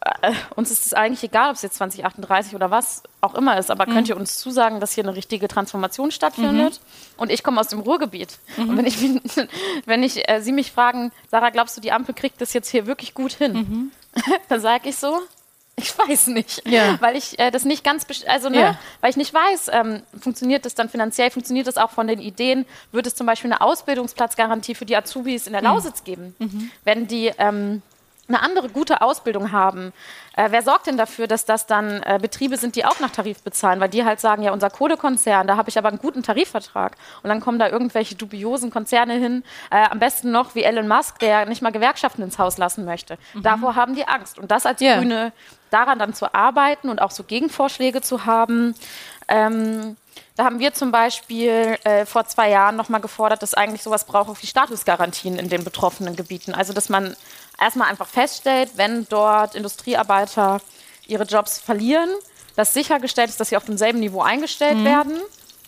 äh, 0.00 0.32
uns 0.56 0.70
ist 0.70 0.86
es 0.86 0.94
eigentlich 0.94 1.22
egal, 1.22 1.50
ob 1.50 1.56
es 1.56 1.62
jetzt 1.62 1.76
2038 1.76 2.54
oder 2.54 2.70
was 2.70 3.02
auch 3.20 3.34
immer 3.34 3.58
ist, 3.58 3.70
aber 3.70 3.86
mhm. 3.86 3.92
könnt 3.92 4.08
ihr 4.08 4.16
uns 4.16 4.38
zusagen, 4.38 4.80
dass 4.80 4.94
hier 4.94 5.04
eine 5.04 5.14
richtige 5.14 5.46
Transformation 5.46 6.10
stattfindet? 6.10 6.80
Mhm. 6.80 7.20
Und 7.20 7.30
ich 7.30 7.42
komme 7.42 7.60
aus 7.60 7.68
dem 7.68 7.80
Ruhrgebiet. 7.80 8.38
Mhm. 8.56 8.68
Und 8.70 8.76
wenn 8.78 8.86
ich, 8.86 8.98
wenn 9.86 10.02
ich 10.02 10.28
äh, 10.28 10.40
Sie 10.40 10.52
mich 10.52 10.72
fragen, 10.72 11.12
Sarah, 11.30 11.50
glaubst 11.50 11.76
du, 11.76 11.80
die 11.80 11.92
Ampel 11.92 12.14
kriegt 12.14 12.40
das 12.40 12.54
jetzt 12.54 12.70
hier 12.70 12.86
wirklich 12.86 13.14
gut 13.14 13.32
hin? 13.32 13.52
Mhm. 13.52 13.92
Dann 14.48 14.60
sage 14.60 14.88
ich 14.88 14.96
so, 14.96 15.20
ich 15.76 15.96
weiß 15.96 16.28
nicht, 16.28 16.66
ja. 16.66 17.00
weil 17.00 17.16
ich 17.16 17.38
äh, 17.38 17.50
das 17.50 17.64
nicht 17.64 17.84
ganz, 17.84 18.06
also 18.26 18.48
ne, 18.48 18.60
ja. 18.60 18.78
weil 19.00 19.10
ich 19.10 19.16
nicht 19.16 19.32
weiß, 19.32 19.70
ähm, 19.72 20.02
funktioniert 20.18 20.66
das 20.66 20.74
dann 20.74 20.90
finanziell, 20.90 21.30
funktioniert 21.30 21.66
das 21.66 21.78
auch 21.78 21.90
von 21.90 22.06
den 22.06 22.20
Ideen, 22.20 22.66
wird 22.92 23.06
es 23.06 23.14
zum 23.14 23.26
Beispiel 23.26 23.50
eine 23.50 23.62
Ausbildungsplatzgarantie 23.62 24.74
für 24.74 24.84
die 24.84 24.96
Azubis 24.96 25.46
in 25.46 25.52
der 25.52 25.62
mhm. 25.62 25.68
Lausitz 25.68 26.04
geben? 26.04 26.34
Mhm. 26.38 26.70
Wenn 26.84 27.06
die 27.06 27.32
ähm, 27.38 27.82
eine 28.30 28.42
andere 28.42 28.68
gute 28.68 29.02
Ausbildung 29.02 29.52
haben. 29.52 29.92
Äh, 30.36 30.48
wer 30.50 30.62
sorgt 30.62 30.86
denn 30.86 30.96
dafür, 30.96 31.26
dass 31.26 31.44
das 31.44 31.66
dann 31.66 32.02
äh, 32.02 32.18
Betriebe 32.20 32.56
sind, 32.56 32.76
die 32.76 32.84
auch 32.84 33.00
nach 33.00 33.10
Tarif 33.10 33.42
bezahlen? 33.42 33.80
Weil 33.80 33.88
die 33.88 34.04
halt 34.04 34.20
sagen, 34.20 34.42
ja, 34.42 34.52
unser 34.52 34.70
Kohlekonzern, 34.70 35.46
da 35.46 35.56
habe 35.56 35.68
ich 35.68 35.76
aber 35.76 35.88
einen 35.88 35.98
guten 35.98 36.22
Tarifvertrag. 36.22 36.96
Und 37.22 37.28
dann 37.28 37.40
kommen 37.40 37.58
da 37.58 37.68
irgendwelche 37.68 38.14
dubiosen 38.14 38.70
Konzerne 38.70 39.14
hin, 39.14 39.44
äh, 39.70 39.84
am 39.90 39.98
besten 39.98 40.30
noch 40.30 40.54
wie 40.54 40.62
Elon 40.62 40.88
Musk, 40.88 41.18
der 41.18 41.46
nicht 41.46 41.62
mal 41.62 41.72
Gewerkschaften 41.72 42.22
ins 42.22 42.38
Haus 42.38 42.56
lassen 42.56 42.84
möchte. 42.84 43.18
Mhm. 43.34 43.42
Davor 43.42 43.76
haben 43.76 43.94
die 43.94 44.06
Angst. 44.06 44.38
Und 44.38 44.50
das 44.50 44.64
als 44.64 44.80
yeah. 44.80 44.98
Grüne, 44.98 45.32
daran 45.70 45.98
dann 45.98 46.14
zu 46.14 46.32
arbeiten 46.34 46.88
und 46.88 47.00
auch 47.00 47.10
so 47.10 47.22
Gegenvorschläge 47.22 48.00
zu 48.00 48.26
haben, 48.26 48.74
ähm, 49.28 49.96
da 50.36 50.44
haben 50.44 50.58
wir 50.58 50.72
zum 50.72 50.90
Beispiel 50.90 51.76
äh, 51.84 52.06
vor 52.06 52.24
zwei 52.24 52.50
Jahren 52.50 52.74
nochmal 52.74 53.00
gefordert, 53.00 53.42
dass 53.42 53.54
eigentlich 53.54 53.82
sowas 53.82 54.04
braucht 54.04 54.28
auch 54.30 54.42
wie 54.42 54.46
Statusgarantien 54.46 55.38
in 55.38 55.48
den 55.48 55.64
betroffenen 55.64 56.16
Gebieten. 56.16 56.54
Also 56.54 56.72
dass 56.72 56.88
man 56.88 57.14
erstmal 57.60 57.88
einfach 57.88 58.08
feststellt, 58.08 58.70
wenn 58.76 59.06
dort 59.08 59.54
Industriearbeiter 59.54 60.60
ihre 61.06 61.24
Jobs 61.24 61.58
verlieren, 61.58 62.10
dass 62.56 62.74
sichergestellt 62.74 63.30
ist, 63.30 63.40
dass 63.40 63.50
sie 63.50 63.56
auf 63.56 63.64
demselben 63.64 64.00
Niveau 64.00 64.22
eingestellt 64.22 64.78
mhm. 64.78 64.84
werden. 64.84 65.20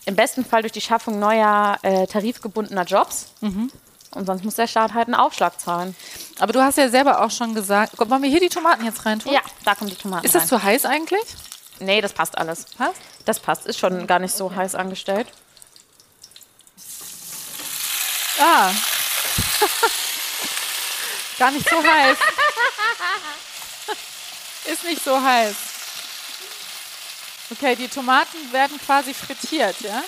Im 0.05 0.15
besten 0.15 0.43
Fall 0.43 0.61
durch 0.61 0.73
die 0.73 0.81
Schaffung 0.81 1.19
neuer 1.19 1.77
äh, 1.81 2.07
tarifgebundener 2.07 2.83
Jobs. 2.83 3.27
Mhm. 3.41 3.71
Und 4.11 4.25
sonst 4.25 4.43
muss 4.43 4.55
der 4.55 4.67
Staat 4.67 4.93
halt 4.93 5.07
einen 5.07 5.15
Aufschlag 5.15 5.59
zahlen. 5.59 5.95
Aber 6.39 6.53
du 6.53 6.61
hast 6.61 6.77
ja 6.77 6.89
selber 6.89 7.23
auch 7.23 7.31
schon 7.31 7.55
gesagt, 7.55 7.97
wollen 7.97 8.21
wir 8.21 8.29
hier 8.29 8.41
die 8.41 8.49
Tomaten 8.49 8.85
jetzt 8.85 9.05
rein 9.05 9.19
tun? 9.19 9.33
Ja, 9.33 9.41
da 9.65 9.75
kommen 9.75 9.89
die 9.89 9.95
Tomaten 9.95 10.25
Ist 10.25 10.35
das 10.35 10.43
rein. 10.43 10.49
zu 10.49 10.63
heiß 10.63 10.85
eigentlich? 10.85 11.23
Nee, 11.79 12.01
das 12.01 12.13
passt 12.13 12.37
alles. 12.37 12.65
Passt? 12.77 12.95
Das 13.25 13.39
passt, 13.39 13.65
ist 13.65 13.79
schon 13.79 14.05
gar 14.05 14.19
nicht 14.19 14.35
so 14.35 14.45
okay. 14.45 14.57
heiß 14.57 14.75
angestellt. 14.75 15.27
Ah. 18.39 18.71
gar 21.43 21.51
nicht 21.51 21.69
so 21.69 21.83
heiß. 21.83 22.17
ist 24.71 24.83
nicht 24.85 25.03
so 25.03 25.21
heiß. 25.21 25.55
Okay, 27.51 27.75
die 27.75 27.89
Tomaten 27.89 28.53
werden 28.53 28.79
quasi 28.85 29.13
frittiert, 29.13 29.75
ja? 29.81 30.01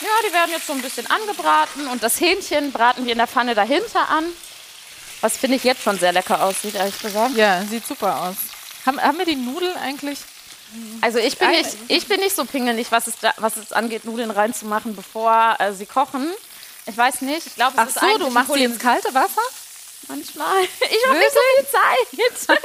Ja, 0.00 0.08
die 0.28 0.32
werden 0.32 0.50
jetzt 0.50 0.66
so 0.66 0.72
ein 0.72 0.82
bisschen 0.82 1.08
angebraten 1.08 1.86
und 1.86 2.02
das 2.02 2.20
Hähnchen 2.20 2.72
braten 2.72 3.04
wir 3.04 3.12
in 3.12 3.18
der 3.18 3.28
Pfanne 3.28 3.54
dahinter 3.54 4.08
an. 4.08 4.24
Was 5.20 5.36
finde 5.36 5.56
ich 5.56 5.62
jetzt 5.62 5.82
schon 5.84 6.00
sehr 6.00 6.10
lecker 6.10 6.42
aussieht, 6.42 6.74
ehrlich 6.74 7.00
gesagt. 7.00 7.36
Ja, 7.36 7.62
sieht 7.62 7.86
super 7.86 8.20
aus. 8.20 8.34
Haben, 8.84 9.00
haben 9.00 9.18
wir 9.18 9.26
die 9.26 9.36
Nudeln 9.36 9.76
eigentlich 9.76 10.18
also 11.02 11.18
ich 11.18 11.36
bin, 11.36 11.50
nicht, 11.50 11.76
ich 11.88 12.08
bin 12.08 12.18
nicht 12.20 12.34
so 12.34 12.46
pingelig, 12.46 12.90
was 12.90 13.06
es, 13.06 13.18
da, 13.20 13.34
was 13.36 13.58
es 13.58 13.74
angeht, 13.74 14.06
Nudeln 14.06 14.30
reinzumachen, 14.30 14.96
bevor 14.96 15.54
äh, 15.58 15.74
sie 15.74 15.84
kochen. 15.84 16.32
Ich 16.86 16.96
weiß 16.96 17.20
nicht. 17.20 17.46
Ich 17.46 17.54
glaube, 17.56 17.74
es 17.74 17.78
Ach 17.78 17.88
ist 17.88 18.00
so, 18.00 18.18
du 18.18 18.30
machst 18.30 18.54
sie 18.54 18.64
ins 18.64 18.78
kalte 18.78 19.12
Wasser? 19.12 19.42
Manchmal. 20.08 20.62
Ich 20.80 21.08
habe 21.08 21.18
nicht 21.18 21.32
so 21.32 21.40
viel 21.56 21.66
Zeit. 22.48 22.58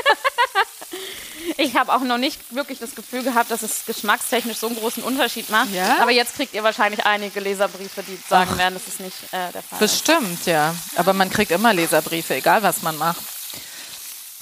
ich 1.58 1.76
habe 1.76 1.94
auch 1.94 2.02
noch 2.02 2.18
nicht 2.18 2.40
wirklich 2.54 2.80
das 2.80 2.94
Gefühl 2.96 3.24
gehabt, 3.24 3.52
dass 3.52 3.62
es 3.62 3.86
geschmackstechnisch 3.86 4.58
so 4.58 4.68
einen 4.68 4.76
großen 4.76 5.04
Unterschied 5.04 5.50
macht. 5.50 5.72
Ja? 5.74 5.98
Aber 6.02 6.12
jetzt 6.12 6.36
kriegt 6.36 6.54
ihr 6.54 6.64
wahrscheinlich 6.64 7.06
einige 7.06 7.40
Leserbriefe, 7.40 8.04
die 8.04 8.18
sagen 8.28 8.52
Ach, 8.54 8.58
werden, 8.58 8.74
das 8.74 8.88
ist 8.88 9.00
nicht 9.00 9.18
äh, 9.32 9.52
der 9.52 9.64
Fall. 9.64 9.80
Bestimmt, 9.80 10.46
ja. 10.46 10.76
Aber 10.96 11.14
man 11.14 11.30
kriegt 11.30 11.52
immer 11.52 11.74
Leserbriefe, 11.74 12.36
egal 12.36 12.64
was 12.64 12.82
man 12.82 12.98
macht. 12.98 13.22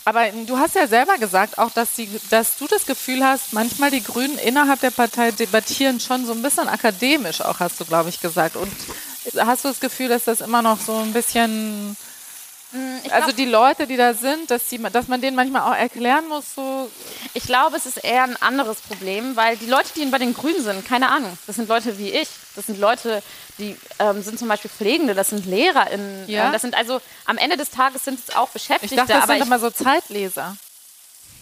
Aber 0.08 0.30
du 0.30 0.60
hast 0.60 0.76
ja 0.76 0.88
selber 0.88 1.18
gesagt, 1.18 1.58
auch 1.58 1.72
dass, 1.72 1.94
die, 1.94 2.08
dass 2.30 2.58
du 2.58 2.68
das 2.68 2.86
Gefühl 2.86 3.24
hast, 3.26 3.54
manchmal 3.54 3.90
die 3.90 4.04
Grünen 4.04 4.38
innerhalb 4.38 4.80
der 4.82 4.92
Partei 4.92 5.32
debattieren 5.32 6.00
schon 6.00 6.28
so 6.28 6.32
ein 6.32 6.44
bisschen 6.44 6.70
akademisch, 6.70 7.42
auch 7.42 7.60
hast 7.60 7.80
du, 7.80 7.86
glaube 7.86 8.10
ich, 8.10 8.22
gesagt. 8.22 8.56
Und 8.56 8.72
hast 9.36 9.64
du 9.66 9.70
das 9.70 9.80
Gefühl, 9.80 10.10
dass 10.10 10.26
das 10.26 10.42
immer 10.42 10.62
noch 10.62 10.80
so 10.80 10.96
ein 10.98 11.12
bisschen 11.12 11.98
ich 13.04 13.14
also 13.14 13.32
die 13.32 13.46
Leute, 13.46 13.88
die 13.88 13.98
da 13.98 14.14
sind, 14.14 14.50
dass, 14.52 14.68
die, 14.68 14.78
dass 14.78 15.08
man 15.08 15.22
denen 15.22 15.36
manchmal 15.36 15.62
auch 15.62 15.78
erklären 15.78 16.28
muss, 16.28 16.56
so. 16.56 16.90
Ich 17.34 17.44
glaube, 17.44 17.78
es 17.78 17.86
ist 17.86 17.98
eher 17.98 18.24
ein 18.24 18.42
anderes 18.42 18.82
Problem, 18.82 19.36
weil 19.36 19.58
die 19.58 19.66
Leute, 19.66 19.90
die 19.96 20.06
bei 20.06 20.18
den 20.18 20.34
Grünen 20.34 20.62
sind, 20.62 20.86
keine 20.86 21.10
Ahnung, 21.10 21.38
das 21.48 21.58
sind 21.58 21.68
Leute 21.68 21.98
wie 21.98 22.10
ich. 22.10 22.30
Das 22.56 22.68
sind 22.68 22.80
Leute, 22.80 23.22
die 23.58 23.76
ähm, 24.00 24.22
sind 24.22 24.40
zum 24.40 24.48
Beispiel 24.48 24.72
Pflegende, 24.72 25.14
das 25.14 25.30
sind 25.30 25.46
LehrerInnen. 25.46 26.30
Ja? 26.30 26.46
Ähm, 26.46 26.54
das 26.54 26.62
sind 26.62 26.76
also 26.76 27.02
am 27.26 27.38
Ende 27.38 27.58
des 27.58 27.70
Tages 27.70 28.06
sind 28.06 28.20
es 28.20 28.36
auch 28.36 28.50
Beschäftigte. 28.50 28.96
Ich 28.96 29.00
dachte, 29.00 29.14
das 29.14 29.24
aber 29.24 29.34
sind 29.34 29.42
ich, 29.42 29.48
immer 29.48 29.60
so 29.60 29.70
Zeitleser. 29.70 30.56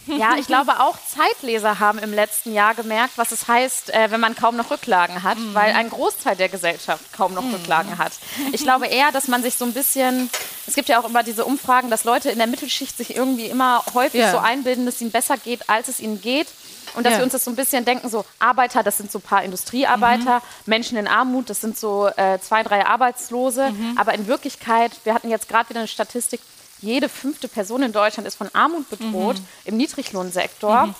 Ja, 0.07 0.35
ich 0.37 0.47
glaube 0.47 0.79
auch 0.79 0.97
Zeitleser 1.07 1.79
haben 1.79 1.99
im 1.99 2.13
letzten 2.13 2.53
Jahr 2.53 2.75
gemerkt, 2.75 3.13
was 3.17 3.31
es 3.31 3.47
heißt, 3.47 3.93
äh, 3.93 4.11
wenn 4.11 4.19
man 4.19 4.35
kaum 4.35 4.57
noch 4.57 4.69
Rücklagen 4.71 5.23
hat, 5.23 5.37
mhm. 5.37 5.53
weil 5.53 5.73
ein 5.73 5.89
Großteil 5.89 6.35
der 6.35 6.49
Gesellschaft 6.49 7.13
kaum 7.13 7.33
noch 7.33 7.43
mhm. 7.43 7.55
Rücklagen 7.55 7.97
hat. 7.97 8.13
Ich 8.51 8.63
glaube 8.63 8.87
eher, 8.87 9.11
dass 9.11 9.27
man 9.27 9.41
sich 9.41 9.55
so 9.55 9.65
ein 9.65 9.73
bisschen, 9.73 10.29
es 10.67 10.75
gibt 10.75 10.89
ja 10.89 10.99
auch 10.99 11.07
immer 11.07 11.23
diese 11.23 11.45
Umfragen, 11.45 11.89
dass 11.89 12.03
Leute 12.03 12.29
in 12.29 12.37
der 12.37 12.47
Mittelschicht 12.47 12.97
sich 12.97 13.15
irgendwie 13.15 13.45
immer 13.45 13.83
häufig 13.93 14.21
ja. 14.21 14.31
so 14.31 14.37
einbilden, 14.37 14.85
dass 14.85 14.95
es 14.95 15.01
ihnen 15.01 15.11
besser 15.11 15.37
geht, 15.37 15.69
als 15.69 15.87
es 15.87 15.99
ihnen 15.99 16.21
geht. 16.21 16.47
Und 16.95 17.05
dass 17.05 17.13
ja. 17.13 17.19
wir 17.19 17.23
uns 17.23 17.33
das 17.33 17.43
so 17.43 17.49
ein 17.49 17.55
bisschen 17.55 17.85
denken, 17.85 18.07
so 18.09 18.23
Arbeiter, 18.37 18.83
das 18.83 18.97
sind 18.97 19.11
so 19.11 19.17
ein 19.17 19.23
paar 19.23 19.43
Industriearbeiter, 19.43 20.37
mhm. 20.37 20.41
Menschen 20.65 20.97
in 20.97 21.07
Armut, 21.07 21.49
das 21.49 21.61
sind 21.61 21.77
so 21.77 22.07
äh, 22.07 22.39
zwei, 22.39 22.61
drei 22.61 22.85
Arbeitslose. 22.85 23.71
Mhm. 23.71 23.97
Aber 23.97 24.13
in 24.13 24.27
Wirklichkeit, 24.27 24.91
wir 25.03 25.13
hatten 25.15 25.29
jetzt 25.29 25.49
gerade 25.49 25.69
wieder 25.69 25.79
eine 25.79 25.87
Statistik, 25.87 26.39
jede 26.83 27.09
fünfte 27.09 27.47
Person 27.47 27.81
in 27.83 27.91
Deutschland 27.91 28.27
ist 28.27 28.35
von 28.35 28.49
Armut 28.53 28.89
bedroht 28.89 29.37
mhm. 29.37 29.45
im 29.65 29.77
Niedriglohnsektor. 29.77 30.87
Mhm. 30.87 30.95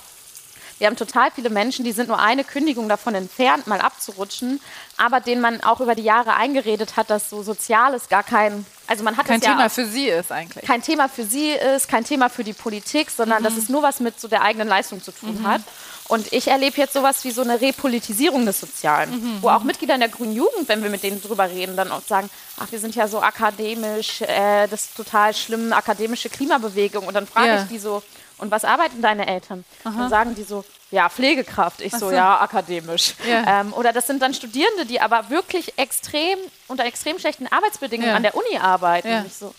Wir 0.78 0.88
haben 0.88 0.96
total 0.96 1.30
viele 1.30 1.50
Menschen, 1.50 1.84
die 1.84 1.92
sind 1.92 2.08
nur 2.08 2.18
eine 2.18 2.42
Kündigung 2.42 2.88
davon 2.88 3.14
entfernt, 3.14 3.68
mal 3.68 3.80
abzurutschen, 3.80 4.60
aber 4.96 5.20
denen 5.20 5.40
man 5.40 5.62
auch 5.62 5.80
über 5.80 5.94
die 5.94 6.02
Jahre 6.02 6.34
eingeredet 6.34 6.96
hat, 6.96 7.10
dass 7.10 7.30
so 7.30 7.42
Soziales 7.42 8.08
gar 8.08 8.24
kein, 8.24 8.66
also 8.88 9.04
man 9.04 9.16
hat 9.16 9.26
kein 9.26 9.40
Thema 9.40 9.62
ja 9.62 9.68
für 9.68 9.86
sie 9.86 10.08
ist 10.08 10.32
eigentlich. 10.32 10.64
Kein 10.64 10.82
Thema 10.82 11.08
für 11.08 11.24
sie 11.24 11.50
ist, 11.50 11.88
kein 11.88 12.04
Thema 12.04 12.28
für 12.28 12.42
die 12.42 12.54
Politik, 12.54 13.10
sondern 13.10 13.40
mhm. 13.40 13.44
dass 13.44 13.56
es 13.56 13.68
nur 13.68 13.82
was 13.82 14.00
mit 14.00 14.18
so 14.20 14.26
der 14.26 14.42
eigenen 14.42 14.66
Leistung 14.66 15.00
zu 15.00 15.12
tun 15.12 15.42
mhm. 15.42 15.46
hat. 15.46 15.60
Und 16.08 16.32
ich 16.32 16.48
erlebe 16.48 16.76
jetzt 16.76 16.92
sowas 16.92 17.24
wie 17.24 17.30
so 17.30 17.42
eine 17.42 17.60
Repolitisierung 17.60 18.44
des 18.44 18.60
Sozialen, 18.60 19.10
mhm. 19.10 19.38
wo 19.40 19.48
auch 19.48 19.62
Mitglieder 19.62 19.94
in 19.94 20.00
der 20.00 20.10
Grünen 20.10 20.34
Jugend, 20.34 20.68
wenn 20.68 20.82
wir 20.82 20.90
mit 20.90 21.02
denen 21.02 21.22
drüber 21.22 21.48
reden, 21.48 21.76
dann 21.76 21.90
auch 21.90 22.02
sagen, 22.02 22.28
ach, 22.58 22.70
wir 22.70 22.78
sind 22.78 22.94
ja 22.94 23.08
so 23.08 23.20
akademisch, 23.20 24.20
äh, 24.20 24.66
das 24.68 24.86
ist 24.86 24.96
total 24.96 25.32
schlimm, 25.32 25.72
akademische 25.72 26.28
Klimabewegung. 26.28 27.06
Und 27.06 27.14
dann 27.14 27.26
frage 27.26 27.48
ja. 27.48 27.62
ich 27.62 27.68
die 27.68 27.78
so, 27.78 28.02
und 28.36 28.50
was 28.50 28.64
arbeiten 28.64 29.00
deine 29.00 29.26
Eltern? 29.26 29.64
Aha. 29.84 29.98
Dann 29.98 30.10
sagen 30.10 30.34
die 30.34 30.42
so, 30.42 30.64
ja, 30.90 31.08
Pflegekraft. 31.08 31.80
Ich 31.80 31.92
so, 31.92 32.10
so. 32.10 32.12
ja, 32.12 32.40
akademisch. 32.40 33.14
Ja. 33.26 33.60
Ähm, 33.60 33.72
oder 33.72 33.92
das 33.92 34.06
sind 34.06 34.20
dann 34.20 34.34
Studierende, 34.34 34.86
die 34.86 35.00
aber 35.00 35.30
wirklich 35.30 35.78
extrem, 35.78 36.38
unter 36.68 36.84
extrem 36.84 37.18
schlechten 37.18 37.46
Arbeitsbedingungen 37.46 38.10
Ja. 38.10 38.16
an 38.16 38.22
der 38.22 38.34
Uni 38.34 38.58
arbeiten. 38.60 39.08
Und 39.08 39.26
ich 39.26 39.34
so, 39.34 39.54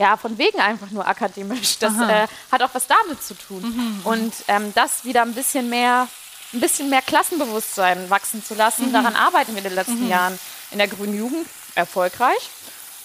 ja, 0.00 0.16
von 0.16 0.38
wegen 0.38 0.58
einfach 0.58 0.90
nur 0.90 1.06
akademisch. 1.06 1.78
Das. 1.78 1.92
Mhm, 1.92 2.08
äh, 2.08 2.26
hat 2.50 2.62
auch 2.62 2.70
was 2.72 2.86
damit 2.86 3.22
zu 3.22 3.34
tun. 3.34 4.00
Und 4.04 4.32
ähm, 4.48 4.72
das 4.74 5.04
wieder 5.04 5.22
ein 5.22 5.34
bisschen 5.34 5.68
mehr, 5.68 6.08
ein 6.54 6.60
bisschen 6.60 6.88
mehr 6.88 7.02
Klassenbewusstsein 7.02 8.08
wachsen 8.08 8.42
zu 8.44 8.54
lassen. 8.54 8.88
Mhm. 8.88 8.92
Daran 8.94 9.14
arbeiten 9.14 9.52
wir 9.52 9.58
in 9.58 9.64
den 9.64 9.74
letzten 9.74 10.08
Jahren 10.08 10.38
in 10.70 10.78
der 10.78 10.88
Grünen 10.88 11.16
Jugend 11.18 11.46
erfolgreich. 11.74 12.48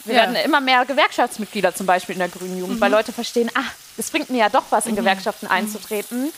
Wir 0.05 0.15
Ja. 0.15 0.21
werden 0.21 0.36
immer 0.38 0.62
mehr 0.62 0.86
Gewerkschaftsmitglieder 0.86 1.75
zum 1.75 1.86
Beispiel 1.86 2.13
in 2.13 2.19
der 2.19 2.29
Grünen 2.29 2.58
Jugend, 2.58 2.77
Mhm. 2.77 2.81
weil 2.81 2.91
Leute 2.91 3.12
verstehen, 3.12 3.49
ah, 3.55 3.63
das 3.97 4.10
bringt 4.12 4.29
mir 4.29 4.38
ja 4.38 4.49
doch 4.49 4.63
was, 4.69 4.86
in 4.86 4.95
Gewerkschaften 4.95 5.47
einzutreten. 5.47 6.31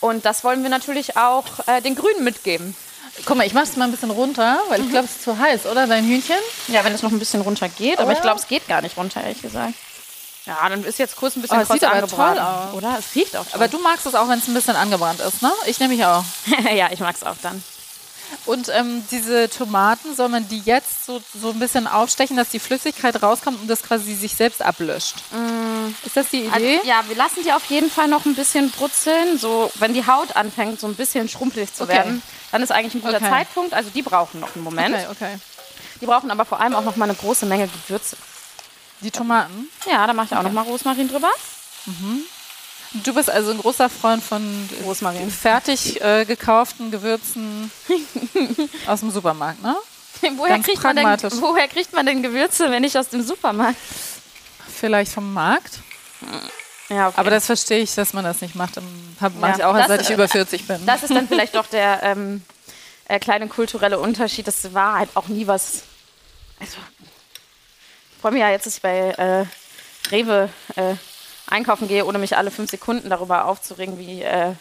Und 0.00 0.24
das 0.26 0.42
wollen 0.44 0.62
wir 0.62 0.70
natürlich 0.70 1.16
auch 1.16 1.46
äh, 1.68 1.80
den 1.80 1.94
Grünen 1.94 2.24
mitgeben. 2.24 2.74
Guck 3.24 3.36
mal, 3.36 3.46
ich 3.46 3.54
mach's 3.54 3.76
mal 3.76 3.84
ein 3.84 3.90
bisschen 3.92 4.10
runter, 4.10 4.58
weil 4.68 4.80
ich 4.82 4.90
glaube, 4.90 5.04
es 5.04 5.12
ist 5.16 5.22
zu 5.24 5.38
heiß, 5.38 5.66
oder? 5.66 5.86
Dein 5.86 6.04
Hühnchen? 6.04 6.36
Ja, 6.68 6.82
wenn 6.84 6.92
es 6.94 7.02
noch 7.02 7.12
ein 7.12 7.18
bisschen 7.18 7.42
runter 7.42 7.68
geht, 7.68 7.98
aber 8.00 8.10
Oh 8.10 8.12
ich 8.14 8.20
glaube, 8.22 8.40
es 8.40 8.48
geht 8.48 8.66
gar 8.68 8.80
nicht 8.82 8.96
runter, 8.96 9.22
ehrlich 9.22 9.42
gesagt. 9.42 9.74
Ja, 10.46 10.68
dann 10.68 10.82
ist 10.84 10.98
jetzt 10.98 11.16
kurz 11.16 11.36
ein 11.36 11.42
bisschen 11.42 11.58
Oh, 11.60 11.64
kurz 11.64 11.80
sieht 11.80 11.84
aber 11.84 11.96
angebraten, 12.02 12.36
toll 12.36 12.44
aus. 12.44 12.74
oder? 12.74 12.98
Es 12.98 13.14
riecht 13.14 13.36
auch 13.36 13.46
Aber 13.52 13.68
du 13.68 13.78
magst 13.78 14.06
es 14.06 14.14
auch, 14.14 14.28
wenn 14.28 14.38
es 14.38 14.48
ein 14.48 14.54
bisschen 14.54 14.74
angebrannt 14.76 15.20
ist, 15.20 15.40
ne? 15.42 15.52
Ich 15.66 15.78
nämlich 15.78 16.04
auch. 16.04 16.24
ja, 16.74 16.90
ich 16.90 16.98
mag 17.00 17.14
es 17.14 17.22
auch 17.22 17.36
dann. 17.42 17.62
Und 18.46 18.70
ähm, 18.70 19.04
diese 19.10 19.50
Tomaten, 19.50 20.16
soll 20.16 20.28
man 20.30 20.48
die 20.48 20.60
jetzt 20.64 21.04
so, 21.04 21.22
so 21.38 21.50
ein 21.50 21.58
bisschen 21.58 21.86
aufstechen, 21.86 22.36
dass 22.36 22.48
die 22.48 22.58
Flüssigkeit 22.58 23.22
rauskommt 23.22 23.60
und 23.60 23.68
das 23.68 23.82
quasi 23.82 24.14
sich 24.14 24.34
selbst 24.34 24.62
ablöscht? 24.62 25.16
Ist 26.04 26.16
das 26.16 26.28
die 26.30 26.48
Also, 26.50 26.66
Idee? 26.66 26.80
ja, 26.84 27.04
wir 27.08 27.14
lassen 27.14 27.42
die 27.44 27.52
auf 27.52 27.66
jeden 27.66 27.90
Fall 27.90 28.08
noch 28.08 28.24
ein 28.24 28.34
bisschen 28.34 28.70
brutzeln. 28.70 29.38
So, 29.38 29.70
wenn 29.76 29.92
die 29.92 30.06
Haut 30.06 30.34
anfängt, 30.34 30.80
so 30.80 30.86
ein 30.86 30.94
bisschen 30.94 31.28
schrumpelig 31.28 31.74
zu 31.74 31.84
Okay. 31.84 31.92
werden, 31.92 32.22
dann 32.50 32.62
ist 32.62 32.72
eigentlich 32.72 32.94
ein 32.94 33.02
guter 33.02 33.18
Okay. 33.18 33.28
Zeitpunkt. 33.28 33.74
Also 33.74 33.90
die 33.90 34.02
brauchen 34.02 34.40
noch 34.40 34.54
einen 34.56 34.64
Moment. 34.64 34.94
Okay, 34.94 35.06
okay. 35.10 35.38
Die 36.00 36.06
brauchen 36.06 36.30
aber 36.30 36.46
vor 36.46 36.58
allem 36.58 36.74
auch 36.74 36.82
noch 36.84 36.96
mal 36.96 37.04
eine 37.04 37.14
große 37.14 37.44
Menge 37.46 37.68
Gewürze. 37.86 38.16
Die 39.02 39.10
Tomaten. 39.10 39.68
Ja, 39.90 40.06
da 40.06 40.12
mache 40.12 40.28
ich 40.30 40.36
auch 40.36 40.42
noch 40.42 40.52
mal 40.52 40.62
Rosmarin 40.62 41.08
drüber. 41.08 41.30
Du 43.04 43.14
bist 43.14 43.30
also 43.30 43.50
ein 43.50 43.58
großer 43.58 43.88
Freund 43.88 44.22
von 44.22 44.68
Rosmarin. 44.84 45.30
fertig 45.30 46.00
äh, 46.00 46.24
gekauften 46.24 46.90
Gewürzen 46.90 47.70
aus 48.86 49.00
dem 49.00 49.10
Supermarkt, 49.10 49.62
ne? 49.62 49.74
woher, 50.36 50.58
kriegt 50.60 50.82
man 50.82 50.96
denn, 50.96 51.06
woher 51.40 51.68
kriegt 51.68 51.92
man 51.92 52.06
denn 52.06 52.22
Gewürze, 52.22 52.70
wenn 52.70 52.82
nicht 52.82 52.96
aus 52.96 53.08
dem 53.08 53.22
Supermarkt? 53.22 53.76
Vielleicht 54.72 55.12
vom 55.12 55.32
Markt. 55.32 55.80
Ja, 56.88 57.08
okay. 57.08 57.16
Aber 57.18 57.30
das 57.30 57.46
verstehe 57.46 57.80
ich, 57.80 57.94
dass 57.94 58.12
man 58.12 58.24
das 58.24 58.40
nicht 58.40 58.54
macht. 58.54 58.76
Mache 58.76 59.32
Ja, 59.40 59.56
ich 59.56 59.64
auch, 59.64 59.74
das, 59.76 59.88
seit 59.88 60.02
ich 60.02 60.10
äh, 60.10 60.14
über 60.14 60.28
40 60.28 60.66
bin. 60.66 60.84
Das 60.86 61.02
ist 61.02 61.14
dann 61.14 61.26
vielleicht 61.26 61.54
doch 61.54 61.66
der 61.66 62.00
ähm, 62.02 62.42
äh, 63.08 63.18
kleine 63.18 63.48
kulturelle 63.48 63.98
Unterschied. 63.98 64.46
Das 64.46 64.74
war 64.74 64.98
halt 64.98 65.10
auch 65.14 65.28
nie 65.28 65.46
was. 65.46 65.82
Also, 66.60 66.76
freue 68.22 68.32
mich 68.32 68.40
ja 68.40 68.50
jetzt, 68.50 68.66
dass 68.66 68.76
ich 68.76 68.82
bei 68.82 69.10
äh, 69.10 69.44
Rewe 70.10 70.48
äh, 70.76 70.94
einkaufen 71.48 71.88
gehe, 71.88 72.06
ohne 72.06 72.18
mich 72.18 72.36
alle 72.36 72.50
fünf 72.50 72.70
Sekunden 72.70 73.10
darüber 73.10 73.44
aufzuregen, 73.46 73.98
wie 73.98 74.22
äh, 74.22 74.52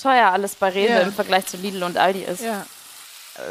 teuer 0.00 0.28
alles 0.30 0.54
bei 0.54 0.68
Rewe 0.70 0.92
Ja. 0.92 1.00
im 1.00 1.12
Vergleich 1.12 1.46
zu 1.46 1.56
Lidl 1.56 1.82
und 1.82 1.98
Aldi 1.98 2.20
ist. 2.22 2.40
Ja. 2.42 2.64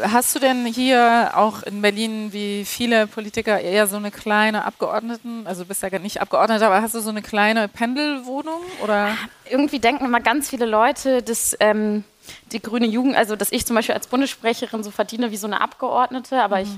Hast 0.03 0.35
du 0.35 0.39
denn 0.39 0.65
hier 0.65 1.31
auch 1.35 1.63
in 1.63 1.81
Berlin, 1.81 2.31
wie 2.31 2.63
viele 2.63 3.07
Politiker, 3.07 3.59
eher 3.59 3.87
so 3.87 3.97
eine 3.97 4.11
kleine 4.11 4.63
Abgeordneten, 4.65 5.45
also 5.47 5.63
du 5.63 5.67
bist 5.67 5.81
ja 5.83 5.89
gar 5.89 5.99
nicht 5.99 6.21
Abgeordneter, 6.21 6.67
aber 6.67 6.81
hast 6.81 6.95
du 6.95 6.99
so 7.01 7.09
eine 7.09 7.21
kleine 7.21 7.67
Pendelwohnung 7.67 8.61
oder? 8.83 9.15
Irgendwie 9.49 9.79
denken 9.79 10.05
immer 10.05 10.19
ganz 10.19 10.49
viele 10.49 10.65
Leute, 10.65 11.21
dass 11.23 11.55
ähm, 11.59 12.03
die 12.51 12.61
grüne 12.61 12.85
Jugend, 12.85 13.15
also 13.15 13.35
dass 13.35 13.51
ich 13.51 13.65
zum 13.65 13.75
Beispiel 13.75 13.95
als 13.95 14.07
Bundessprecherin 14.07 14.83
so 14.83 14.91
verdiene 14.91 15.31
wie 15.31 15.37
so 15.37 15.47
eine 15.47 15.59
Abgeordnete, 15.61 16.41
aber 16.41 16.61
ich 16.61 16.69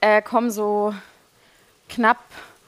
äh, 0.00 0.22
komme 0.22 0.50
so 0.50 0.94
knapp 1.88 2.18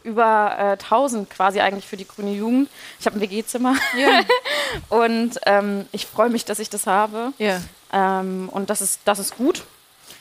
über 0.03 0.57
äh, 0.59 0.83
1000 0.83 1.29
quasi 1.29 1.61
eigentlich 1.61 1.87
für 1.87 1.97
die 1.97 2.07
grüne 2.09 2.33
Jugend. 2.33 2.71
Ich 2.99 3.07
habe 3.07 3.17
ein 3.19 3.21
WG-Zimmer 3.21 3.75
Ja. 3.99 4.21
und 4.89 5.33
ähm, 5.47 5.87
ich 5.93 6.07
freue 6.07 6.31
mich, 6.31 6.45
dass 6.45 6.59
ich 6.59 6.71
das 6.71 6.87
habe. 6.87 7.33
ja. 7.39 7.61
Ähm, 7.93 8.49
und 8.53 8.71
das 8.71 8.81
ist, 8.81 9.01
das 9.05 9.19
ist 9.19 9.37
gut. 9.37 9.65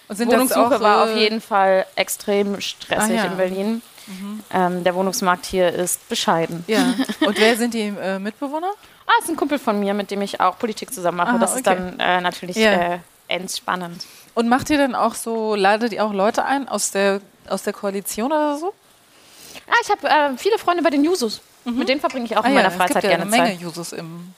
Und 0.08 0.16
sind 0.16 0.32
Wohnungssuche 0.32 0.70
das 0.72 0.80
auch, 0.82 0.84
war 0.84 1.08
äh, 1.08 1.12
auf 1.12 1.18
jeden 1.18 1.40
Fall 1.40 1.86
extrem 1.96 2.60
stressig 2.62 3.12
Ah, 3.12 3.26
ja. 3.26 3.26
in 3.26 3.38
Berlin. 3.38 3.82
Ähm, 4.52 4.84
der 4.84 4.96
Wohnungsmarkt 4.96 5.46
hier 5.46 5.72
ist 5.72 6.10
bescheiden. 6.10 6.64
Ja. 6.66 6.96
Und 7.20 7.40
wer 7.40 7.56
sind 7.58 7.76
die 7.76 7.94
äh, 8.02 8.18
Mitbewohner? 8.18 8.72
Ah, 9.06 9.12
ist 9.22 9.30
ein 9.30 9.36
Kumpel 9.36 9.60
von 9.60 9.80
mir, 9.80 9.94
mit 9.94 10.10
dem 10.10 10.24
ich 10.24 10.42
auch 10.42 10.58
Politik 10.58 10.92
zusammen 10.92 11.18
mache. 11.18 11.30
Aha, 11.30 11.38
das 11.38 11.52
ist 11.56 11.68
okay. 11.68 11.76
dann 11.78 12.00
äh, 12.00 12.20
natürlich 12.22 12.56
Ja. 12.56 12.72
äh, 12.72 13.00
entspannend. 13.28 14.04
Und 14.34 14.50
macht 14.50 14.72
ihr 14.72 14.80
dann 14.80 14.96
auch 14.96 15.14
so, 15.14 15.54
ladet 15.54 15.94
ihr 15.94 16.04
auch 16.04 16.12
Leute 16.14 16.44
ein 16.44 16.68
aus 16.68 16.90
der, 16.90 17.22
aus 17.48 17.62
der 17.62 17.74
Koalition 17.74 18.32
oder 18.32 18.58
so? 18.58 18.74
Ah, 19.70 19.76
ich 19.84 19.90
habe 19.90 20.08
äh, 20.34 20.38
viele 20.38 20.58
Freunde 20.58 20.84
bei 20.84 20.90
den 20.90 21.04
Jusos. 21.04 21.42
Mit 21.66 21.88
denen 21.90 22.00
verbringe 22.00 22.26
ich 22.26 22.36
auch 22.38 22.46
in 22.46 22.54
meiner 22.54 22.70
es 22.70 22.76
Freizeit 22.76 23.02
gibt 23.02 23.04
ja 23.04 23.10
gerne 23.12 23.24
eine 23.24 23.32
Menge 23.32 23.50
Zeit. 23.50 23.60
Jusos 23.62 23.92
im, 23.94 24.34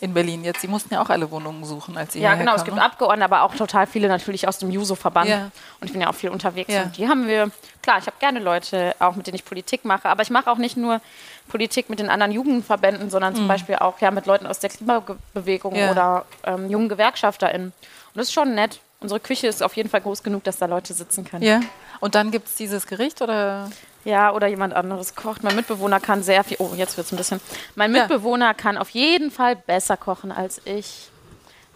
in 0.00 0.12
Berlin 0.14 0.42
jetzt. 0.42 0.62
Die 0.62 0.68
mussten 0.68 0.92
ja 0.92 1.00
auch 1.02 1.10
alle 1.10 1.30
Wohnungen 1.30 1.64
suchen, 1.64 1.96
als 1.96 2.14
sie 2.14 2.20
Ja, 2.20 2.34
genau. 2.34 2.52
Es 2.52 2.56
kamen, 2.58 2.64
gibt 2.64 2.76
ne? 2.78 2.82
Abgeordnete, 2.84 3.24
aber 3.24 3.42
auch 3.42 3.54
total 3.54 3.86
viele 3.86 4.08
natürlich 4.08 4.48
aus 4.48 4.58
dem 4.58 4.70
Juso-Verband. 4.70 5.28
Ja. 5.28 5.50
Und 5.80 5.86
ich 5.86 5.92
bin 5.92 6.00
ja 6.00 6.08
auch 6.08 6.14
viel 6.14 6.30
unterwegs. 6.30 6.72
Ja. 6.72 6.84
Und 6.84 6.96
die 6.96 7.06
haben 7.08 7.28
wir, 7.28 7.50
klar, 7.82 7.98
ich 7.98 8.06
habe 8.06 8.16
gerne 8.18 8.40
Leute, 8.40 8.96
auch 8.98 9.14
mit 9.14 9.26
denen 9.28 9.36
ich 9.36 9.44
Politik 9.44 9.84
mache. 9.84 10.08
Aber 10.08 10.22
ich 10.22 10.30
mache 10.30 10.50
auch 10.50 10.56
nicht 10.58 10.76
nur 10.76 11.00
Politik 11.48 11.88
mit 11.88 12.00
den 12.00 12.08
anderen 12.08 12.32
Jugendverbänden, 12.32 13.10
sondern 13.10 13.36
zum 13.36 13.46
Beispiel 13.46 13.76
auch 13.76 14.00
ja, 14.00 14.10
mit 14.10 14.26
Leuten 14.26 14.46
aus 14.46 14.58
der 14.58 14.70
Klimabewegung 14.70 15.74
Mhm. 15.74 15.78
Ja. 15.78 15.90
oder 15.92 16.24
ähm, 16.44 16.68
jungen 16.68 16.88
GewerkschafterInnen. 16.88 17.68
Und 17.68 18.16
das 18.16 18.28
ist 18.28 18.32
schon 18.32 18.54
nett. 18.54 18.80
Unsere 18.98 19.20
Küche 19.20 19.46
ist 19.46 19.62
auf 19.62 19.76
jeden 19.76 19.90
Fall 19.90 20.00
groß 20.00 20.22
genug, 20.22 20.42
dass 20.44 20.56
da 20.56 20.66
Leute 20.66 20.94
sitzen 20.94 21.24
können. 21.24 21.42
Ja. 21.44 21.60
Und 22.00 22.14
dann 22.14 22.30
gibt 22.30 22.48
es 22.48 22.54
dieses 22.56 22.86
Gericht 22.86 23.20
oder? 23.22 23.70
Ja, 24.06 24.30
oder 24.32 24.46
jemand 24.46 24.72
anderes 24.72 25.16
kocht. 25.16 25.42
Mein 25.42 25.56
Mitbewohner 25.56 25.98
kann 25.98 26.22
sehr 26.22 26.44
viel. 26.44 26.56
Oh, 26.60 26.70
jetzt 26.76 26.96
wird 26.96 27.08
es 27.08 27.12
ein 27.12 27.16
bisschen. 27.16 27.40
Mein 27.74 27.92
Ja. 27.92 28.02
Mitbewohner 28.02 28.54
kann 28.54 28.78
auf 28.78 28.90
jeden 28.90 29.32
Fall 29.32 29.56
besser 29.56 29.96
kochen 29.96 30.30
als 30.30 30.60
ich. 30.64 31.08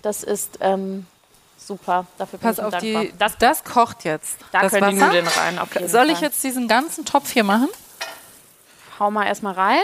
Das 0.02 0.22
ist 0.22 0.58
ähm, 0.60 1.06
super. 1.58 2.06
Dafür 2.18 2.38
bin 2.38 2.48
Pass 2.48 2.58
ich 2.58 2.64
auf, 2.64 2.78
die, 2.78 2.92
dankbar. 2.92 3.16
das, 3.18 3.38
das 3.38 3.64
kocht 3.64 4.04
jetzt. 4.04 4.36
Da 4.52 4.60
das 4.62 4.72
können 4.72 4.90
die 4.94 4.96
Wasser. 5.00 5.06
Nudeln 5.08 5.26
rein. 5.26 5.58
Soll 5.88 6.06
Fall. 6.06 6.10
ich 6.10 6.20
jetzt 6.20 6.42
diesen 6.44 6.68
ganzen 6.68 7.04
Topf 7.04 7.32
hier 7.32 7.42
machen? 7.42 7.68
Hau 9.00 9.10
mal 9.10 9.26
erstmal 9.26 9.54
rein. 9.54 9.82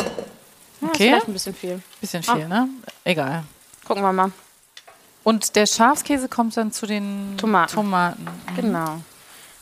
Ja, 0.00 0.06
Ist 0.06 0.82
Okay. 0.82 0.96
vielleicht 1.10 1.28
ein 1.28 1.32
bisschen 1.32 1.54
viel. 1.54 1.82
Bisschen 2.00 2.24
Ah. 2.26 2.34
viel, 2.34 2.48
ne? 2.48 2.68
Egal. 3.04 3.44
Gucken 3.86 4.02
wir 4.02 4.12
mal. 4.12 4.32
Und 5.28 5.56
der 5.56 5.66
Schafskäse 5.66 6.28
kommt 6.28 6.56
dann 6.56 6.72
zu 6.72 6.86
den 6.86 7.36
Tomaten. 7.36 7.72
Tomaten. 7.74 8.26
Genau. 8.56 9.00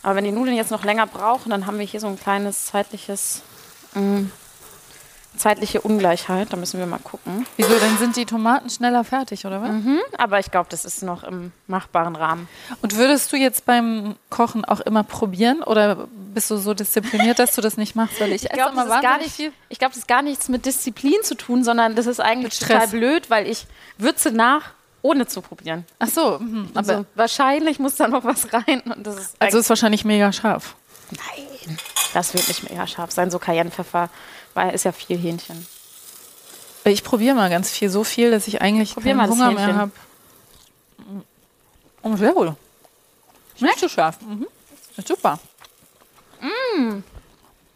Aber 0.03 0.15
wenn 0.17 0.25
die 0.25 0.31
Nudeln 0.33 0.57
jetzt 0.57 0.71
noch 0.71 0.85
länger 0.85 1.07
brauchen, 1.07 1.51
dann 1.51 1.67
haben 1.67 1.79
wir 1.79 1.87
hier 1.87 1.99
so 2.01 2.07
ein 2.07 2.19
kleines 2.19 2.67
zeitliches. 2.67 3.43
mh, 3.95 4.27
zeitliche 5.37 5.83
Ungleichheit. 5.83 6.51
Da 6.53 6.57
müssen 6.57 6.79
wir 6.79 6.87
mal 6.87 6.99
gucken. 6.99 7.47
Wieso, 7.59 7.79
dann 7.79 7.99
sind 7.99 8.17
die 8.17 8.25
Tomaten 8.25 8.71
schneller 8.71 9.05
fertig, 9.05 9.45
oder 9.45 9.61
was? 9.61 9.71
Mhm, 9.71 9.99
aber 10.17 10.39
ich 10.39 10.51
glaube, 10.51 10.69
das 10.71 10.85
ist 10.87 11.03
noch 11.03 11.25
im 11.25 11.53
machbaren 11.67 12.17
Rahmen. 12.17 12.49
Und 12.81 12.97
würdest 12.97 13.33
du 13.33 13.37
jetzt 13.37 13.67
beim 13.67 14.15
Kochen 14.31 14.65
auch 14.65 14.81
immer 14.81 15.03
probieren 15.03 15.63
oder 15.63 16.09
bist 16.33 16.51
du 16.51 16.57
so 16.57 16.73
diszipliniert, 16.73 17.39
dass 17.39 17.55
du 17.55 17.61
das 17.61 17.77
nicht 17.77 17.95
machst? 17.95 18.19
Weil 18.19 18.33
ich, 18.33 18.45
Ich 18.47 18.51
glaube, 18.51 18.77
das, 18.77 18.87
ist 18.87 19.03
gar 19.03 19.19
nicht- 19.19 19.53
ich 19.69 19.79
glaub, 19.79 19.91
das 19.91 19.99
ist 19.99 20.09
gar 20.09 20.23
nichts 20.23 20.49
mit 20.49 20.65
Disziplin 20.65 21.19
zu 21.23 21.35
tun, 21.35 21.65
sondern 21.65 21.97
das 21.97 22.07
ist 22.07 22.21
eigentlich 22.21 22.59
total 22.59 22.89
blöd, 22.89 23.29
weil 23.29 23.47
ich 23.47 23.67
würze 23.99 24.31
nach, 24.31 24.63
ohne 25.07 25.27
zu 25.27 25.41
probieren. 25.41 25.85
Ach 25.99 26.09
so, 26.09 26.39
mhm. 26.39 26.71
aber 26.75 26.79
Also 26.79 27.07
wahrscheinlich 27.15 27.79
muss 27.79 27.97
da 27.97 28.09
noch 28.09 28.25
was 28.25 28.53
rein. 28.53 28.81
Und 28.83 29.07
das 29.07 29.17
ist 29.17 29.37
also 29.39 29.59
ist 29.59 29.69
wahrscheinlich 29.69 30.05
mega 30.05 30.33
scharf. 30.33 30.75
Nein, 31.11 31.79
das 32.13 32.35
wird 32.35 32.49
nicht 32.49 32.69
mega 32.69 32.87
scharf 32.87 33.13
sein. 33.13 33.31
So 33.31 33.39
Cayennepfeffer, 33.39 34.11
weil 34.55 34.75
ist 34.75 34.85
ja 34.85 34.93
viel 34.93 35.17
Hähnchen. 35.17 35.67
Ich 36.85 37.03
probiere 37.03 37.35
mal 37.35 37.51
ganz 37.51 37.71
viel, 37.71 37.91
so 37.91 38.05
viel, 38.05 38.31
dass 38.31 38.47
ich 38.47 38.63
eigentlich 38.63 38.95
Probier 38.95 39.17
keinen 39.17 39.31
Hunger 39.31 39.51
mehr 39.53 39.75
habe. 39.75 39.93
Oh, 42.03 42.17
sehr 42.17 42.33
gut. 42.33 42.55
Nicht 43.59 43.79
zu 43.79 43.89
scharf. 43.89 44.21
Mhm. 44.21 44.47
Ist 44.97 45.09
super. 45.09 45.39
Mm. 46.41 47.03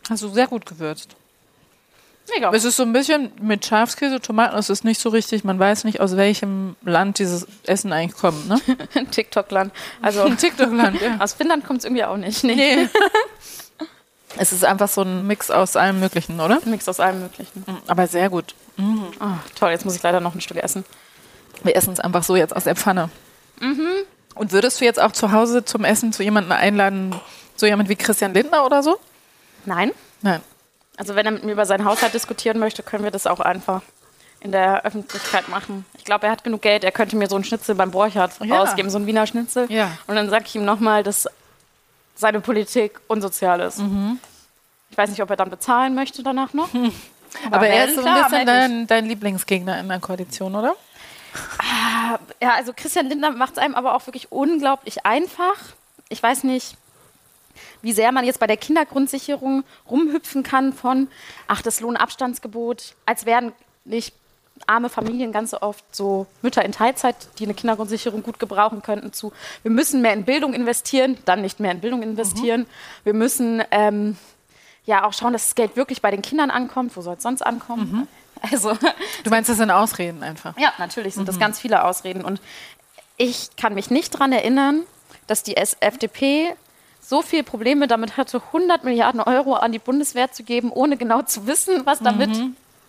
Hast 0.09 0.23
du 0.23 0.29
sehr 0.29 0.47
gut 0.47 0.67
gewürzt. 0.67 1.17
Mega. 2.35 2.51
Es 2.53 2.65
ist 2.65 2.77
so 2.77 2.83
ein 2.83 2.93
bisschen 2.93 3.33
mit 3.41 3.65
Schafskäse, 3.65 4.21
Tomaten, 4.21 4.57
es 4.57 4.71
ist 4.71 4.85
nicht 4.85 5.01
so 5.01 5.09
richtig, 5.09 5.45
man 5.45 5.59
weiß 5.59 5.85
nicht, 5.85 6.01
aus 6.01 6.17
welchem 6.17 6.77
Land 6.83 7.19
dieses 7.19 7.47
Essen 7.65 7.93
eigentlich 7.93 8.19
kommt, 8.21 8.49
ne? 8.49 8.61
TikTok-Land. 9.11 9.73
Also 10.03 10.23
Ein 10.23 10.37
TikTok-Land, 10.39 11.01
ja. 11.01 11.17
aus 11.19 11.35
Finnland 11.35 11.65
kommt 11.65 11.81
es 11.81 11.85
irgendwie 11.85 12.05
auch 12.05 12.17
nicht. 12.17 12.45
Nee. 12.45 12.55
Nee. 12.55 12.89
es 14.39 14.53
ist 14.53 14.65
einfach 14.65 14.89
so 14.89 15.03
ein 15.03 15.27
Mix 15.27 15.51
aus 15.51 15.77
allem 15.77 16.01
Möglichen, 16.01 16.41
oder? 16.41 16.61
Mix 16.65 16.89
aus 16.89 17.01
allem 17.01 17.21
Möglichen. 17.21 17.65
Aber 17.87 18.07
sehr 18.07 18.31
gut. 18.31 18.55
Oh, 18.79 19.27
toll, 19.59 19.71
jetzt 19.71 19.85
muss 19.85 19.97
ich 19.97 20.03
leider 20.03 20.21
noch 20.21 20.35
ein 20.35 20.41
Stück 20.41 20.57
essen. 20.57 20.85
Wir 21.63 21.77
essen 21.77 21.93
es 21.93 22.01
einfach 22.01 22.23
so 22.23 22.37
jetzt 22.37 22.57
aus 22.57 22.65
der 22.65 22.77
Pfanne. 22.77 23.11
Und 24.35 24.53
würdest 24.53 24.81
du 24.81 24.87
jetzt 24.87 24.99
auch 24.99 25.13
zu 25.13 25.33
Hause 25.33 25.65
zum 25.67 25.85
Essen 25.85 26.15
zu 26.15 26.23
jemandem 26.23 26.53
einladen, 26.53 27.15
so 27.57 27.67
jemand 27.67 27.91
wie 27.91 27.97
Christian 27.97 28.33
Lindner 28.33 28.65
oder 28.65 28.83
so? 28.83 28.99
Nein. 29.67 29.93
Nein. 30.23 30.41
Also 31.01 31.15
wenn 31.15 31.25
er 31.25 31.33
mit 31.33 31.45
mir 31.45 31.53
über 31.53 31.65
seinen 31.65 31.87
Haushalt 31.87 32.13
diskutieren 32.13 32.59
möchte, 32.59 32.83
können 32.83 33.05
wir 33.05 33.11
das 33.11 33.27
auch 33.27 33.41
einfach 33.41 33.81
in 34.41 34.53
der 34.53 34.85
Öffentlichkeit 34.85 35.49
machen. 35.49 35.87
Ich 35.97 36.05
glaube, 36.05 36.27
er 36.27 36.33
hat 36.33 36.45
genug 36.45 36.61
Geld, 36.61 36.85
er 36.85 36.93
könnte 36.93 37.17
mir 37.17 37.27
so 37.27 37.37
einen 37.37 37.45
Schnitzel 37.45 37.75
beim 37.75 37.91
Borchardt 37.91 38.33
Ja. 38.45 38.61
ausgeben, 38.61 38.91
so 38.91 38.99
einen 38.99 39.07
Wiener 39.07 39.27
Schnitzel. 39.27 39.65
Ja. 39.73 39.93
Und 40.07 40.17
dann 40.17 40.29
sage 40.29 40.45
ich 40.47 40.55
ihm 40.57 40.67
nochmal, 40.67 41.03
dass 41.03 41.27
seine 42.17 42.43
Politik 42.43 43.01
unsozial 43.09 43.61
ist. 43.61 43.79
Mhm. 43.79 44.19
Ich 44.91 44.99
weiß 44.99 45.09
nicht, 45.09 45.23
ob 45.23 45.31
er 45.31 45.37
dann 45.37 45.49
bezahlen 45.49 45.95
möchte 45.95 46.23
danach 46.23 46.53
noch. 46.53 46.69
Aber 47.51 47.67
er 47.67 47.87
melden, 47.87 47.99
ist 47.99 48.05
so 48.05 48.07
ein 48.07 48.23
bisschen 48.25 48.47
dein, 48.47 48.87
dein 48.87 49.07
Lieblingsgegner 49.07 49.81
in 49.81 49.89
der 49.89 50.01
Koalition, 50.01 50.55
oder? 50.55 50.77
Ja, 52.43 52.55
also 52.57 52.73
Christian 52.77 53.07
Lindner 53.07 53.31
macht 53.31 53.53
es 53.53 53.59
einem 53.59 53.75
aber 53.75 53.95
auch 53.95 54.07
wirklich 54.07 54.31
unglaublich 54.33 55.07
einfach. 55.07 55.57
Ich 56.11 56.23
weiß 56.23 56.45
nicht, 56.45 56.77
wie 57.83 57.93
sehr 57.93 58.13
man 58.13 58.25
jetzt 58.25 58.41
bei 58.41 58.47
der 58.47 58.57
Kindergrundsicherung 58.57 59.65
rumhüpfen 59.91 60.43
kann 60.43 60.73
von, 60.73 61.09
ach, 61.47 61.63
das 61.63 61.81
Lohnabstandsgebot, 61.81 62.95
als 63.07 63.27
wären 63.27 63.53
nicht 63.85 64.15
arme 64.67 64.91
Familien 64.91 65.33
ganz 65.33 65.51
so 65.53 65.63
oft 65.63 65.85
so 65.95 66.27
Mütter 66.43 66.63
in 66.65 66.73
Teilzeit, 66.73 67.17
die 67.39 67.45
eine 67.45 67.55
Kindergrundsicherung 67.55 68.23
gut 68.23 68.39
gebrauchen 68.39 68.83
könnten, 68.83 69.13
zu, 69.13 69.33
wir 69.63 69.71
müssen 69.71 70.03
mehr 70.03 70.13
in 70.13 70.25
Bildung 70.25 70.53
investieren, 70.53 71.17
dann 71.25 71.41
nicht 71.41 71.61
mehr 71.61 71.71
in 71.71 71.81
Bildung 71.81 72.03
investieren. 72.03 72.67
Wir 73.05 73.15
müssen 73.15 73.63
ähm, 73.71 74.19
ja 74.85 75.05
auch 75.05 75.15
schauen, 75.15 75.33
dass 75.33 75.45
das 75.45 75.55
Geld 75.55 75.77
wirklich 75.77 76.03
bei 76.03 76.11
den 76.11 76.21
Kindern 76.21 76.51
ankommt. 76.51 76.95
Wo 76.95 77.01
soll 77.01 77.15
es 77.17 77.23
sonst 77.23 77.43
ankommen? 77.43 78.07
Also 78.43 78.73
Du 79.23 79.29
meinst, 79.31 79.51
das 79.51 79.59
sind 79.59 79.71
Ausreden 79.71 80.23
einfach. 80.23 80.57
ja, 80.59 80.73
natürlich 80.79 81.15
sind 81.15 81.29
das 81.29 81.39
ganz 81.39 81.59
viele 81.59 81.85
Ausreden. 81.85 82.25
Und 82.25 82.41
ich 83.19 83.51
kann 83.57 83.75
mich 83.75 83.91
nicht 83.91 84.15
daran 84.15 84.33
erinnern, 84.33 84.83
dass 85.27 85.43
die 85.43 85.57
FDP 85.57 86.55
so 87.11 87.23
viele 87.23 87.43
Probleme 87.43 87.89
damit 87.89 88.17
hatte, 88.17 88.41
100 88.41 88.85
Milliarden 88.85 89.21
Euro 89.21 89.55
an 89.55 89.73
die 89.73 89.81
Bundeswehr 89.81 90.31
zu 90.31 90.45
geben, 90.45 90.71
ohne 90.71 90.97
genau 90.97 91.23
zu 91.23 91.49
wissen, 91.49 91.85
was 91.85 91.99
damit 91.99 92.31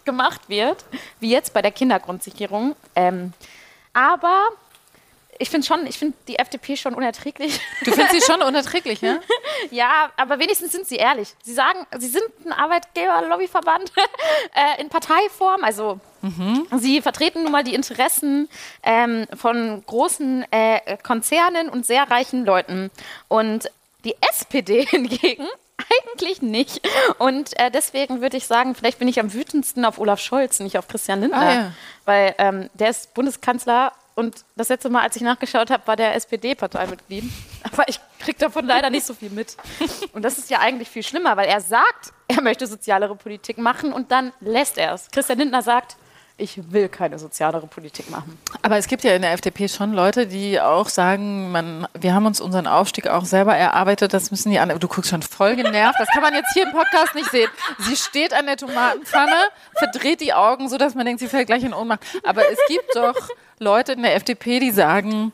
gemacht 0.05 0.41
wird, 0.47 0.86
wie 1.19 1.32
jetzt 1.32 1.55
bei 1.55 1.63
der 1.63 1.72
Kindergrundsicherung. 1.72 2.76
Ähm, 2.95 3.34
aber 3.93 4.49
ich 5.39 5.49
finde 5.49 5.65
schon, 5.65 5.88
ich 5.88 5.97
finde 5.97 6.15
die 6.28 6.38
FDP 6.38 6.78
schon 6.78 6.93
unerträglich. 6.93 7.59
Du 7.84 7.91
findest 7.93 8.11
sie 8.11 8.22
schon 8.22 8.41
unerträglich, 8.47 9.01
ja? 9.01 9.17
Ja, 9.72 10.11
aber 10.17 10.38
wenigstens 10.38 10.72
sind 10.72 10.86
sie 10.86 10.97
ehrlich. 10.97 11.34
Sie 11.41 11.53
sagen, 11.53 11.80
sie 11.97 12.09
sind 12.09 12.24
ein 12.45 12.51
Arbeitgeber-Lobbyverband 12.51 13.91
äh, 14.53 14.82
in 14.82 14.89
Parteiform. 14.89 15.63
Also 15.63 15.99
sie 16.78 17.01
vertreten 17.01 17.41
nun 17.41 17.51
mal 17.51 17.63
die 17.63 17.74
Interessen 17.74 18.49
ähm, 18.84 19.26
von 19.34 19.84
großen 19.88 20.45
äh, 20.51 20.97
Konzernen 21.01 21.69
und 21.69 21.88
sehr 21.88 22.11
reichen 22.11 22.45
Leuten. 22.45 22.91
Und 23.28 23.72
die 24.05 24.15
SPD 24.21 24.85
hingegen 24.89 25.47
eigentlich 25.77 26.41
nicht. 26.41 26.87
Und 27.17 27.59
äh, 27.59 27.71
deswegen 27.71 28.21
würde 28.21 28.37
ich 28.37 28.45
sagen, 28.45 28.75
vielleicht 28.75 28.99
bin 28.99 29.07
ich 29.07 29.19
am 29.19 29.33
wütendsten 29.33 29.85
auf 29.85 29.99
Olaf 29.99 30.19
Scholz, 30.19 30.59
nicht 30.59 30.77
auf 30.77 30.87
Christian 30.87 31.21
Lindner. 31.21 31.39
Ah, 31.39 31.53
ja. 31.53 31.71
Weil 32.05 32.35
ähm, 32.37 32.69
der 32.73 32.89
ist 32.89 33.13
Bundeskanzler 33.13 33.93
und 34.15 34.43
das 34.55 34.69
letzte 34.69 34.89
Mal, 34.89 35.01
als 35.01 35.15
ich 35.15 35.21
nachgeschaut 35.21 35.71
habe, 35.71 35.87
war 35.87 35.95
der 35.95 36.15
SPD-Parteimitglied. 36.15 37.23
Aber 37.71 37.87
ich 37.87 37.99
kriege 38.19 38.37
davon 38.37 38.65
leider 38.65 38.89
nicht 38.89 39.05
so 39.05 39.13
viel 39.13 39.29
mit. 39.29 39.55
Und 40.13 40.23
das 40.23 40.37
ist 40.37 40.49
ja 40.49 40.59
eigentlich 40.59 40.89
viel 40.89 41.03
schlimmer, 41.03 41.37
weil 41.37 41.47
er 41.47 41.61
sagt, 41.61 42.13
er 42.27 42.41
möchte 42.41 42.67
sozialere 42.67 43.15
Politik 43.15 43.57
machen 43.57 43.93
und 43.93 44.11
dann 44.11 44.33
lässt 44.39 44.77
er 44.77 44.93
es. 44.93 45.09
Christian 45.11 45.39
Lindner 45.39 45.61
sagt, 45.61 45.95
ich 46.41 46.71
will 46.71 46.89
keine 46.89 47.19
sozialere 47.19 47.67
Politik 47.67 48.09
machen. 48.09 48.37
Aber 48.61 48.77
es 48.77 48.87
gibt 48.87 49.03
ja 49.03 49.13
in 49.15 49.21
der 49.21 49.31
FDP 49.33 49.69
schon 49.69 49.93
Leute, 49.93 50.27
die 50.27 50.59
auch 50.59 50.89
sagen, 50.89 51.51
man, 51.51 51.87
wir 51.99 52.13
haben 52.13 52.25
uns 52.25 52.41
unseren 52.41 52.67
Aufstieg 52.67 53.07
auch 53.07 53.25
selber 53.25 53.55
erarbeitet, 53.55 54.13
das 54.13 54.31
müssen 54.31 54.51
die 54.51 54.59
anderen. 54.59 54.79
Du 54.79 54.87
guckst 54.87 55.11
schon 55.11 55.21
voll 55.21 55.55
genervt, 55.55 55.99
das 55.99 56.09
kann 56.09 56.23
man 56.23 56.33
jetzt 56.33 56.51
hier 56.53 56.63
im 56.63 56.71
Podcast 56.71 57.15
nicht 57.15 57.29
sehen. 57.29 57.49
Sie 57.79 57.95
steht 57.95 58.33
an 58.33 58.47
der 58.47 58.57
Tomatenpfanne, 58.57 59.37
verdreht 59.77 60.21
die 60.21 60.33
Augen, 60.33 60.67
so 60.67 60.77
dass 60.77 60.95
man 60.95 61.05
denkt, 61.05 61.19
sie 61.19 61.27
fällt 61.27 61.47
gleich 61.47 61.63
in 61.63 61.73
Ohnmacht. 61.73 62.01
Aber 62.23 62.41
es 62.51 62.59
gibt 62.67 62.95
doch 62.95 63.29
Leute 63.59 63.93
in 63.93 64.01
der 64.01 64.15
FDP, 64.15 64.59
die 64.59 64.71
sagen, 64.71 65.31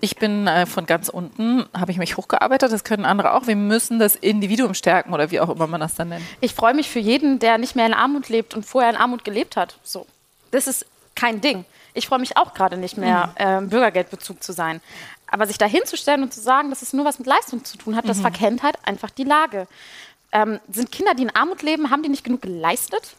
ich 0.00 0.16
bin 0.16 0.46
äh, 0.46 0.66
von 0.66 0.86
ganz 0.86 1.08
unten, 1.08 1.66
habe 1.76 1.90
ich 1.90 1.98
mich 1.98 2.16
hochgearbeitet, 2.16 2.70
das 2.70 2.84
können 2.84 3.04
andere 3.04 3.32
auch. 3.32 3.48
Wir 3.48 3.56
müssen 3.56 3.98
das 3.98 4.14
Individuum 4.14 4.74
stärken 4.74 5.12
oder 5.12 5.32
wie 5.32 5.40
auch 5.40 5.48
immer 5.48 5.66
man 5.66 5.80
das 5.80 5.96
dann 5.96 6.10
nennt. 6.10 6.22
Ich 6.40 6.54
freue 6.54 6.74
mich 6.74 6.88
für 6.88 7.00
jeden, 7.00 7.40
der 7.40 7.58
nicht 7.58 7.74
mehr 7.74 7.86
in 7.86 7.94
Armut 7.94 8.28
lebt 8.28 8.54
und 8.54 8.64
vorher 8.64 8.90
in 8.90 8.96
Armut 8.96 9.24
gelebt 9.24 9.56
hat. 9.56 9.78
So. 9.82 10.06
Das 10.50 10.66
ist 10.66 10.86
kein 11.14 11.40
Ding. 11.40 11.64
Ich 11.94 12.06
freue 12.06 12.18
mich 12.20 12.36
auch 12.36 12.54
gerade 12.54 12.76
nicht 12.76 12.96
mehr, 12.96 13.32
äh, 13.36 13.60
Bürgergeldbezug 13.60 14.42
zu 14.42 14.52
sein. 14.52 14.80
Aber 15.26 15.46
sich 15.46 15.58
da 15.58 15.66
hinzustellen 15.66 16.22
und 16.22 16.32
zu 16.32 16.40
sagen, 16.40 16.70
dass 16.70 16.82
es 16.82 16.92
nur 16.92 17.04
was 17.04 17.18
mit 17.18 17.26
Leistung 17.26 17.64
zu 17.64 17.76
tun 17.76 17.96
hat, 17.96 18.08
das 18.08 18.20
verkennt 18.20 18.62
halt 18.62 18.76
einfach 18.84 19.10
die 19.10 19.24
Lage. 19.24 19.66
Ähm, 20.32 20.60
sind 20.70 20.92
Kinder, 20.92 21.14
die 21.14 21.24
in 21.24 21.34
Armut 21.34 21.62
leben, 21.62 21.90
haben 21.90 22.02
die 22.02 22.08
nicht 22.08 22.24
genug 22.24 22.42
geleistet 22.42 23.14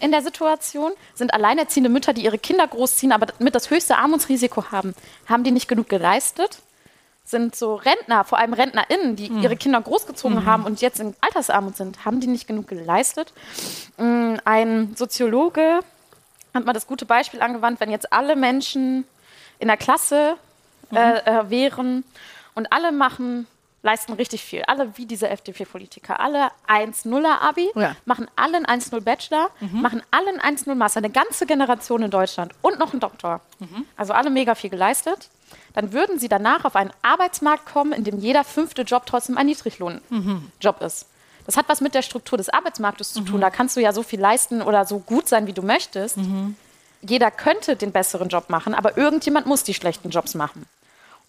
in 0.00 0.10
der 0.10 0.22
Situation? 0.22 0.92
Sind 1.14 1.34
alleinerziehende 1.34 1.90
Mütter, 1.90 2.12
die 2.14 2.24
ihre 2.24 2.38
Kinder 2.38 2.66
großziehen, 2.66 3.12
aber 3.12 3.26
mit 3.38 3.54
das 3.54 3.68
höchste 3.70 3.98
Armutsrisiko 3.98 4.70
haben, 4.70 4.94
haben 5.26 5.44
die 5.44 5.50
nicht 5.50 5.68
genug 5.68 5.88
geleistet? 5.90 6.58
Sind 7.24 7.54
so 7.54 7.74
Rentner, 7.74 8.24
vor 8.24 8.38
allem 8.38 8.54
RentnerInnen, 8.54 9.14
die 9.16 9.26
ihre 9.26 9.56
Kinder 9.56 9.80
großgezogen 9.82 10.46
haben 10.46 10.64
und 10.64 10.80
jetzt 10.80 11.00
in 11.00 11.14
Altersarmut 11.20 11.76
sind, 11.76 12.06
haben 12.06 12.20
die 12.20 12.26
nicht 12.28 12.46
genug 12.46 12.66
geleistet? 12.68 13.34
Mm, 13.98 14.36
Ein 14.46 14.94
Soziologe 14.96 15.80
hat 16.58 16.66
mal 16.66 16.72
das 16.72 16.86
gute 16.86 17.06
Beispiel 17.06 17.40
angewandt, 17.40 17.80
wenn 17.80 17.90
jetzt 17.90 18.12
alle 18.12 18.36
Menschen 18.36 19.04
in 19.58 19.68
der 19.68 19.76
Klasse 19.76 20.36
äh, 20.92 21.18
äh, 21.18 21.50
wären 21.50 22.04
und 22.54 22.72
alle 22.72 22.92
machen, 22.92 23.46
leisten 23.82 24.12
richtig 24.14 24.42
viel. 24.42 24.62
Alle 24.66 24.96
wie 24.96 25.06
diese 25.06 25.28
FDP-Politiker. 25.28 26.18
Alle 26.20 26.48
1-0er 26.66 27.40
Abi, 27.40 27.70
Ja. 27.74 27.94
machen 28.06 28.28
alle 28.36 28.56
einen 28.56 28.66
1-0 28.66 29.00
Bachelor, 29.00 29.50
machen 29.72 30.02
alle 30.10 30.28
einen 30.40 30.56
1-0 30.58 30.74
Master, 30.74 30.98
eine 30.98 31.10
ganze 31.10 31.46
Generation 31.46 32.02
in 32.02 32.10
Deutschland 32.10 32.52
und 32.62 32.78
noch 32.78 32.90
einen 32.92 33.00
Doktor. 33.00 33.40
Also 33.96 34.12
alle 34.14 34.30
mega 34.30 34.54
viel 34.54 34.70
geleistet. 34.70 35.28
Dann 35.74 35.92
würden 35.92 36.18
sie 36.18 36.28
danach 36.28 36.64
auf 36.64 36.74
einen 36.76 36.90
Arbeitsmarkt 37.02 37.66
kommen, 37.66 37.92
in 37.92 38.02
dem 38.04 38.18
jeder 38.18 38.42
fünfte 38.44 38.82
Job 38.82 39.04
trotzdem 39.06 39.38
ein 39.38 39.46
Niedriglohnjob 39.46 40.80
ist. 40.82 41.06
Das 41.48 41.56
hat 41.56 41.66
was 41.70 41.80
mit 41.80 41.94
der 41.94 42.02
Struktur 42.02 42.36
des 42.36 42.50
Arbeitsmarktes 42.50 43.14
zu 43.14 43.22
tun. 43.22 43.40
Da 43.40 43.48
kannst 43.48 43.74
du 43.74 43.80
ja 43.80 43.94
so 43.94 44.02
viel 44.02 44.20
leisten 44.20 44.60
oder 44.60 44.84
so 44.84 44.98
gut 44.98 45.30
sein, 45.30 45.46
wie 45.46 45.54
du 45.54 45.62
möchtest. 45.62 46.18
Jeder 47.00 47.30
könnte 47.30 47.74
den 47.74 47.90
besseren 47.90 48.28
Job 48.28 48.50
machen, 48.50 48.74
aber 48.74 48.98
irgendjemand 48.98 49.46
muss 49.46 49.64
die 49.64 49.72
schlechten 49.72 50.10
Jobs 50.10 50.34
machen. 50.34 50.66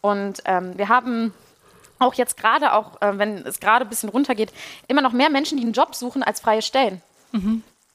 Und 0.01 0.41
ähm, 0.43 0.78
wir 0.78 0.89
haben 0.89 1.34
auch 1.99 2.15
jetzt 2.15 2.36
gerade, 2.36 2.74
auch 2.74 3.01
äh, 3.01 3.17
wenn 3.17 3.45
es 3.45 3.61
gerade 3.61 3.86
ein 3.86 3.89
bisschen 3.89 4.09
runtergeht, 4.09 4.51
immer 4.89 5.01
noch 5.01 5.13
mehr 5.13 5.30
Menschen, 5.30 5.57
die 5.57 5.63
einen 5.63 5.72
Job 5.72 5.95
suchen 5.95 6.22
als 6.22 6.41
freie 6.41 6.61
Stellen. 6.61 7.01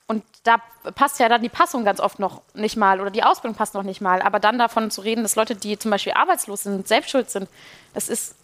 Und 0.06 0.24
da 0.44 0.56
passt 0.94 1.20
ja 1.20 1.28
dann 1.28 1.42
die 1.42 1.50
Passung 1.50 1.84
ganz 1.84 2.00
oft 2.00 2.20
noch 2.20 2.40
nicht 2.54 2.78
mal 2.78 3.02
oder 3.02 3.10
die 3.10 3.22
Ausbildung 3.22 3.54
passt 3.54 3.74
noch 3.74 3.82
nicht 3.82 4.00
mal. 4.00 4.22
Aber 4.22 4.40
dann 4.40 4.58
davon 4.58 4.90
zu 4.90 5.02
reden, 5.02 5.24
dass 5.24 5.36
Leute, 5.36 5.56
die 5.56 5.78
zum 5.78 5.90
Beispiel 5.90 6.14
arbeitslos 6.14 6.62
sind, 6.62 6.88
selbst 6.88 7.10
schuld 7.10 7.28
sind, 7.30 7.50
das 7.92 8.08
ist 8.08 8.34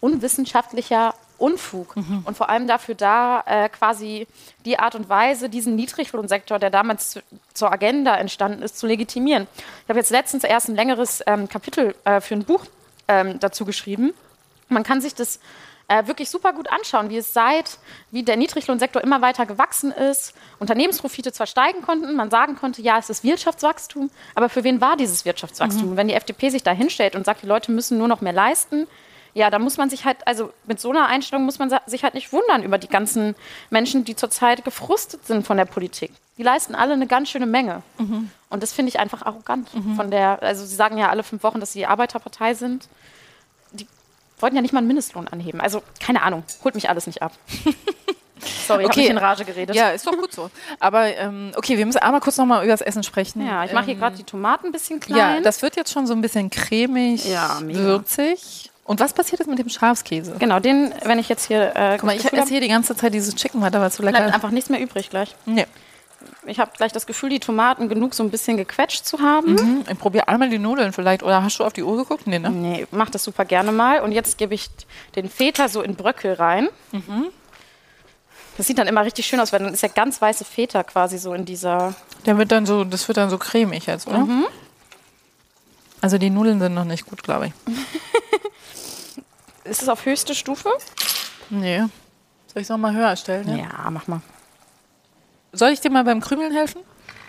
unwissenschaftlicher 0.00 1.14
Unfug. 1.38 1.94
Und 2.24 2.36
vor 2.36 2.48
allem 2.48 2.66
dafür 2.66 2.94
da, 2.94 3.42
äh, 3.46 3.68
quasi 3.68 4.26
die 4.64 4.78
Art 4.78 4.94
und 4.94 5.08
Weise, 5.08 5.48
diesen 5.48 5.76
Niedriglohnsektor, 5.76 6.58
der 6.58 6.70
damals 6.70 7.10
zu, 7.10 7.22
zur 7.52 7.70
Agenda 7.70 8.16
entstanden 8.16 8.62
ist, 8.62 8.78
zu 8.78 8.86
legitimieren. 8.86 9.46
Ich 9.82 9.88
habe 9.88 9.98
jetzt 9.98 10.10
letztens 10.10 10.44
erst 10.44 10.68
ein 10.68 10.76
längeres 10.76 11.22
ähm, 11.26 11.48
Kapitel 11.48 11.94
äh, 12.04 12.20
für 12.20 12.34
ein 12.34 12.44
Buch 12.44 12.64
ähm, 13.08 13.38
dazu 13.38 13.64
geschrieben. 13.66 14.14
Man 14.68 14.82
kann 14.82 15.00
sich 15.00 15.14
das 15.14 15.38
äh, 15.88 16.06
wirklich 16.06 16.30
super 16.30 16.52
gut 16.52 16.70
anschauen, 16.70 17.10
wie 17.10 17.18
es 17.18 17.32
seit, 17.32 17.78
wie 18.10 18.22
der 18.22 18.36
Niedriglohnsektor 18.36 19.02
immer 19.02 19.20
weiter 19.20 19.46
gewachsen 19.46 19.92
ist, 19.92 20.34
Unternehmensprofite 20.58 21.32
zwar 21.32 21.46
steigen 21.46 21.82
konnten, 21.82 22.16
man 22.16 22.30
sagen 22.30 22.56
konnte, 22.56 22.82
ja, 22.82 22.98
es 22.98 23.10
ist 23.10 23.22
Wirtschaftswachstum, 23.22 24.10
aber 24.34 24.48
für 24.48 24.64
wen 24.64 24.80
war 24.80 24.96
dieses 24.96 25.24
Wirtschaftswachstum? 25.24 25.90
Wenn 25.96 26.08
die 26.08 26.14
FDP 26.14 26.48
sich 26.48 26.62
da 26.62 26.72
hinstellt 26.72 27.14
und 27.14 27.24
sagt, 27.24 27.42
die 27.42 27.46
Leute 27.46 27.70
müssen 27.70 27.98
nur 27.98 28.08
noch 28.08 28.20
mehr 28.20 28.32
leisten, 28.32 28.88
ja, 29.36 29.50
da 29.50 29.58
muss 29.58 29.76
man 29.76 29.90
sich 29.90 30.06
halt, 30.06 30.16
also 30.26 30.50
mit 30.64 30.80
so 30.80 30.88
einer 30.90 31.06
Einstellung 31.06 31.44
muss 31.44 31.58
man 31.58 31.70
sich 31.86 32.02
halt 32.04 32.14
nicht 32.14 32.32
wundern 32.32 32.62
über 32.62 32.78
die 32.78 32.88
ganzen 32.88 33.34
Menschen, 33.68 34.02
die 34.04 34.16
zurzeit 34.16 34.64
gefrustet 34.64 35.26
sind 35.26 35.46
von 35.46 35.58
der 35.58 35.66
Politik. 35.66 36.10
Die 36.38 36.42
leisten 36.42 36.74
alle 36.74 36.94
eine 36.94 37.06
ganz 37.06 37.28
schöne 37.28 37.44
Menge. 37.46 37.82
Und 37.98 38.62
das 38.62 38.72
finde 38.72 38.88
ich 38.88 38.98
einfach 38.98 39.22
arrogant. 39.26 39.68
Von 39.96 40.10
der, 40.10 40.42
also 40.42 40.64
sie 40.64 40.74
sagen 40.74 40.96
ja 40.96 41.10
alle 41.10 41.22
fünf 41.22 41.42
Wochen, 41.42 41.60
dass 41.60 41.72
sie 41.72 41.84
Arbeiterpartei 41.84 42.54
sind. 42.54 42.88
Die 43.72 43.86
wollten 44.40 44.56
ja 44.56 44.62
nicht 44.62 44.72
mal 44.72 44.78
einen 44.78 44.86
Mindestlohn 44.86 45.28
anheben. 45.28 45.60
Also 45.60 45.82
keine 46.00 46.22
Ahnung, 46.22 46.42
holt 46.64 46.74
mich 46.74 46.88
alles 46.88 47.06
nicht 47.06 47.20
ab. 47.22 47.32
Sorry, 48.66 48.82
ich 48.84 48.86
Okay. 48.88 48.88
habe 48.88 49.00
mich 49.00 49.10
in 49.10 49.18
Rage 49.18 49.44
geredet. 49.44 49.76
Ja, 49.76 49.90
ist 49.90 50.06
doch 50.06 50.12
gut 50.16 50.32
so. 50.32 50.50
Aber 50.78 51.06
ähm, 51.06 51.52
okay, 51.56 51.78
wir 51.78 51.84
müssen 51.86 51.98
einmal 51.98 52.20
kurz 52.20 52.36
nochmal 52.36 52.62
über 52.64 52.72
das 52.72 52.80
Essen 52.82 53.02
sprechen. 53.02 53.44
Ja, 53.46 53.64
ich 53.64 53.72
mache 53.72 53.86
hier 53.86 53.94
Ähm, 53.94 54.00
gerade 54.00 54.16
die 54.16 54.24
Tomaten 54.24 54.66
ein 54.66 54.72
bisschen 54.72 55.00
Ja, 55.00 55.06
klein. 55.06 55.42
das 55.42 55.62
wird 55.62 55.76
jetzt 55.76 55.92
schon 55.92 56.06
so 56.06 56.12
ein 56.14 56.20
bisschen 56.20 56.50
cremig, 56.50 57.24
Ja, 57.26 57.58
würzig. 57.62 58.70
Und 58.86 59.00
was 59.00 59.12
passiert 59.12 59.40
jetzt 59.40 59.48
mit 59.48 59.58
dem 59.58 59.68
Schafskäse? 59.68 60.36
genau, 60.38 60.60
den, 60.60 60.94
wenn 61.04 61.18
ich 61.18 61.28
jetzt 61.28 61.46
hier. 61.46 61.74
Äh, 61.74 61.96
Guck 61.98 62.04
mal, 62.04 62.16
ich 62.16 62.24
esse 62.32 62.48
hier 62.48 62.60
die 62.60 62.68
ganze 62.68 62.94
Zeit 62.94 63.12
dieses 63.14 63.34
Chicken 63.34 63.60
Butter, 63.60 63.80
weil 63.80 63.88
es 63.88 63.96
so 63.96 64.02
bleibt 64.02 64.16
lecker 64.16 64.28
ist. 64.28 64.34
einfach 64.34 64.50
nichts 64.50 64.70
mehr 64.70 64.80
übrig 64.80 65.10
gleich. 65.10 65.34
Nee. 65.44 65.66
Ich 66.46 66.60
habe 66.60 66.70
gleich 66.76 66.92
das 66.92 67.06
Gefühl, 67.06 67.30
die 67.30 67.40
Tomaten 67.40 67.88
genug 67.88 68.14
so 68.14 68.22
ein 68.22 68.30
bisschen 68.30 68.56
gequetscht 68.56 69.04
zu 69.04 69.18
haben. 69.18 69.58
Hm, 69.58 69.84
ich 69.90 69.98
probiere 69.98 70.28
einmal 70.28 70.48
die 70.48 70.58
Nudeln 70.58 70.92
vielleicht. 70.92 71.22
Oder 71.24 71.42
hast 71.42 71.58
du 71.58 71.64
auf 71.64 71.72
die 71.72 71.82
Uhr 71.82 71.96
geguckt? 71.96 72.26
Nee, 72.26 72.38
ne? 72.38 72.50
Nee, 72.50 72.86
mach 72.92 73.10
das 73.10 73.24
super 73.24 73.44
gerne 73.44 73.72
mal. 73.72 74.00
Und 74.00 74.12
jetzt 74.12 74.38
gebe 74.38 74.54
ich 74.54 74.68
den 75.16 75.28
Feta 75.28 75.68
so 75.68 75.82
in 75.82 75.96
Bröckel 75.96 76.34
rein. 76.34 76.68
Das 78.56 78.66
sieht 78.66 78.78
dann 78.78 78.86
immer 78.86 79.04
richtig 79.04 79.26
schön 79.26 79.40
aus, 79.40 79.52
weil 79.52 79.60
dann 79.60 79.74
ist 79.74 79.82
ja 79.82 79.88
ganz 79.88 80.20
weiße 80.22 80.44
Feta 80.44 80.82
quasi 80.84 81.18
so 81.18 81.34
in 81.34 81.44
dieser. 81.44 81.94
Der 82.24 82.38
wird 82.38 82.52
dann 82.52 82.64
so, 82.66 82.84
das 82.84 83.06
wird 83.08 83.18
dann 83.18 83.28
so 83.30 83.38
cremig 83.38 83.86
jetzt, 83.86 84.06
oder? 84.06 84.18
Mhm. 84.18 84.46
Also 86.00 86.18
die 86.18 86.30
Nudeln 86.30 86.60
sind 86.60 86.74
noch 86.74 86.84
nicht 86.84 87.06
gut, 87.06 87.22
glaube 87.22 87.48
ich. 87.48 87.52
ist 89.68 89.82
es 89.82 89.88
auf 89.88 90.04
höchste 90.04 90.34
Stufe? 90.34 90.70
Nee. 91.50 91.78
Soll 91.78 91.88
ich 92.56 92.62
es 92.62 92.68
nochmal 92.68 92.94
höher 92.94 93.16
stellen? 93.16 93.48
Ja? 93.48 93.56
ja, 93.56 93.90
mach 93.90 94.06
mal. 94.06 94.20
Soll 95.52 95.70
ich 95.70 95.80
dir 95.80 95.90
mal 95.90 96.04
beim 96.04 96.20
Krümeln 96.20 96.52
helfen? 96.52 96.80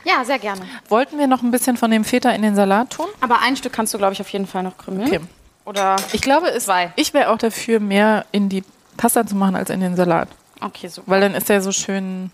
Ja, 0.03 0.23
sehr 0.23 0.39
gerne. 0.39 0.61
Wollten 0.87 1.17
wir 1.19 1.27
noch 1.27 1.41
ein 1.41 1.51
bisschen 1.51 1.75
von 1.75 1.91
dem 1.91 2.05
Feta 2.05 2.29
in 2.31 2.41
den 2.41 2.55
Salat 2.55 2.91
tun? 2.91 3.07
Aber 3.19 3.41
ein 3.41 3.57
Stück 3.57 3.73
kannst 3.73 3.93
du, 3.93 3.97
glaube 3.97 4.13
ich, 4.13 4.21
auf 4.21 4.29
jeden 4.29 4.47
Fall 4.47 4.63
noch 4.63 4.77
krümeln. 4.77 5.07
Okay. 5.07 5.19
Oder 5.65 5.97
ich 6.13 6.21
glaube, 6.21 6.47
es, 6.47 6.65
zwei. 6.65 6.93
ich 6.95 7.13
wäre 7.13 7.29
auch 7.29 7.37
dafür, 7.37 7.81
mehr 7.81 8.25
in 8.31 8.47
die 8.47 8.63
Pasta 8.95 9.25
zu 9.25 9.35
machen 9.35 9.55
als 9.55 9.69
in 9.69 9.81
den 9.81 9.97
Salat. 9.97 10.29
Okay, 10.61 10.87
super. 10.87 11.11
Weil 11.11 11.21
dann 11.21 11.35
ist 11.35 11.49
der 11.49 11.61
so 11.61 11.71
schön 11.73 12.31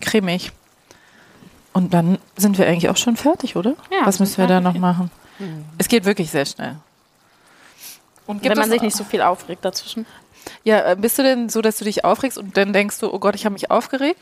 cremig. 0.00 0.52
Und 1.74 1.92
dann 1.94 2.18
sind 2.36 2.58
wir 2.58 2.66
eigentlich 2.66 2.88
auch 2.88 2.96
schon 2.96 3.16
fertig, 3.16 3.56
oder? 3.56 3.74
Ja, 3.90 4.06
Was 4.06 4.18
müssen 4.18 4.38
wir 4.38 4.46
da 4.46 4.60
noch 4.60 4.74
machen? 4.74 5.10
Hm. 5.38 5.64
Es 5.78 5.88
geht 5.88 6.04
wirklich 6.04 6.30
sehr 6.30 6.46
schnell. 6.46 6.76
Und 8.26 8.44
Wenn 8.44 8.56
man 8.56 8.70
sich 8.70 8.82
nicht 8.82 8.96
so 8.96 9.04
viel 9.04 9.22
aufregt 9.22 9.64
dazwischen. 9.64 10.06
Ja, 10.64 10.92
äh, 10.92 10.96
bist 10.96 11.18
du 11.18 11.22
denn 11.22 11.48
so, 11.48 11.60
dass 11.62 11.78
du 11.78 11.84
dich 11.84 12.04
aufregst 12.04 12.38
und 12.38 12.56
dann 12.56 12.72
denkst 12.72 12.98
du, 13.00 13.12
oh 13.12 13.18
Gott, 13.18 13.34
ich 13.34 13.44
habe 13.44 13.52
mich 13.52 13.70
aufgeregt? 13.70 14.20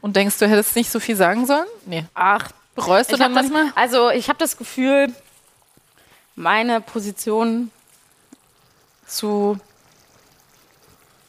Und 0.00 0.16
denkst 0.16 0.38
du, 0.38 0.48
hättest 0.48 0.74
nicht 0.76 0.90
so 0.90 0.98
viel 0.98 1.16
sagen 1.16 1.46
sollen? 1.46 1.66
Nee. 1.86 2.04
Ach, 2.14 2.50
bereust 2.74 3.12
du 3.12 3.16
dann 3.16 3.32
manchmal? 3.32 3.66
Das, 3.66 3.76
also 3.76 4.10
ich 4.10 4.28
habe 4.28 4.38
das 4.38 4.56
Gefühl, 4.56 5.14
meine 6.34 6.80
Position 6.80 7.70
zu 9.06 9.58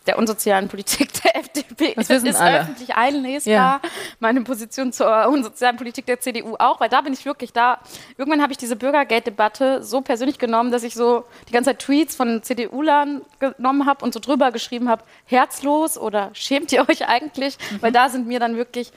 der 0.05 0.17
unsozialen 0.17 0.67
Politik 0.67 1.09
der 1.23 1.35
FDP 1.39 1.93
das 1.95 2.09
ist 2.09 2.35
alle. 2.35 2.61
öffentlich 2.61 2.95
einlesbar. 2.95 3.53
Ja. 3.53 3.81
Meine 4.19 4.41
Position 4.41 4.91
zur 4.91 5.27
unsozialen 5.27 5.77
Politik 5.77 6.05
der 6.05 6.19
CDU 6.19 6.55
auch, 6.59 6.79
weil 6.79 6.89
da 6.89 7.01
bin 7.01 7.13
ich 7.13 7.25
wirklich 7.25 7.53
da. 7.53 7.79
Irgendwann 8.17 8.41
habe 8.41 8.51
ich 8.51 8.57
diese 8.57 8.75
Bürgergeld-Debatte 8.75 9.83
so 9.83 10.01
persönlich 10.01 10.37
genommen, 10.37 10.71
dass 10.71 10.83
ich 10.83 10.93
so 10.93 11.25
die 11.47 11.53
ganze 11.53 11.71
Zeit 11.71 11.79
Tweets 11.79 12.15
von 12.15 12.43
CDU-Lern 12.43 13.21
genommen 13.39 13.85
habe 13.85 14.03
und 14.03 14.13
so 14.13 14.19
drüber 14.19 14.51
geschrieben 14.51 14.89
habe, 14.89 15.03
herzlos 15.25 15.97
oder 15.97 16.31
schämt 16.33 16.71
ihr 16.71 16.87
euch 16.89 17.07
eigentlich? 17.07 17.57
Mhm. 17.71 17.81
Weil 17.81 17.91
da 17.91 18.09
sind 18.09 18.27
mir 18.27 18.39
dann 18.39 18.57
wirklich, 18.57 18.91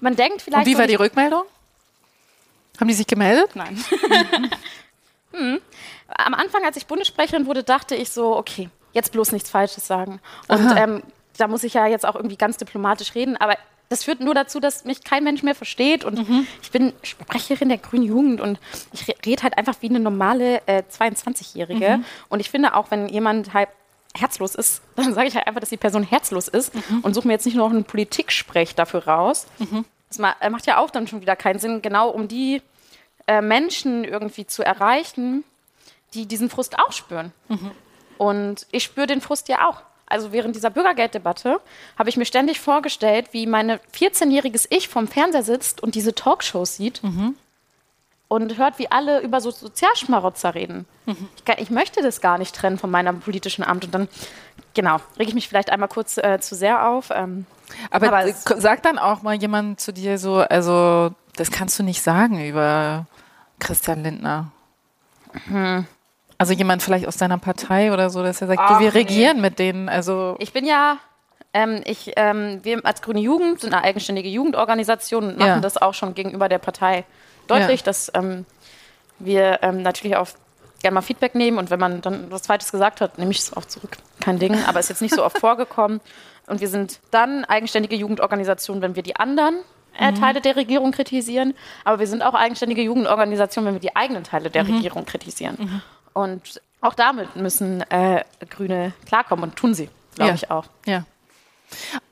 man 0.00 0.16
denkt 0.16 0.42
vielleicht... 0.42 0.66
Und 0.66 0.72
wie 0.72 0.78
war 0.78 0.86
die 0.86 0.94
Rückmeldung? 0.94 1.42
Haben 2.80 2.88
die 2.88 2.94
sich 2.94 3.06
gemeldet? 3.06 3.50
Nein. 3.54 3.82
hm. 5.32 5.60
Am 6.08 6.34
Anfang, 6.34 6.64
als 6.64 6.76
ich 6.76 6.86
Bundessprecherin 6.86 7.46
wurde, 7.46 7.62
dachte 7.62 7.94
ich 7.94 8.10
so, 8.10 8.36
okay, 8.36 8.68
jetzt 8.96 9.12
bloß 9.12 9.30
nichts 9.30 9.50
Falsches 9.50 9.86
sagen. 9.86 10.20
Und 10.48 10.76
ähm, 10.76 11.02
da 11.36 11.46
muss 11.46 11.62
ich 11.62 11.74
ja 11.74 11.86
jetzt 11.86 12.04
auch 12.04 12.16
irgendwie 12.16 12.36
ganz 12.36 12.56
diplomatisch 12.56 13.14
reden, 13.14 13.36
aber 13.36 13.56
das 13.88 14.02
führt 14.02 14.20
nur 14.20 14.34
dazu, 14.34 14.58
dass 14.58 14.84
mich 14.84 15.04
kein 15.04 15.22
Mensch 15.22 15.42
mehr 15.42 15.54
versteht. 15.54 16.04
Und 16.04 16.28
mhm. 16.28 16.46
ich 16.60 16.70
bin 16.72 16.92
Sprecherin 17.02 17.68
der 17.68 17.78
Grünen 17.78 18.02
Jugend 18.02 18.40
und 18.40 18.58
ich 18.92 19.06
rede 19.24 19.42
halt 19.42 19.56
einfach 19.56 19.76
wie 19.80 19.88
eine 19.88 20.00
normale 20.00 20.60
äh, 20.66 20.82
22-Jährige. 20.90 21.98
Mhm. 21.98 22.04
Und 22.28 22.40
ich 22.40 22.50
finde 22.50 22.74
auch, 22.74 22.90
wenn 22.90 23.08
jemand 23.08 23.54
halt 23.54 23.68
herzlos 24.14 24.54
ist, 24.54 24.82
dann 24.96 25.14
sage 25.14 25.28
ich 25.28 25.36
halt 25.36 25.46
einfach, 25.46 25.60
dass 25.60 25.68
die 25.68 25.76
Person 25.76 26.02
herzlos 26.02 26.48
ist 26.48 26.74
mhm. 26.74 27.00
und 27.02 27.14
suche 27.14 27.28
mir 27.28 27.34
jetzt 27.34 27.46
nicht 27.46 27.54
nur 27.54 27.68
noch 27.68 27.74
einen 27.74 27.84
Politik-Sprech 27.84 28.74
dafür 28.74 29.06
raus. 29.06 29.46
Mhm. 29.58 29.84
Das 30.08 30.18
äh, 30.40 30.50
macht 30.50 30.66
ja 30.66 30.78
auch 30.78 30.90
dann 30.90 31.06
schon 31.06 31.20
wieder 31.20 31.36
keinen 31.36 31.58
Sinn, 31.58 31.82
genau 31.82 32.10
um 32.10 32.26
die 32.26 32.62
äh, 33.26 33.40
Menschen 33.40 34.04
irgendwie 34.04 34.46
zu 34.46 34.64
erreichen, 34.64 35.44
die 36.14 36.26
diesen 36.26 36.50
Frust 36.50 36.78
auch 36.78 36.92
spüren. 36.92 37.32
Und 38.18 38.66
ich 38.70 38.84
spüre 38.84 39.06
den 39.06 39.20
Frust 39.20 39.48
ja 39.48 39.68
auch. 39.68 39.82
Also 40.06 40.32
während 40.32 40.54
dieser 40.54 40.70
Bürgergelddebatte 40.70 41.60
habe 41.98 42.08
ich 42.08 42.16
mir 42.16 42.26
ständig 42.26 42.60
vorgestellt, 42.60 43.28
wie 43.32 43.46
mein 43.46 43.72
14-jähriges 43.92 44.66
Ich 44.70 44.88
vom 44.88 45.08
Fernseher 45.08 45.42
sitzt 45.42 45.82
und 45.82 45.96
diese 45.96 46.14
Talkshows 46.14 46.76
sieht 46.76 47.02
mhm. 47.02 47.34
und 48.28 48.56
hört, 48.56 48.78
wie 48.78 48.90
alle 48.90 49.20
über 49.20 49.40
so 49.40 49.50
Sozialschmarotzer 49.50 50.54
reden. 50.54 50.86
Mhm. 51.06 51.28
Ich, 51.36 51.58
ich, 51.58 51.70
möchte 51.70 52.02
das 52.02 52.20
gar 52.20 52.38
nicht 52.38 52.54
trennen 52.54 52.78
von 52.78 52.90
meinem 52.90 53.18
politischen 53.18 53.64
Amt. 53.64 53.86
Und 53.86 53.94
dann, 53.94 54.08
genau, 54.74 54.98
rege 55.18 55.30
ich 55.30 55.34
mich 55.34 55.48
vielleicht 55.48 55.70
einmal 55.70 55.88
kurz 55.88 56.18
äh, 56.18 56.38
zu 56.38 56.54
sehr 56.54 56.88
auf. 56.88 57.10
Ähm, 57.12 57.44
aber, 57.90 58.06
aber 58.12 58.32
sagt 58.32 58.84
dann 58.84 58.98
auch 58.98 59.22
mal 59.22 59.34
jemand 59.34 59.80
zu 59.80 59.92
dir 59.92 60.18
so, 60.18 60.36
also 60.36 61.10
das 61.34 61.50
kannst 61.50 61.80
du 61.80 61.82
nicht 61.82 62.00
sagen 62.00 62.46
über 62.46 63.06
Christian 63.58 64.04
Lindner. 64.04 64.52
Mhm. 65.46 65.86
Also 66.38 66.52
jemand 66.52 66.82
vielleicht 66.82 67.06
aus 67.06 67.16
deiner 67.16 67.38
Partei 67.38 67.92
oder 67.92 68.10
so, 68.10 68.22
dass 68.22 68.40
er 68.40 68.48
sagt, 68.48 68.60
Ach, 68.62 68.78
du, 68.78 68.84
wir 68.84 68.94
regieren 68.94 69.36
nee. 69.36 69.42
mit 69.42 69.58
denen. 69.58 69.88
Also 69.88 70.36
ich 70.38 70.52
bin 70.52 70.66
ja, 70.66 70.98
ähm, 71.54 71.80
ich, 71.84 72.12
ähm, 72.16 72.60
wir 72.62 72.84
als 72.84 73.00
Grüne 73.00 73.20
Jugend 73.20 73.60
sind 73.60 73.72
eine 73.72 73.82
eigenständige 73.82 74.28
Jugendorganisation 74.28 75.28
und 75.28 75.38
machen 75.38 75.48
ja. 75.48 75.60
das 75.60 75.80
auch 75.80 75.94
schon 75.94 76.14
gegenüber 76.14 76.48
der 76.48 76.58
Partei 76.58 77.04
deutlich, 77.46 77.80
ja. 77.80 77.84
dass 77.86 78.12
ähm, 78.14 78.44
wir 79.18 79.60
ähm, 79.62 79.82
natürlich 79.82 80.16
auch 80.16 80.28
gerne 80.82 80.94
mal 80.96 81.02
Feedback 81.02 81.34
nehmen 81.34 81.58
und 81.58 81.70
wenn 81.70 81.80
man 81.80 82.02
dann 82.02 82.30
was 82.30 82.42
Zweites 82.42 82.70
gesagt 82.70 83.00
hat, 83.00 83.18
nehme 83.18 83.30
ich 83.30 83.38
es 83.38 83.56
auch 83.56 83.64
zurück. 83.64 83.96
Kein 84.20 84.38
Ding, 84.38 84.56
aber 84.66 84.80
ist 84.80 84.90
jetzt 84.90 85.02
nicht 85.02 85.14
so 85.14 85.24
oft 85.24 85.38
vorgekommen. 85.40 86.00
Und 86.46 86.60
wir 86.60 86.68
sind 86.68 87.00
dann 87.10 87.44
eigenständige 87.44 87.96
Jugendorganisation, 87.96 88.82
wenn 88.82 88.94
wir 88.94 89.02
die 89.02 89.16
anderen 89.16 89.56
äh, 89.98 90.10
mhm. 90.10 90.16
Teile 90.16 90.40
der 90.40 90.56
Regierung 90.56 90.92
kritisieren, 90.92 91.54
aber 91.84 91.98
wir 91.98 92.06
sind 92.06 92.22
auch 92.22 92.34
eigenständige 92.34 92.82
Jugendorganisation, 92.82 93.64
wenn 93.64 93.72
wir 93.74 93.80
die 93.80 93.96
eigenen 93.96 94.24
Teile 94.24 94.50
der 94.50 94.64
mhm. 94.64 94.74
Regierung 94.74 95.06
kritisieren. 95.06 95.56
Mhm. 95.58 95.82
Und 96.16 96.62
auch 96.80 96.94
damit 96.94 97.36
müssen 97.36 97.82
äh, 97.90 98.24
Grüne 98.48 98.94
klarkommen 99.04 99.44
und 99.44 99.56
tun 99.56 99.74
sie, 99.74 99.90
glaube 100.14 100.30
ja. 100.30 100.34
ich 100.34 100.50
auch. 100.50 100.64
Ja. 100.86 101.04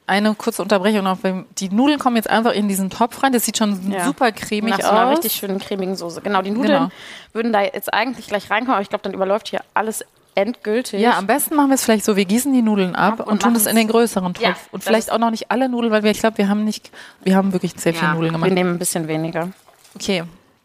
Eine 0.07 0.35
kurze 0.35 0.61
Unterbrechung 0.61 1.05
noch. 1.05 1.19
Die 1.59 1.71
Nudeln 1.71 1.99
kommen 1.99 2.17
jetzt 2.17 2.29
einfach 2.29 2.53
in 2.53 2.69
diesen 2.69 2.91
Topf 2.91 3.23
rein. 3.23 3.33
Das 3.33 3.47
sieht 3.47 3.57
schon 3.57 3.91
ja. 3.91 4.05
super 4.05 4.31
cremig 4.31 4.73
Nach 4.73 4.79
aus. 4.81 4.85
Nach 4.85 5.01
einer 5.01 5.11
richtig 5.13 5.33
schönen 5.33 5.59
cremigen 5.59 5.97
Soße. 5.97 6.21
Genau, 6.21 6.43
die 6.43 6.51
Nudeln 6.51 6.73
genau. 6.73 6.91
würden 7.33 7.55
da 7.55 7.63
jetzt 7.63 7.95
eigentlich 7.95 8.27
gleich 8.27 8.51
reinkommen, 8.51 8.75
aber 8.75 8.83
ich 8.83 8.91
glaube, 8.91 9.05
dann 9.05 9.15
überläuft 9.15 9.49
hier 9.49 9.63
alles 9.73 10.05
endgültig. 10.35 11.01
Ja, 11.01 11.17
am 11.17 11.27
besten 11.27 11.55
machen 11.55 11.71
wir 11.71 11.77
es 11.77 11.85
vielleicht 11.85 12.05
so, 12.05 12.15
wir 12.15 12.27
gießen 12.27 12.53
die 12.53 12.61
Nudeln 12.61 12.95
ab 12.95 13.21
und, 13.21 13.29
und 13.29 13.43
tun 13.43 13.57
es 13.57 13.65
in 13.65 13.77
den 13.77 13.89
größeren 13.89 14.35
Topf. 14.35 14.45
Ja, 14.45 14.55
und 14.71 14.85
vielleicht 14.85 15.11
auch 15.11 15.19
noch 15.19 15.31
nicht 15.31 15.51
alle 15.51 15.71
Nudeln, 15.71 15.93
weil 15.93 16.03
wir, 16.03 16.11
ich 16.11 16.21
glaube, 16.21 16.37
wir 16.37 16.51
haben 16.51 16.65
nicht, 16.65 16.91
wir 17.23 17.37
haben 17.37 17.55
wirklich 17.55 17.73
sehr 17.79 17.95
viele 17.95 18.13
Nudeln 18.13 18.33
gemacht. 18.33 18.51
Wir 18.51 18.55
nehmen 18.55 18.75
ein 18.75 18.79
bisschen 18.79 19.09
weniger. 19.09 19.49
Okay, 19.95 20.25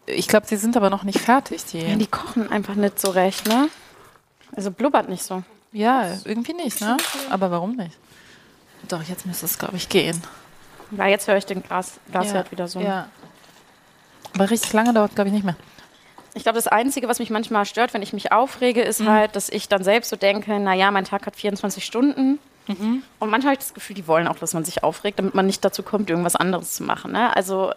ich 0.10 0.28
glaube, 0.28 0.48
sie 0.48 0.58
sind 0.58 0.76
aber 0.78 0.90
noch 0.90 1.04
nicht 1.04 1.20
fertig. 1.20 1.66
Die, 1.66 1.80
ja, 1.80 1.96
die 1.96 2.08
kochen 2.08 2.52
einfach 2.52 2.76
nicht 2.76 3.00
so 3.00 3.10
recht, 3.10 3.48
ne? 3.48 3.70
Also 4.56 4.72
blubbert 4.72 5.10
nicht 5.10 5.24
so. 5.24 5.44
Ja, 5.72 6.08
irgendwie 6.26 6.54
nicht, 6.54 6.82
ne? 6.82 6.98
Aber 7.30 7.52
warum 7.52 7.76
nicht? 7.76 7.98
Doch, 8.88 9.04
jetzt 9.04 9.26
müsste 9.26 9.46
es, 9.46 9.58
glaube 9.60 9.78
ich, 9.78 9.90
gehen. 9.90 10.22
Ja, 10.92 11.06
jetzt 11.08 11.28
höre 11.28 11.38
ich 11.38 11.46
den 11.46 11.62
Glas, 11.62 12.00
Glasherd 12.12 12.48
ja, 12.48 12.52
wieder 12.52 12.68
so. 12.68 12.80
Ja. 12.80 13.10
Aber 14.34 14.50
richtig 14.50 14.74
lange 14.74 14.94
dauert, 14.94 15.14
glaube 15.16 15.28
ich, 15.28 15.34
nicht 15.34 15.46
mehr. 15.46 15.56
Ich 16.34 16.44
glaube, 16.44 16.58
das 16.58 16.68
Einzige, 16.68 17.08
was 17.08 17.20
mich 17.20 17.30
manchmal 17.30 17.66
stört, 17.66 17.94
wenn 17.94 18.02
ich 18.02 18.14
mich 18.14 18.32
aufrege, 18.32 18.82
ist 18.82 19.02
mhm. 19.02 19.10
halt, 19.10 19.36
dass 19.36 19.50
ich 19.50 19.68
dann 19.68 19.84
selbst 19.84 20.10
so 20.10 20.16
denke, 20.16 20.60
naja, 20.60 20.92
mein 20.92 21.06
Tag 21.06 21.26
hat 21.26 21.36
24 21.36 21.84
Stunden. 21.84 22.40
Mhm. 22.68 23.04
Und 23.20 23.30
manchmal 23.30 23.54
habe 23.54 23.60
ich 23.62 23.68
das 23.68 23.74
Gefühl, 23.74 23.96
die 23.96 24.08
wollen 24.08 24.28
auch, 24.28 24.38
dass 24.38 24.54
man 24.54 24.64
sich 24.64 24.84
aufregt, 24.84 25.20
damit 25.20 25.34
man 25.34 25.46
nicht 25.46 25.66
dazu 25.66 25.84
kommt, 25.84 26.10
irgendwas 26.10 26.36
anderes 26.36 26.76
zu 26.76 26.84
machen. 26.84 27.12
Ne? 27.12 27.36
Also 27.36 27.74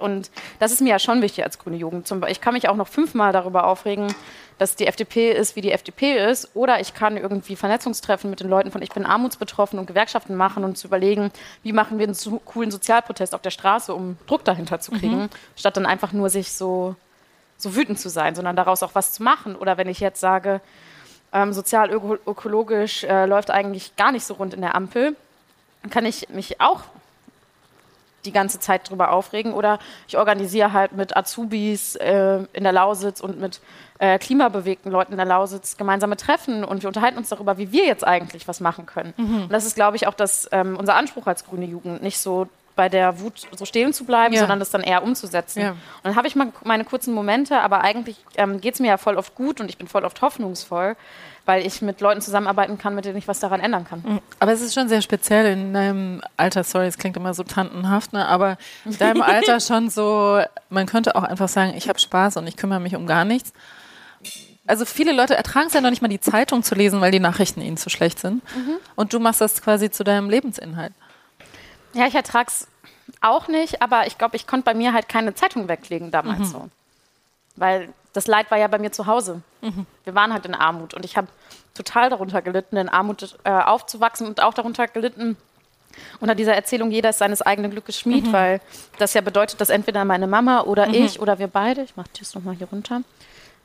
und 0.00 0.30
das 0.58 0.72
ist 0.72 0.80
mir 0.80 0.90
ja 0.90 0.98
schon 0.98 1.22
wichtig 1.22 1.44
als 1.44 1.58
grüne 1.58 1.76
Jugend. 1.76 2.12
Ich 2.28 2.40
kann 2.40 2.54
mich 2.54 2.68
auch 2.68 2.76
noch 2.76 2.88
fünfmal 2.88 3.32
darüber 3.32 3.66
aufregen, 3.66 4.12
dass 4.58 4.76
die 4.76 4.86
FDP 4.86 5.32
ist, 5.32 5.56
wie 5.56 5.60
die 5.60 5.72
FDP 5.72 6.16
ist. 6.30 6.50
Oder 6.54 6.80
ich 6.80 6.94
kann 6.94 7.16
irgendwie 7.16 7.56
Vernetzungstreffen 7.56 8.30
mit 8.30 8.40
den 8.40 8.48
Leuten 8.48 8.70
von 8.70 8.82
Ich 8.82 8.90
bin 8.90 9.04
armutsbetroffen 9.06 9.78
und 9.78 9.86
Gewerkschaften 9.86 10.34
machen 10.34 10.64
und 10.64 10.76
zu 10.76 10.88
überlegen, 10.88 11.30
wie 11.62 11.72
machen 11.72 11.98
wir 11.98 12.06
einen 12.06 12.14
so 12.14 12.40
coolen 12.44 12.70
Sozialprotest 12.70 13.34
auf 13.34 13.42
der 13.42 13.50
Straße, 13.50 13.94
um 13.94 14.16
Druck 14.26 14.44
dahinter 14.44 14.80
zu 14.80 14.92
kriegen, 14.92 15.22
mhm. 15.22 15.30
statt 15.56 15.76
dann 15.76 15.86
einfach 15.86 16.12
nur 16.12 16.30
sich 16.30 16.52
so, 16.52 16.96
so 17.56 17.76
wütend 17.76 17.98
zu 17.98 18.08
sein, 18.08 18.34
sondern 18.34 18.56
daraus 18.56 18.82
auch 18.82 18.94
was 18.94 19.12
zu 19.12 19.22
machen. 19.22 19.56
Oder 19.56 19.76
wenn 19.76 19.88
ich 19.88 20.00
jetzt 20.00 20.20
sage, 20.20 20.60
ähm, 21.32 21.52
sozial-ökologisch 21.52 23.04
äh, 23.04 23.26
läuft 23.26 23.50
eigentlich 23.50 23.96
gar 23.96 24.12
nicht 24.12 24.24
so 24.24 24.34
rund 24.34 24.54
in 24.54 24.60
der 24.60 24.74
Ampel, 24.74 25.16
dann 25.82 25.90
kann 25.90 26.06
ich 26.06 26.28
mich 26.30 26.60
auch 26.60 26.82
die 28.26 28.32
ganze 28.32 28.60
Zeit 28.60 28.88
drüber 28.88 29.12
aufregen. 29.12 29.52
Oder 29.52 29.78
ich 30.08 30.16
organisiere 30.16 30.72
halt 30.72 30.92
mit 30.92 31.16
Azubis 31.16 31.96
äh, 31.96 32.44
in 32.52 32.64
der 32.64 32.72
Lausitz 32.72 33.20
und 33.20 33.40
mit 33.40 33.60
äh, 33.98 34.18
klimabewegten 34.18 34.90
Leuten 34.90 35.12
in 35.12 35.18
der 35.18 35.26
Lausitz 35.26 35.76
gemeinsame 35.76 36.16
Treffen 36.16 36.64
und 36.64 36.82
wir 36.82 36.88
unterhalten 36.88 37.18
uns 37.18 37.28
darüber, 37.28 37.58
wie 37.58 37.72
wir 37.72 37.86
jetzt 37.86 38.06
eigentlich 38.06 38.48
was 38.48 38.60
machen 38.60 38.86
können. 38.86 39.14
Mhm. 39.16 39.42
Und 39.44 39.52
das 39.52 39.66
ist, 39.66 39.74
glaube 39.74 39.96
ich, 39.96 40.06
auch 40.06 40.14
das, 40.14 40.48
ähm, 40.52 40.76
unser 40.76 40.94
Anspruch 40.96 41.26
als 41.26 41.44
grüne 41.44 41.66
Jugend, 41.66 42.02
nicht 42.02 42.18
so 42.18 42.48
bei 42.76 42.88
der 42.88 43.20
Wut 43.20 43.46
so 43.54 43.64
stehen 43.64 43.92
zu 43.92 44.04
bleiben, 44.04 44.34
ja. 44.34 44.40
sondern 44.40 44.58
das 44.58 44.70
dann 44.70 44.82
eher 44.82 45.02
umzusetzen. 45.02 45.60
Ja. 45.60 45.70
Und 45.70 45.78
dann 46.02 46.16
habe 46.16 46.26
ich 46.26 46.34
mal 46.34 46.52
meine 46.64 46.84
kurzen 46.84 47.14
Momente, 47.14 47.60
aber 47.60 47.82
eigentlich 47.82 48.16
ähm, 48.36 48.60
geht 48.60 48.74
es 48.74 48.80
mir 48.80 48.88
ja 48.88 48.96
voll 48.96 49.16
oft 49.16 49.34
gut 49.34 49.60
und 49.60 49.68
ich 49.68 49.78
bin 49.78 49.88
voll 49.88 50.04
oft 50.04 50.20
hoffnungsvoll 50.22 50.96
weil 51.46 51.66
ich 51.66 51.82
mit 51.82 52.00
Leuten 52.00 52.20
zusammenarbeiten 52.20 52.78
kann, 52.78 52.94
mit 52.94 53.04
denen 53.04 53.18
ich 53.18 53.28
was 53.28 53.38
daran 53.38 53.60
ändern 53.60 53.84
kann. 53.84 54.02
Mhm. 54.04 54.20
Aber 54.38 54.52
es 54.52 54.60
ist 54.60 54.74
schon 54.74 54.88
sehr 54.88 55.02
speziell 55.02 55.46
in 55.46 55.74
deinem 55.74 56.22
Alter, 56.36 56.64
sorry, 56.64 56.86
es 56.86 56.98
klingt 56.98 57.16
immer 57.16 57.34
so 57.34 57.42
tantenhaft, 57.42 58.12
ne? 58.12 58.26
aber 58.26 58.56
in 58.84 58.96
deinem 58.96 59.22
Alter 59.22 59.60
schon 59.60 59.90
so, 59.90 60.40
man 60.70 60.86
könnte 60.86 61.16
auch 61.16 61.22
einfach 61.22 61.48
sagen, 61.48 61.74
ich 61.76 61.88
habe 61.88 61.98
Spaß 61.98 62.38
und 62.38 62.46
ich 62.46 62.56
kümmere 62.56 62.80
mich 62.80 62.96
um 62.96 63.06
gar 63.06 63.24
nichts. 63.24 63.52
Also 64.66 64.86
viele 64.86 65.12
Leute 65.12 65.34
ertragen 65.36 65.66
es 65.66 65.74
ja 65.74 65.82
noch 65.82 65.90
nicht 65.90 66.00
mal 66.00 66.08
die 66.08 66.20
Zeitung 66.20 66.62
zu 66.62 66.74
lesen, 66.74 67.02
weil 67.02 67.12
die 67.12 67.20
Nachrichten 67.20 67.60
ihnen 67.60 67.76
zu 67.76 67.90
schlecht 67.90 68.18
sind. 68.18 68.36
Mhm. 68.56 68.76
Und 68.94 69.12
du 69.12 69.20
machst 69.20 69.42
das 69.42 69.60
quasi 69.60 69.90
zu 69.90 70.04
deinem 70.04 70.30
Lebensinhalt. 70.30 70.94
Ja, 71.94 72.06
ich 72.06 72.14
ertrage 72.14 72.48
es 72.48 72.68
auch 73.20 73.48
nicht, 73.48 73.82
aber 73.82 74.06
ich 74.06 74.18
glaube, 74.18 74.36
ich 74.36 74.46
konnte 74.46 74.64
bei 74.64 74.74
mir 74.74 74.92
halt 74.92 75.08
keine 75.08 75.34
Zeitung 75.34 75.68
weglegen 75.68 76.10
damals 76.10 76.40
mhm. 76.40 76.44
so. 76.44 76.68
Weil 77.56 77.88
das 78.12 78.26
Leid 78.26 78.50
war 78.50 78.58
ja 78.58 78.68
bei 78.68 78.78
mir 78.78 78.92
zu 78.92 79.06
Hause. 79.06 79.42
Mhm. 79.60 79.86
Wir 80.04 80.14
waren 80.14 80.32
halt 80.32 80.46
in 80.46 80.54
Armut 80.54 80.94
und 80.94 81.04
ich 81.04 81.16
habe 81.16 81.28
total 81.74 82.10
darunter 82.10 82.42
gelitten, 82.42 82.76
in 82.76 82.88
Armut 82.88 83.36
äh, 83.44 83.50
aufzuwachsen 83.50 84.26
und 84.26 84.42
auch 84.42 84.54
darunter 84.54 84.86
gelitten, 84.86 85.36
unter 86.20 86.34
dieser 86.34 86.54
Erzählung, 86.54 86.90
jeder 86.90 87.10
ist 87.10 87.18
seines 87.18 87.42
eigenen 87.42 87.70
Glückes 87.70 87.98
Schmied, 87.98 88.26
mhm. 88.26 88.32
weil 88.32 88.60
das 88.98 89.14
ja 89.14 89.20
bedeutet, 89.20 89.60
dass 89.60 89.70
entweder 89.70 90.04
meine 90.04 90.26
Mama 90.26 90.62
oder 90.62 90.88
mhm. 90.88 90.94
ich 90.94 91.20
oder 91.20 91.38
wir 91.38 91.48
beide, 91.48 91.82
ich 91.82 91.96
mache 91.96 92.08
das 92.18 92.34
nochmal 92.34 92.54
hier 92.54 92.68
runter, 92.68 93.02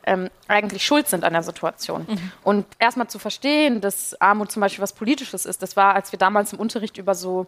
ähm, 0.04 0.30
eigentlich 0.48 0.86
schuld 0.86 1.08
sind 1.08 1.24
an 1.24 1.34
der 1.34 1.44
Situation. 1.44 2.06
Mhm. 2.08 2.32
Und 2.44 2.66
erstmal 2.80 3.08
zu 3.08 3.20
verstehen, 3.20 3.82
dass 3.82 4.20
Armut 4.22 4.52
zum 4.52 4.62
Beispiel 4.62 4.82
was 4.82 4.94
Politisches 4.94 5.46
ist, 5.46 5.62
das 5.62 5.76
war, 5.76 5.96
als 5.96 6.12
wir 6.12 6.20
damals 6.20 6.54
im 6.54 6.60
Unterricht 6.60 6.98
über 6.98 7.16
so 7.16 7.48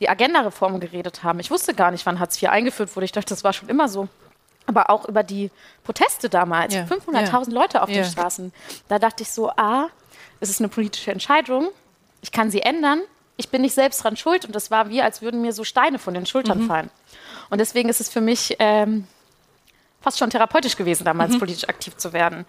die 0.00 0.08
Agenda-Reform 0.08 0.80
geredet 0.80 1.22
haben. 1.22 1.40
Ich 1.40 1.50
wusste 1.50 1.74
gar 1.74 1.90
nicht, 1.90 2.04
wann 2.06 2.20
Hartz 2.20 2.40
IV 2.40 2.50
eingeführt 2.50 2.94
wurde. 2.94 3.04
Ich 3.04 3.12
dachte, 3.12 3.30
das 3.30 3.44
war 3.44 3.52
schon 3.52 3.68
immer 3.68 3.88
so. 3.88 4.08
Aber 4.66 4.90
auch 4.90 5.08
über 5.08 5.22
die 5.22 5.50
Proteste 5.84 6.28
damals, 6.28 6.74
ja. 6.74 6.84
500.000 6.84 7.48
ja. 7.48 7.54
Leute 7.54 7.82
auf 7.82 7.88
den 7.88 8.04
Straßen. 8.04 8.52
Da 8.88 8.98
dachte 8.98 9.22
ich 9.22 9.30
so, 9.30 9.50
ah, 9.50 9.88
es 10.40 10.50
ist 10.50 10.60
eine 10.60 10.68
politische 10.68 11.12
Entscheidung, 11.12 11.68
ich 12.20 12.32
kann 12.32 12.50
sie 12.50 12.60
ändern, 12.60 13.00
ich 13.36 13.48
bin 13.48 13.62
nicht 13.62 13.74
selbst 13.74 14.02
dran 14.02 14.16
schuld 14.16 14.44
und 14.44 14.54
das 14.54 14.70
war 14.70 14.88
wie, 14.88 15.02
als 15.02 15.22
würden 15.22 15.40
mir 15.42 15.52
so 15.52 15.62
Steine 15.64 15.98
von 15.98 16.14
den 16.14 16.26
Schultern 16.26 16.62
mhm. 16.62 16.66
fallen. 16.66 16.90
Und 17.48 17.58
deswegen 17.58 17.88
ist 17.88 18.00
es 18.00 18.08
für 18.08 18.20
mich 18.20 18.56
ähm, 18.58 19.06
fast 20.00 20.18
schon 20.18 20.30
therapeutisch 20.30 20.76
gewesen, 20.76 21.04
damals 21.04 21.34
mhm. 21.34 21.38
politisch 21.38 21.68
aktiv 21.68 21.96
zu 21.96 22.12
werden. 22.12 22.44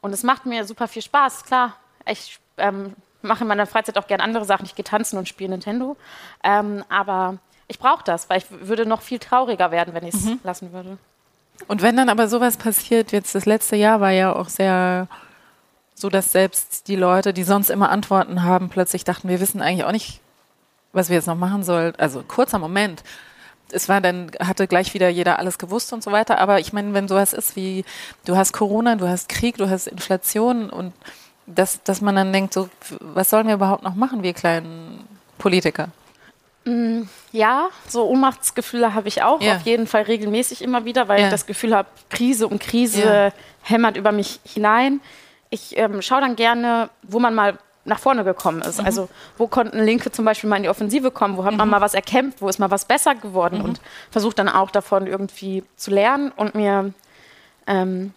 Und 0.00 0.12
es 0.12 0.22
macht 0.22 0.46
mir 0.46 0.64
super 0.64 0.88
viel 0.88 1.02
Spaß, 1.02 1.44
klar. 1.44 1.76
Ich 2.06 2.38
ähm, 2.56 2.94
mache 3.22 3.42
in 3.44 3.48
meiner 3.48 3.66
Freizeit 3.66 3.98
auch 3.98 4.06
gerne 4.06 4.22
andere 4.22 4.44
Sachen. 4.44 4.66
Ich 4.66 4.74
gehe 4.74 4.84
tanzen 4.84 5.18
und 5.18 5.28
spiele 5.28 5.50
Nintendo. 5.50 5.96
Ähm, 6.42 6.84
aber 6.88 7.38
ich 7.68 7.78
brauche 7.78 8.02
das, 8.04 8.28
weil 8.28 8.38
ich 8.38 8.46
würde 8.50 8.86
noch 8.86 9.02
viel 9.02 9.18
trauriger 9.18 9.70
werden, 9.70 9.94
wenn 9.94 10.04
ich 10.04 10.14
es 10.14 10.24
mhm. 10.24 10.40
lassen 10.42 10.72
würde. 10.72 10.98
Und 11.68 11.82
wenn 11.82 11.96
dann 11.96 12.08
aber 12.08 12.28
sowas 12.28 12.56
passiert, 12.56 13.12
jetzt 13.12 13.34
das 13.34 13.46
letzte 13.46 13.76
Jahr 13.76 14.00
war 14.00 14.10
ja 14.10 14.34
auch 14.34 14.48
sehr 14.48 15.08
so, 15.94 16.08
dass 16.08 16.32
selbst 16.32 16.88
die 16.88 16.96
Leute, 16.96 17.32
die 17.32 17.44
sonst 17.44 17.70
immer 17.70 17.90
Antworten 17.90 18.42
haben, 18.42 18.70
plötzlich 18.70 19.04
dachten, 19.04 19.28
wir 19.28 19.40
wissen 19.40 19.60
eigentlich 19.60 19.84
auch 19.84 19.92
nicht, 19.92 20.20
was 20.92 21.10
wir 21.10 21.16
jetzt 21.16 21.26
noch 21.26 21.36
machen 21.36 21.62
sollen. 21.62 21.94
Also 21.98 22.22
kurzer 22.26 22.58
Moment. 22.58 23.02
Es 23.70 23.88
war 23.88 24.00
dann, 24.00 24.32
hatte 24.40 24.66
gleich 24.66 24.94
wieder 24.94 25.08
jeder 25.08 25.38
alles 25.38 25.58
gewusst 25.58 25.92
und 25.92 26.02
so 26.02 26.10
weiter. 26.10 26.38
Aber 26.38 26.58
ich 26.58 26.72
meine, 26.72 26.94
wenn 26.94 27.06
sowas 27.06 27.32
ist 27.32 27.54
wie, 27.54 27.84
du 28.24 28.36
hast 28.36 28.52
Corona, 28.52 28.96
du 28.96 29.06
hast 29.06 29.28
Krieg, 29.28 29.58
du 29.58 29.68
hast 29.68 29.86
Inflation 29.86 30.70
und 30.70 30.92
dass, 31.54 31.82
dass 31.82 32.00
man 32.00 32.16
dann 32.16 32.32
denkt, 32.32 32.54
so, 32.54 32.68
was 33.00 33.30
sollen 33.30 33.46
wir 33.46 33.54
überhaupt 33.54 33.82
noch 33.82 33.94
machen, 33.94 34.22
wir 34.22 34.32
kleinen 34.32 35.04
Politiker? 35.38 35.88
Mm, 36.64 37.02
ja, 37.32 37.68
so 37.88 38.06
Ohnmachtsgefühle 38.08 38.94
habe 38.94 39.08
ich 39.08 39.22
auch, 39.22 39.40
ja. 39.40 39.56
auf 39.56 39.62
jeden 39.62 39.86
Fall 39.86 40.02
regelmäßig 40.02 40.62
immer 40.62 40.84
wieder, 40.84 41.08
weil 41.08 41.20
ja. 41.20 41.26
ich 41.26 41.30
das 41.30 41.46
Gefühl 41.46 41.74
habe, 41.74 41.88
Krise 42.10 42.46
um 42.46 42.58
Krise 42.58 43.02
ja. 43.02 43.32
hämmert 43.62 43.96
über 43.96 44.12
mich 44.12 44.40
hinein. 44.44 45.00
Ich 45.48 45.76
ähm, 45.78 46.02
schaue 46.02 46.20
dann 46.20 46.36
gerne, 46.36 46.90
wo 47.02 47.18
man 47.18 47.34
mal 47.34 47.58
nach 47.84 47.98
vorne 47.98 48.24
gekommen 48.24 48.62
ist. 48.62 48.78
Mhm. 48.78 48.86
Also 48.86 49.08
wo 49.38 49.46
konnten 49.46 49.82
Linke 49.82 50.12
zum 50.12 50.24
Beispiel 50.24 50.50
mal 50.50 50.56
in 50.56 50.64
die 50.64 50.68
Offensive 50.68 51.10
kommen, 51.10 51.36
wo 51.36 51.44
hat 51.44 51.52
mhm. 51.52 51.58
man 51.58 51.70
mal 51.70 51.80
was 51.80 51.94
erkämpft, 51.94 52.42
wo 52.42 52.48
ist 52.48 52.58
mal 52.58 52.70
was 52.70 52.84
besser 52.84 53.14
geworden 53.14 53.58
mhm. 53.58 53.64
und 53.64 53.80
versucht 54.10 54.38
dann 54.38 54.48
auch 54.48 54.70
davon 54.70 55.06
irgendwie 55.06 55.64
zu 55.76 55.90
lernen 55.90 56.30
und 56.36 56.54
mir, 56.54 56.92
ähm, 57.66 58.12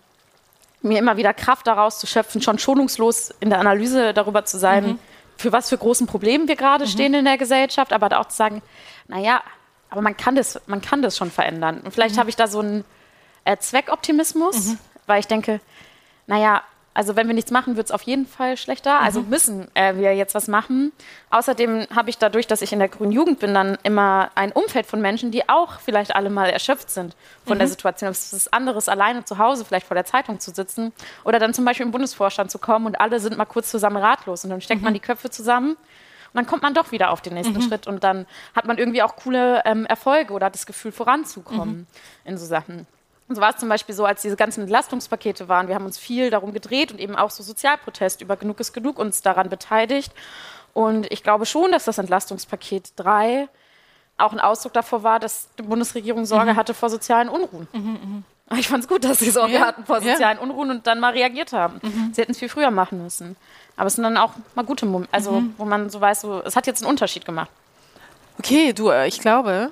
mir 0.83 0.99
immer 0.99 1.17
wieder 1.17 1.33
Kraft 1.33 1.67
daraus 1.67 1.99
zu 1.99 2.07
schöpfen, 2.07 2.41
schon 2.41 2.59
schonungslos 2.59 3.33
in 3.39 3.49
der 3.49 3.59
Analyse 3.59 4.13
darüber 4.13 4.45
zu 4.45 4.57
sein, 4.59 4.85
mhm. 4.85 4.99
für 5.37 5.51
was 5.51 5.69
für 5.69 5.77
großen 5.77 6.07
Problemen 6.07 6.47
wir 6.47 6.55
gerade 6.55 6.85
mhm. 6.85 6.89
stehen 6.89 7.13
in 7.13 7.25
der 7.25 7.37
Gesellschaft, 7.37 7.93
aber 7.93 8.19
auch 8.19 8.27
zu 8.27 8.35
sagen, 8.35 8.61
naja, 9.07 9.41
aber 9.89 10.01
man 10.01 10.17
kann 10.17 10.35
das, 10.35 10.59
man 10.67 10.81
kann 10.81 11.01
das 11.01 11.17
schon 11.17 11.31
verändern. 11.31 11.81
Und 11.81 11.93
vielleicht 11.93 12.15
mhm. 12.15 12.19
habe 12.19 12.29
ich 12.29 12.35
da 12.35 12.47
so 12.47 12.59
einen 12.59 12.83
äh, 13.45 13.57
Zweckoptimismus, 13.57 14.75
weil 15.07 15.19
ich 15.19 15.27
denke, 15.27 15.61
naja, 16.27 16.63
also 16.93 17.15
wenn 17.15 17.27
wir 17.27 17.33
nichts 17.33 17.51
machen, 17.51 17.75
wird 17.75 17.87
es 17.87 17.91
auf 17.91 18.03
jeden 18.03 18.25
Fall 18.25 18.55
schlechter. 18.57 18.99
Also 18.99 19.21
mhm. 19.21 19.29
müssen 19.29 19.67
äh, 19.73 19.95
wir 19.95 20.15
jetzt 20.15 20.35
was 20.35 20.47
machen. 20.47 20.91
Außerdem 21.31 21.87
habe 21.95 22.09
ich 22.09 22.17
dadurch, 22.17 22.45
dass 22.45 22.61
ich 22.61 22.71
in 22.71 22.79
der 22.79 22.89
grünen 22.89 23.11
Jugend 23.11 23.39
bin, 23.39 23.53
dann 23.53 23.77
immer 23.83 24.29
ein 24.35 24.51
Umfeld 24.51 24.85
von 24.85 25.01
Menschen, 25.01 25.31
die 25.31 25.49
auch 25.49 25.79
vielleicht 25.79 26.15
alle 26.15 26.29
mal 26.29 26.49
erschöpft 26.49 26.91
sind 26.91 27.15
von 27.45 27.55
mhm. 27.55 27.59
der 27.59 27.67
Situation. 27.67 28.11
Es 28.11 28.31
ist 28.33 28.53
anderes, 28.53 28.89
alleine 28.89 29.25
zu 29.25 29.37
Hause 29.39 29.65
vielleicht 29.65 29.87
vor 29.87 29.95
der 29.95 30.05
Zeitung 30.05 30.39
zu 30.39 30.51
sitzen 30.51 30.93
oder 31.23 31.39
dann 31.39 31.53
zum 31.53 31.65
Beispiel 31.65 31.85
im 31.85 31.91
Bundesvorstand 31.91 32.51
zu 32.51 32.59
kommen 32.59 32.85
und 32.85 32.99
alle 32.99 33.19
sind 33.19 33.37
mal 33.37 33.45
kurz 33.45 33.71
zusammen 33.71 33.97
ratlos 33.97 34.43
und 34.43 34.51
dann 34.51 34.61
steckt 34.61 34.81
mhm. 34.81 34.85
man 34.85 34.93
die 34.93 34.99
Köpfe 34.99 35.29
zusammen 35.29 35.71
und 35.71 36.35
dann 36.35 36.45
kommt 36.45 36.63
man 36.63 36.73
doch 36.73 36.91
wieder 36.91 37.11
auf 37.11 37.21
den 37.21 37.33
nächsten 37.33 37.55
mhm. 37.55 37.61
Schritt 37.61 37.87
und 37.87 38.03
dann 38.03 38.25
hat 38.55 38.65
man 38.65 38.77
irgendwie 38.77 39.01
auch 39.01 39.15
coole 39.15 39.61
ähm, 39.65 39.85
Erfolge 39.85 40.33
oder 40.33 40.47
hat 40.47 40.55
das 40.55 40.65
Gefühl 40.65 40.91
voranzukommen 40.91 41.77
mhm. 41.77 41.87
in 42.25 42.37
so 42.37 42.45
Sachen. 42.45 42.87
Und 43.27 43.35
so 43.35 43.41
war 43.41 43.51
es 43.51 43.57
zum 43.57 43.69
Beispiel 43.69 43.95
so, 43.95 44.05
als 44.05 44.21
diese 44.21 44.35
ganzen 44.35 44.61
Entlastungspakete 44.61 45.47
waren. 45.47 45.67
Wir 45.67 45.75
haben 45.75 45.85
uns 45.85 45.97
viel 45.97 46.29
darum 46.29 46.53
gedreht 46.53 46.91
und 46.91 46.99
eben 46.99 47.15
auch 47.15 47.29
so 47.31 47.41
Sozialprotest 47.41 48.21
über 48.21 48.35
Genug 48.35 48.59
ist 48.59 48.73
Genug 48.73 48.99
uns 48.99 49.21
daran 49.21 49.49
beteiligt. 49.49 50.11
Und 50.73 51.11
ich 51.11 51.23
glaube 51.23 51.45
schon, 51.45 51.71
dass 51.71 51.85
das 51.85 51.97
Entlastungspaket 51.97 52.93
3 52.97 53.47
auch 54.17 54.33
ein 54.33 54.39
Ausdruck 54.39 54.73
davor 54.73 55.03
war, 55.03 55.19
dass 55.19 55.47
die 55.57 55.63
Bundesregierung 55.63 56.25
Sorge 56.25 56.53
mhm. 56.53 56.57
hatte 56.57 56.73
vor 56.73 56.89
sozialen 56.89 57.29
Unruhen. 57.29 57.67
Mhm, 57.73 58.23
mh. 58.49 58.57
Ich 58.59 58.67
fand 58.67 58.83
es 58.83 58.89
gut, 58.89 59.03
dass 59.03 59.19
sie 59.19 59.31
Sorge 59.31 59.53
ja. 59.53 59.61
hatten 59.61 59.85
vor 59.85 60.01
sozialen 60.01 60.37
ja. 60.37 60.43
Unruhen 60.43 60.69
und 60.69 60.85
dann 60.85 60.99
mal 60.99 61.13
reagiert 61.13 61.53
haben. 61.53 61.79
Mhm. 61.81 62.11
Sie 62.13 62.21
hätten 62.21 62.33
es 62.33 62.39
viel 62.39 62.49
früher 62.49 62.71
machen 62.71 63.01
müssen. 63.01 63.35
Aber 63.77 63.87
es 63.87 63.95
sind 63.95 64.03
dann 64.03 64.17
auch 64.17 64.31
mal 64.53 64.63
gute 64.63 64.85
Momente, 64.85 65.13
also 65.13 65.39
mhm. 65.39 65.55
wo 65.57 65.65
man 65.65 65.89
so 65.89 65.99
weiß, 65.99 66.21
so, 66.21 66.41
es 66.43 66.55
hat 66.55 66.67
jetzt 66.67 66.83
einen 66.83 66.89
Unterschied 66.89 67.25
gemacht. 67.25 67.49
Okay, 68.37 68.73
du, 68.73 68.89
äh, 68.89 69.07
ich 69.07 69.19
glaube, 69.19 69.71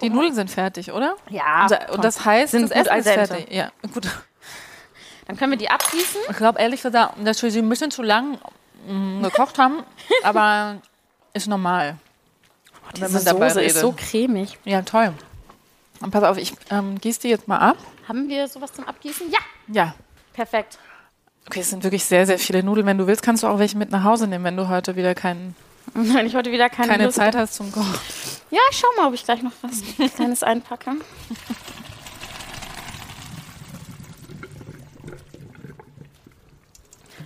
die 0.00 0.10
Nudeln 0.10 0.34
sind 0.34 0.50
fertig, 0.50 0.92
oder? 0.92 1.16
Ja. 1.30 1.66
Und, 1.66 1.96
und 1.96 2.04
das 2.04 2.24
heißt, 2.24 2.52
sind 2.52 2.70
das 2.70 2.70
Essen 2.70 2.96
ist 2.96 3.08
fertig. 3.08 3.52
Ja, 3.52 3.70
gut. 3.92 4.06
Dann 5.26 5.36
können 5.36 5.52
wir 5.52 5.58
die 5.58 5.70
abgießen. 5.70 6.20
Ich 6.30 6.36
glaube 6.36 6.58
ehrlich 6.58 6.82
gesagt, 6.82 7.14
dass 7.22 7.42
wir 7.42 7.50
sie 7.50 7.58
ein 7.58 7.68
bisschen 7.68 7.90
zu 7.90 8.02
lang 8.02 8.38
mh, 8.86 9.28
gekocht 9.28 9.58
haben, 9.58 9.82
aber 10.22 10.80
ist 11.34 11.48
normal. 11.48 11.96
Oh, 12.86 12.90
diese 12.94 13.12
wenn 13.12 13.20
Soße 13.20 13.56
redet. 13.60 13.72
ist 13.72 13.80
so 13.80 13.92
cremig. 13.92 14.58
Ja, 14.64 14.82
toll. 14.82 15.12
Und 16.00 16.10
pass 16.12 16.24
auf, 16.24 16.38
ich 16.38 16.54
ähm, 16.70 16.98
gieße 16.98 17.20
die 17.22 17.28
jetzt 17.28 17.48
mal 17.48 17.58
ab. 17.58 17.76
Haben 18.08 18.28
wir 18.28 18.48
sowas 18.48 18.72
zum 18.72 18.86
Abgießen? 18.86 19.30
Ja. 19.30 19.38
Ja. 19.66 19.94
Perfekt. 20.32 20.78
Okay, 21.46 21.60
es 21.60 21.70
sind 21.70 21.82
wirklich 21.82 22.04
sehr, 22.04 22.26
sehr 22.26 22.38
viele 22.38 22.62
Nudeln. 22.62 22.86
Wenn 22.86 22.98
du 22.98 23.06
willst, 23.06 23.22
kannst 23.22 23.42
du 23.42 23.48
auch 23.48 23.58
welche 23.58 23.76
mit 23.76 23.90
nach 23.90 24.04
Hause 24.04 24.28
nehmen, 24.28 24.44
wenn 24.44 24.56
du 24.56 24.68
heute 24.68 24.96
wieder 24.96 25.14
keinen 25.14 25.56
Wenn 25.94 26.26
ich 26.26 26.34
heute 26.34 26.52
wieder 26.52 26.68
keine, 26.68 26.88
keine 26.88 27.04
Lust 27.04 27.16
Zeit 27.16 27.34
hast 27.34 27.54
zum 27.54 27.72
Kochen. 27.72 27.94
Ja, 28.50 28.60
ich 28.70 28.78
schau 28.78 28.88
mal, 28.96 29.08
ob 29.08 29.14
ich 29.14 29.24
gleich 29.24 29.42
noch 29.42 29.52
was 29.62 29.82
Kleines 30.14 30.42
einpacke. 30.42 30.92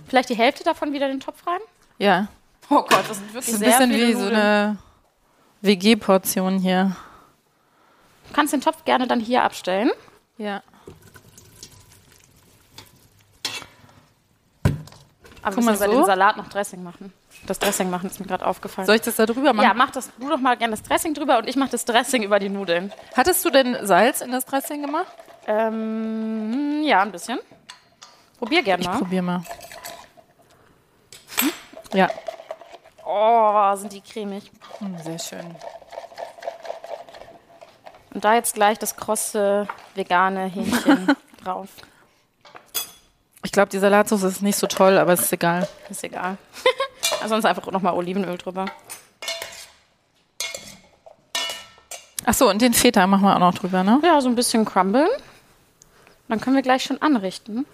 Vielleicht 0.07 0.29
die 0.29 0.35
Hälfte 0.35 0.63
davon 0.63 0.93
wieder 0.93 1.07
in 1.07 1.13
den 1.13 1.19
Topf 1.19 1.45
rein? 1.47 1.59
Ja. 1.97 2.27
Oh 2.69 2.83
Gott, 2.83 3.03
das 3.07 3.17
sind 3.17 3.33
wirklich 3.33 3.45
das 3.45 3.61
ist 3.61 3.61
ein 3.61 3.89
bisschen 3.89 3.91
wie 3.91 4.13
Nudeln. 4.13 4.19
so 4.19 4.27
eine 4.27 4.77
WG-Portion 5.61 6.59
hier. 6.59 6.95
Du 8.27 8.33
kannst 8.33 8.53
den 8.53 8.61
Topf 8.61 8.85
gerne 8.85 9.07
dann 9.07 9.19
hier 9.19 9.43
abstellen. 9.43 9.91
Ja. 10.37 10.61
Aber 15.41 15.55
wir 15.57 15.63
müssen 15.63 15.77
so? 15.77 15.91
den 15.91 16.05
Salat 16.05 16.37
noch 16.37 16.47
Dressing 16.47 16.83
machen 16.83 17.13
das 17.45 17.59
Dressing 17.59 17.89
machen, 17.89 18.09
ist 18.09 18.19
mir 18.19 18.25
gerade 18.25 18.45
aufgefallen. 18.45 18.85
Soll 18.85 18.95
ich 18.95 19.01
das 19.01 19.15
da 19.15 19.25
drüber 19.25 19.53
machen? 19.53 19.65
Ja, 19.65 19.73
mach 19.73 19.91
das, 19.91 20.09
du 20.19 20.29
doch 20.29 20.39
mal 20.39 20.55
gerne 20.57 20.71
das 20.71 20.83
Dressing 20.83 21.13
drüber 21.13 21.37
und 21.37 21.47
ich 21.47 21.55
mache 21.55 21.69
das 21.71 21.85
Dressing 21.85 22.23
über 22.23 22.39
die 22.39 22.49
Nudeln. 22.49 22.91
Hattest 23.15 23.43
du 23.45 23.49
denn 23.49 23.77
Salz 23.85 24.21
in 24.21 24.31
das 24.31 24.45
Dressing 24.45 24.81
gemacht? 24.81 25.11
Ähm, 25.47 26.83
ja, 26.83 27.01
ein 27.01 27.11
bisschen. 27.11 27.39
Probier 28.37 28.63
gerne 28.63 28.83
mal. 28.83 28.93
Ich 28.93 28.99
probier 28.99 29.21
mal. 29.21 29.43
Hm? 31.39 31.51
Ja. 31.93 32.09
Oh, 33.05 33.75
sind 33.75 33.93
die 33.93 34.01
cremig. 34.01 34.51
Hm, 34.79 34.97
sehr 35.03 35.19
schön. 35.19 35.55
Und 38.13 38.23
da 38.23 38.35
jetzt 38.35 38.53
gleich 38.53 38.77
das 38.77 38.95
krosse 38.95 39.67
vegane 39.95 40.45
Hähnchen 40.45 41.15
drauf. 41.43 41.69
Ich 43.43 43.51
glaube, 43.51 43.69
die 43.69 43.79
Salatsauce 43.79 44.23
ist 44.23 44.41
nicht 44.41 44.57
so 44.57 44.67
toll, 44.67 44.97
aber 44.97 45.13
es 45.13 45.21
ist 45.21 45.33
egal. 45.33 45.67
Ist 45.89 46.03
egal. 46.03 46.37
Sonst 47.25 47.45
einfach 47.45 47.71
nochmal 47.71 47.93
Olivenöl 47.93 48.37
drüber. 48.37 48.65
Achso, 52.25 52.49
und 52.49 52.61
den 52.61 52.73
Feta 52.73 53.05
machen 53.07 53.23
wir 53.23 53.35
auch 53.35 53.39
noch 53.39 53.53
drüber, 53.53 53.83
ne? 53.83 53.99
Ja, 54.03 54.21
so 54.21 54.29
ein 54.29 54.35
bisschen 54.35 54.65
crumblen. 54.65 55.09
Dann 56.27 56.39
können 56.39 56.55
wir 56.55 56.63
gleich 56.63 56.83
schon 56.83 57.01
anrichten. 57.01 57.65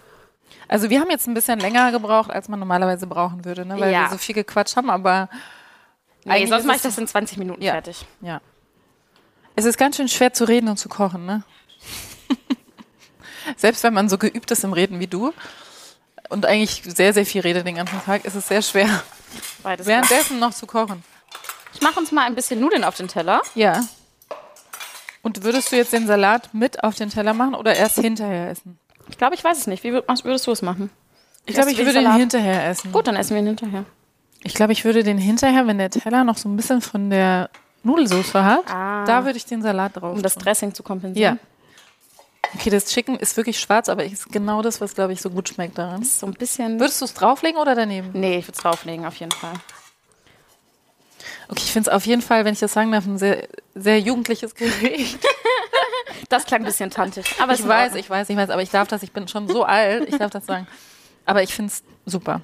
Also 0.68 0.90
wir 0.90 1.00
haben 1.00 1.10
jetzt 1.10 1.26
ein 1.26 1.34
bisschen 1.34 1.58
länger 1.58 1.92
gebraucht, 1.92 2.30
als 2.30 2.48
man 2.48 2.58
normalerweise 2.58 3.06
brauchen 3.06 3.44
würde, 3.44 3.64
ne? 3.64 3.78
weil 3.78 3.92
ja. 3.92 4.02
wir 4.02 4.10
so 4.10 4.18
viel 4.18 4.34
gequatscht 4.34 4.76
haben, 4.76 4.90
aber 4.90 5.28
nee, 6.24 6.46
sonst 6.46 6.64
mache 6.64 6.76
ich 6.76 6.82
das 6.82 6.96
in 6.98 7.06
20 7.06 7.38
Minuten 7.38 7.62
ja. 7.62 7.72
fertig. 7.72 8.04
Ja. 8.20 8.40
Es 9.56 9.64
ist 9.64 9.78
ganz 9.78 9.96
schön 9.96 10.08
schwer 10.08 10.32
zu 10.32 10.44
reden 10.44 10.68
und 10.68 10.76
zu 10.76 10.88
kochen, 10.88 11.26
ne? 11.26 11.42
Selbst 13.56 13.82
wenn 13.82 13.94
man 13.94 14.08
so 14.08 14.16
geübt 14.16 14.50
ist 14.50 14.62
im 14.62 14.72
Reden 14.72 15.00
wie 15.00 15.06
du 15.06 15.32
und 16.28 16.46
eigentlich 16.46 16.82
sehr, 16.84 17.12
sehr 17.12 17.26
viel 17.26 17.40
redet 17.40 17.66
den 17.66 17.74
ganzen 17.74 18.00
Tag, 18.02 18.24
ist 18.24 18.36
es 18.36 18.46
sehr 18.46 18.62
schwer, 18.62 19.02
Beides 19.62 19.86
währenddessen 19.86 20.38
noch 20.38 20.52
zu 20.54 20.66
kochen. 20.66 21.02
Ich 21.74 21.80
mache 21.82 21.98
uns 22.00 22.10
mal 22.12 22.24
ein 22.26 22.34
bisschen 22.34 22.60
Nudeln 22.60 22.84
auf 22.84 22.96
den 22.96 23.08
Teller. 23.08 23.42
Ja. 23.54 23.82
Und 25.22 25.42
würdest 25.44 25.70
du 25.70 25.76
jetzt 25.76 25.92
den 25.92 26.06
Salat 26.06 26.52
mit 26.54 26.82
auf 26.82 26.94
den 26.94 27.10
Teller 27.10 27.34
machen 27.34 27.54
oder 27.54 27.74
erst 27.74 27.96
hinterher 27.98 28.50
essen? 28.50 28.78
Ich 29.08 29.18
glaube, 29.18 29.34
ich 29.34 29.44
weiß 29.44 29.58
es 29.58 29.66
nicht. 29.66 29.84
Wie 29.84 29.90
würd- 29.92 30.24
würdest 30.24 30.46
du 30.46 30.50
es 30.52 30.62
machen? 30.62 30.90
Ich 31.46 31.54
glaube, 31.54 31.70
ich 31.70 31.76
den 31.76 31.86
würde 31.86 31.98
den 31.98 32.04
Salat- 32.04 32.20
hinterher 32.20 32.68
essen. 32.68 32.92
Gut, 32.92 33.06
dann 33.06 33.16
essen 33.16 33.30
wir 33.34 33.38
ihn 33.42 33.46
hinterher. 33.46 33.84
Ich 34.42 34.54
glaube, 34.54 34.72
ich 34.72 34.84
würde 34.84 35.02
den 35.02 35.18
hinterher, 35.18 35.66
wenn 35.66 35.78
der 35.78 35.90
Teller 35.90 36.24
noch 36.24 36.38
so 36.38 36.48
ein 36.48 36.56
bisschen 36.56 36.80
von 36.80 37.10
der 37.10 37.50
Nudelsauce 37.82 38.34
hat, 38.34 38.70
Ah. 38.72 39.04
da 39.04 39.24
würde 39.24 39.36
ich 39.36 39.44
den 39.44 39.60
Salat 39.62 39.96
drauf. 39.96 40.14
Um 40.16 40.22
das. 40.22 40.34
Dressing 40.36 40.72
zu 40.74 40.82
kompensieren. 40.82 41.36
Ja. 41.36 41.46
Okay, 42.54 42.70
das 42.70 42.86
Chicken 42.86 43.16
ist 43.16 43.36
wirklich 43.36 43.60
schwarz, 43.60 43.88
aber 43.88 44.04
ist 44.04 44.30
genau 44.32 44.62
das, 44.62 44.80
was, 44.80 44.94
glaube 44.94 45.12
ich, 45.12 45.20
so 45.20 45.30
gut 45.30 45.48
schmeckt 45.48 45.78
daran. 45.78 46.02
So 46.04 46.26
ein 46.26 46.34
bisschen. 46.34 46.80
Würdest 46.80 47.00
du 47.00 47.04
es 47.04 47.14
drauflegen 47.14 47.60
oder 47.60 47.74
daneben? 47.74 48.10
Nee, 48.12 48.38
ich 48.38 48.46
würde 48.46 48.56
es 48.56 48.62
drauflegen, 48.62 49.06
auf 49.06 49.16
jeden 49.16 49.32
Fall. 49.32 49.54
Okay, 51.48 51.62
ich 51.64 51.72
finde 51.72 51.90
es 51.90 51.94
auf 51.94 52.06
jeden 52.06 52.22
Fall, 52.22 52.44
wenn 52.44 52.54
ich 52.54 52.60
das 52.60 52.72
sagen 52.72 52.92
darf, 52.92 53.06
ein 53.06 53.18
sehr, 53.18 53.46
sehr 53.74 54.00
jugendliches 54.00 54.54
Gericht. 54.54 55.18
Das 56.28 56.44
klang 56.44 56.60
ein 56.60 56.64
bisschen 56.64 56.90
tantig. 56.90 57.26
Aber 57.40 57.54
ich 57.54 57.66
weiß, 57.66 57.96
ich 57.96 58.08
weiß, 58.08 58.28
ich 58.30 58.36
weiß, 58.36 58.50
aber 58.50 58.62
ich 58.62 58.70
darf 58.70 58.86
das, 58.86 59.02
ich 59.02 59.10
bin 59.10 59.26
schon 59.26 59.48
so 59.48 59.64
alt, 59.64 60.08
ich 60.08 60.16
darf 60.16 60.30
das 60.30 60.46
sagen. 60.46 60.66
Aber 61.24 61.42
ich 61.42 61.52
finde 61.52 61.72
es 61.72 61.82
super. 62.06 62.40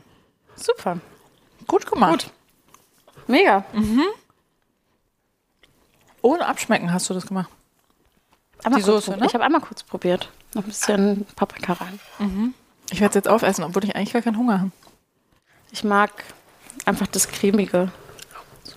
Super. 0.57 0.99
Gut 1.69 1.87
gemacht. 1.87 2.31
Mega. 3.29 3.65
Ohne 6.23 6.47
Abschmecken 6.47 6.93
hast 6.93 7.09
du 7.11 7.15
das 7.15 7.27
gemacht. 7.27 7.51
Einmal 8.67 8.81
Die 8.81 8.85
kurz 8.85 9.07
Soße, 9.07 9.17
ne? 9.17 9.27
Ich 9.27 9.35
habe 9.35 9.45
einmal 9.45 9.61
kurz 9.61 9.85
probiert. 9.85 10.29
Noch 10.55 10.65
ein 10.65 10.67
bisschen 10.67 11.25
Paprika 11.37 11.75
rein. 11.75 12.01
Ich 12.91 13.01
werde 13.01 13.11
es 13.11 13.15
jetzt 13.15 13.29
aufessen, 13.29 13.63
obwohl 13.63 13.85
ich 13.85 13.95
eigentlich 13.95 14.13
gar 14.13 14.23
keinen 14.23 14.37
Hunger 14.37 14.59
habe. 14.59 14.73
Ich 15.71 15.85
mag 15.85 16.11
einfach 16.85 17.07
das 17.07 17.29
cremige 17.29 17.93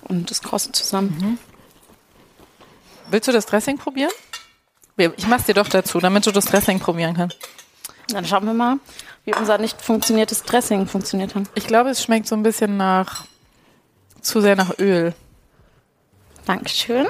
und 0.04 0.30
das 0.30 0.44
krosse 0.44 0.72
zusammen. 0.74 1.40
Willst 3.10 3.28
du 3.28 3.32
das 3.32 3.48
Dressing 3.48 3.80
probieren? 3.80 4.12
Ich 4.96 5.26
mach's 5.28 5.46
dir 5.46 5.56
doch 5.56 5.68
dazu, 5.68 6.00
damit 6.00 6.28
du 6.28 6.32
das 6.32 6.46
Dressing 6.46 6.80
probieren 6.80 7.16
kannst. 7.16 7.40
Dann 8.10 8.26
schauen 8.26 8.46
wir 8.46 8.54
mal, 8.54 8.78
wie 9.26 9.34
unser 9.34 9.58
nicht 9.58 9.82
funktioniertes 9.82 10.44
Dressing 10.44 10.86
funktioniert 10.86 11.34
hat. 11.34 11.46
Ich 11.56 11.66
glaube, 11.66 11.90
es 11.90 12.04
schmeckt 12.04 12.28
so 12.28 12.36
ein 12.36 12.44
bisschen 12.44 12.78
nach 12.78 13.26
zu 14.22 14.40
sehr 14.40 14.56
nach 14.56 14.78
Öl. 14.78 15.16
Dankeschön. 16.46 17.08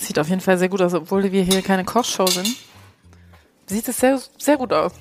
Sieht 0.00 0.18
auf 0.18 0.28
jeden 0.28 0.40
Fall 0.40 0.56
sehr 0.58 0.68
gut 0.68 0.80
aus, 0.80 0.94
obwohl 0.94 1.30
wir 1.30 1.42
hier 1.42 1.60
keine 1.62 1.84
Kochshow 1.84 2.26
sind. 2.26 2.56
Sieht 3.66 3.86
es 3.86 3.98
sehr, 3.98 4.18
sehr 4.38 4.56
gut 4.56 4.72
aus. 4.72 4.92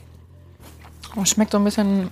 Und 1.16 1.28
schmeckt 1.28 1.52
so 1.54 1.58
ein 1.58 1.64
bisschen 1.64 2.10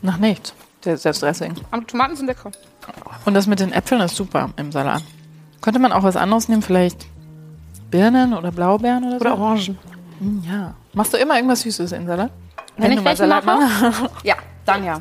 nach 0.00 0.16
nichts, 0.16 0.54
der- 0.84 0.96
das 0.96 1.20
Dressing. 1.20 1.54
Aber 1.70 1.86
Tomaten 1.86 2.16
sind 2.16 2.26
lecker. 2.26 2.50
Und 3.24 3.34
das 3.34 3.46
mit 3.46 3.60
den 3.60 3.72
Äpfeln 3.72 4.00
ist 4.00 4.16
super 4.16 4.50
im 4.56 4.70
Salat. 4.72 5.02
Könnte 5.60 5.78
man 5.80 5.92
auch 5.92 6.02
was 6.02 6.16
anderes 6.16 6.48
nehmen, 6.48 6.62
vielleicht 6.62 7.06
Birnen 7.90 8.32
oder 8.32 8.50
Blaubeeren 8.52 9.04
oder 9.04 9.18
so? 9.18 9.20
Oder 9.20 9.38
Orangen. 9.38 9.78
Hm, 10.18 10.44
ja. 10.48 10.74
Machst 10.94 11.12
du 11.12 11.18
immer 11.18 11.34
irgendwas 11.36 11.60
Süßes 11.62 11.92
in 11.92 12.06
Salat? 12.06 12.30
Wenn 12.76 12.92
ich 12.92 12.98
du 12.98 13.02
mal 13.04 13.16
Salat 13.16 13.44
mache? 13.44 13.60
machst? 13.90 14.24
Ja, 14.24 14.36
dann 14.64 14.84
ja. 14.84 15.00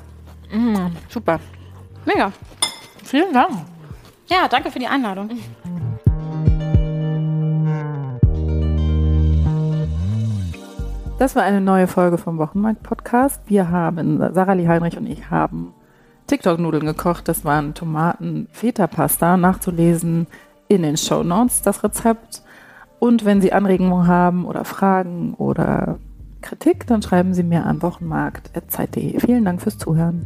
Super. 1.09 1.39
Mega. 2.05 2.31
Vielen 3.03 3.31
Dank. 3.33 3.51
Ja, 4.27 4.47
danke 4.49 4.69
für 4.71 4.79
die 4.79 4.87
Einladung. 4.87 5.29
Das 11.21 11.35
war 11.35 11.43
eine 11.43 11.61
neue 11.61 11.85
Folge 11.85 12.17
vom 12.17 12.39
Wochenmarkt-Podcast. 12.39 13.43
Wir 13.45 13.69
haben, 13.69 14.17
Sarah 14.33 14.53
Lee 14.53 14.67
Heinrich 14.67 14.97
und 14.97 15.05
ich 15.05 15.29
haben 15.29 15.71
TikTok-Nudeln 16.25 16.83
gekocht. 16.83 17.27
Das 17.27 17.45
waren 17.45 17.75
Tomaten-Feta-Pasta. 17.75 19.37
Nachzulesen 19.37 20.25
in 20.67 20.81
den 20.81 20.97
Show 20.97 21.21
Notes 21.21 21.61
das 21.61 21.83
Rezept. 21.83 22.41
Und 22.97 23.23
wenn 23.23 23.39
Sie 23.39 23.53
Anregungen 23.53 24.07
haben 24.07 24.45
oder 24.45 24.65
Fragen 24.65 25.35
oder 25.35 25.99
Kritik, 26.41 26.87
dann 26.87 27.03
schreiben 27.03 27.35
Sie 27.35 27.43
mir 27.43 27.67
an 27.67 27.83
wochenmarkt.zeit.de. 27.83 29.19
Vielen 29.19 29.45
Dank 29.45 29.61
fürs 29.61 29.77
Zuhören. 29.77 30.25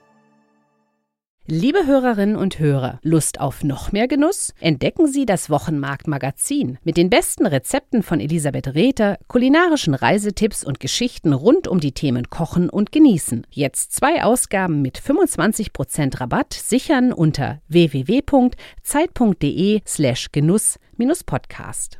Liebe 1.47 1.87
Hörerinnen 1.87 2.35
und 2.35 2.59
Hörer, 2.59 2.99
Lust 3.01 3.39
auf 3.39 3.63
noch 3.63 3.91
mehr 3.91 4.07
Genuss? 4.07 4.53
Entdecken 4.59 5.07
Sie 5.07 5.25
das 5.25 5.49
Wochenmarkt 5.49 6.07
Magazin 6.07 6.77
mit 6.83 6.97
den 6.97 7.09
besten 7.09 7.47
Rezepten 7.47 8.03
von 8.03 8.19
Elisabeth 8.19 8.75
Rether, 8.75 9.17
kulinarischen 9.27 9.95
Reisetipps 9.95 10.63
und 10.63 10.79
Geschichten 10.79 11.33
rund 11.33 11.67
um 11.67 11.79
die 11.79 11.93
Themen 11.93 12.29
Kochen 12.29 12.69
und 12.69 12.91
Genießen. 12.91 13.47
Jetzt 13.49 13.93
zwei 13.93 14.23
Ausgaben 14.23 14.83
mit 14.83 14.99
25% 14.99 16.21
Rabatt 16.21 16.53
sichern 16.53 17.11
unter 17.11 17.59
www.zeit.de 17.69 18.51
slash 19.87 20.31
Genuss-Podcast. 20.31 21.99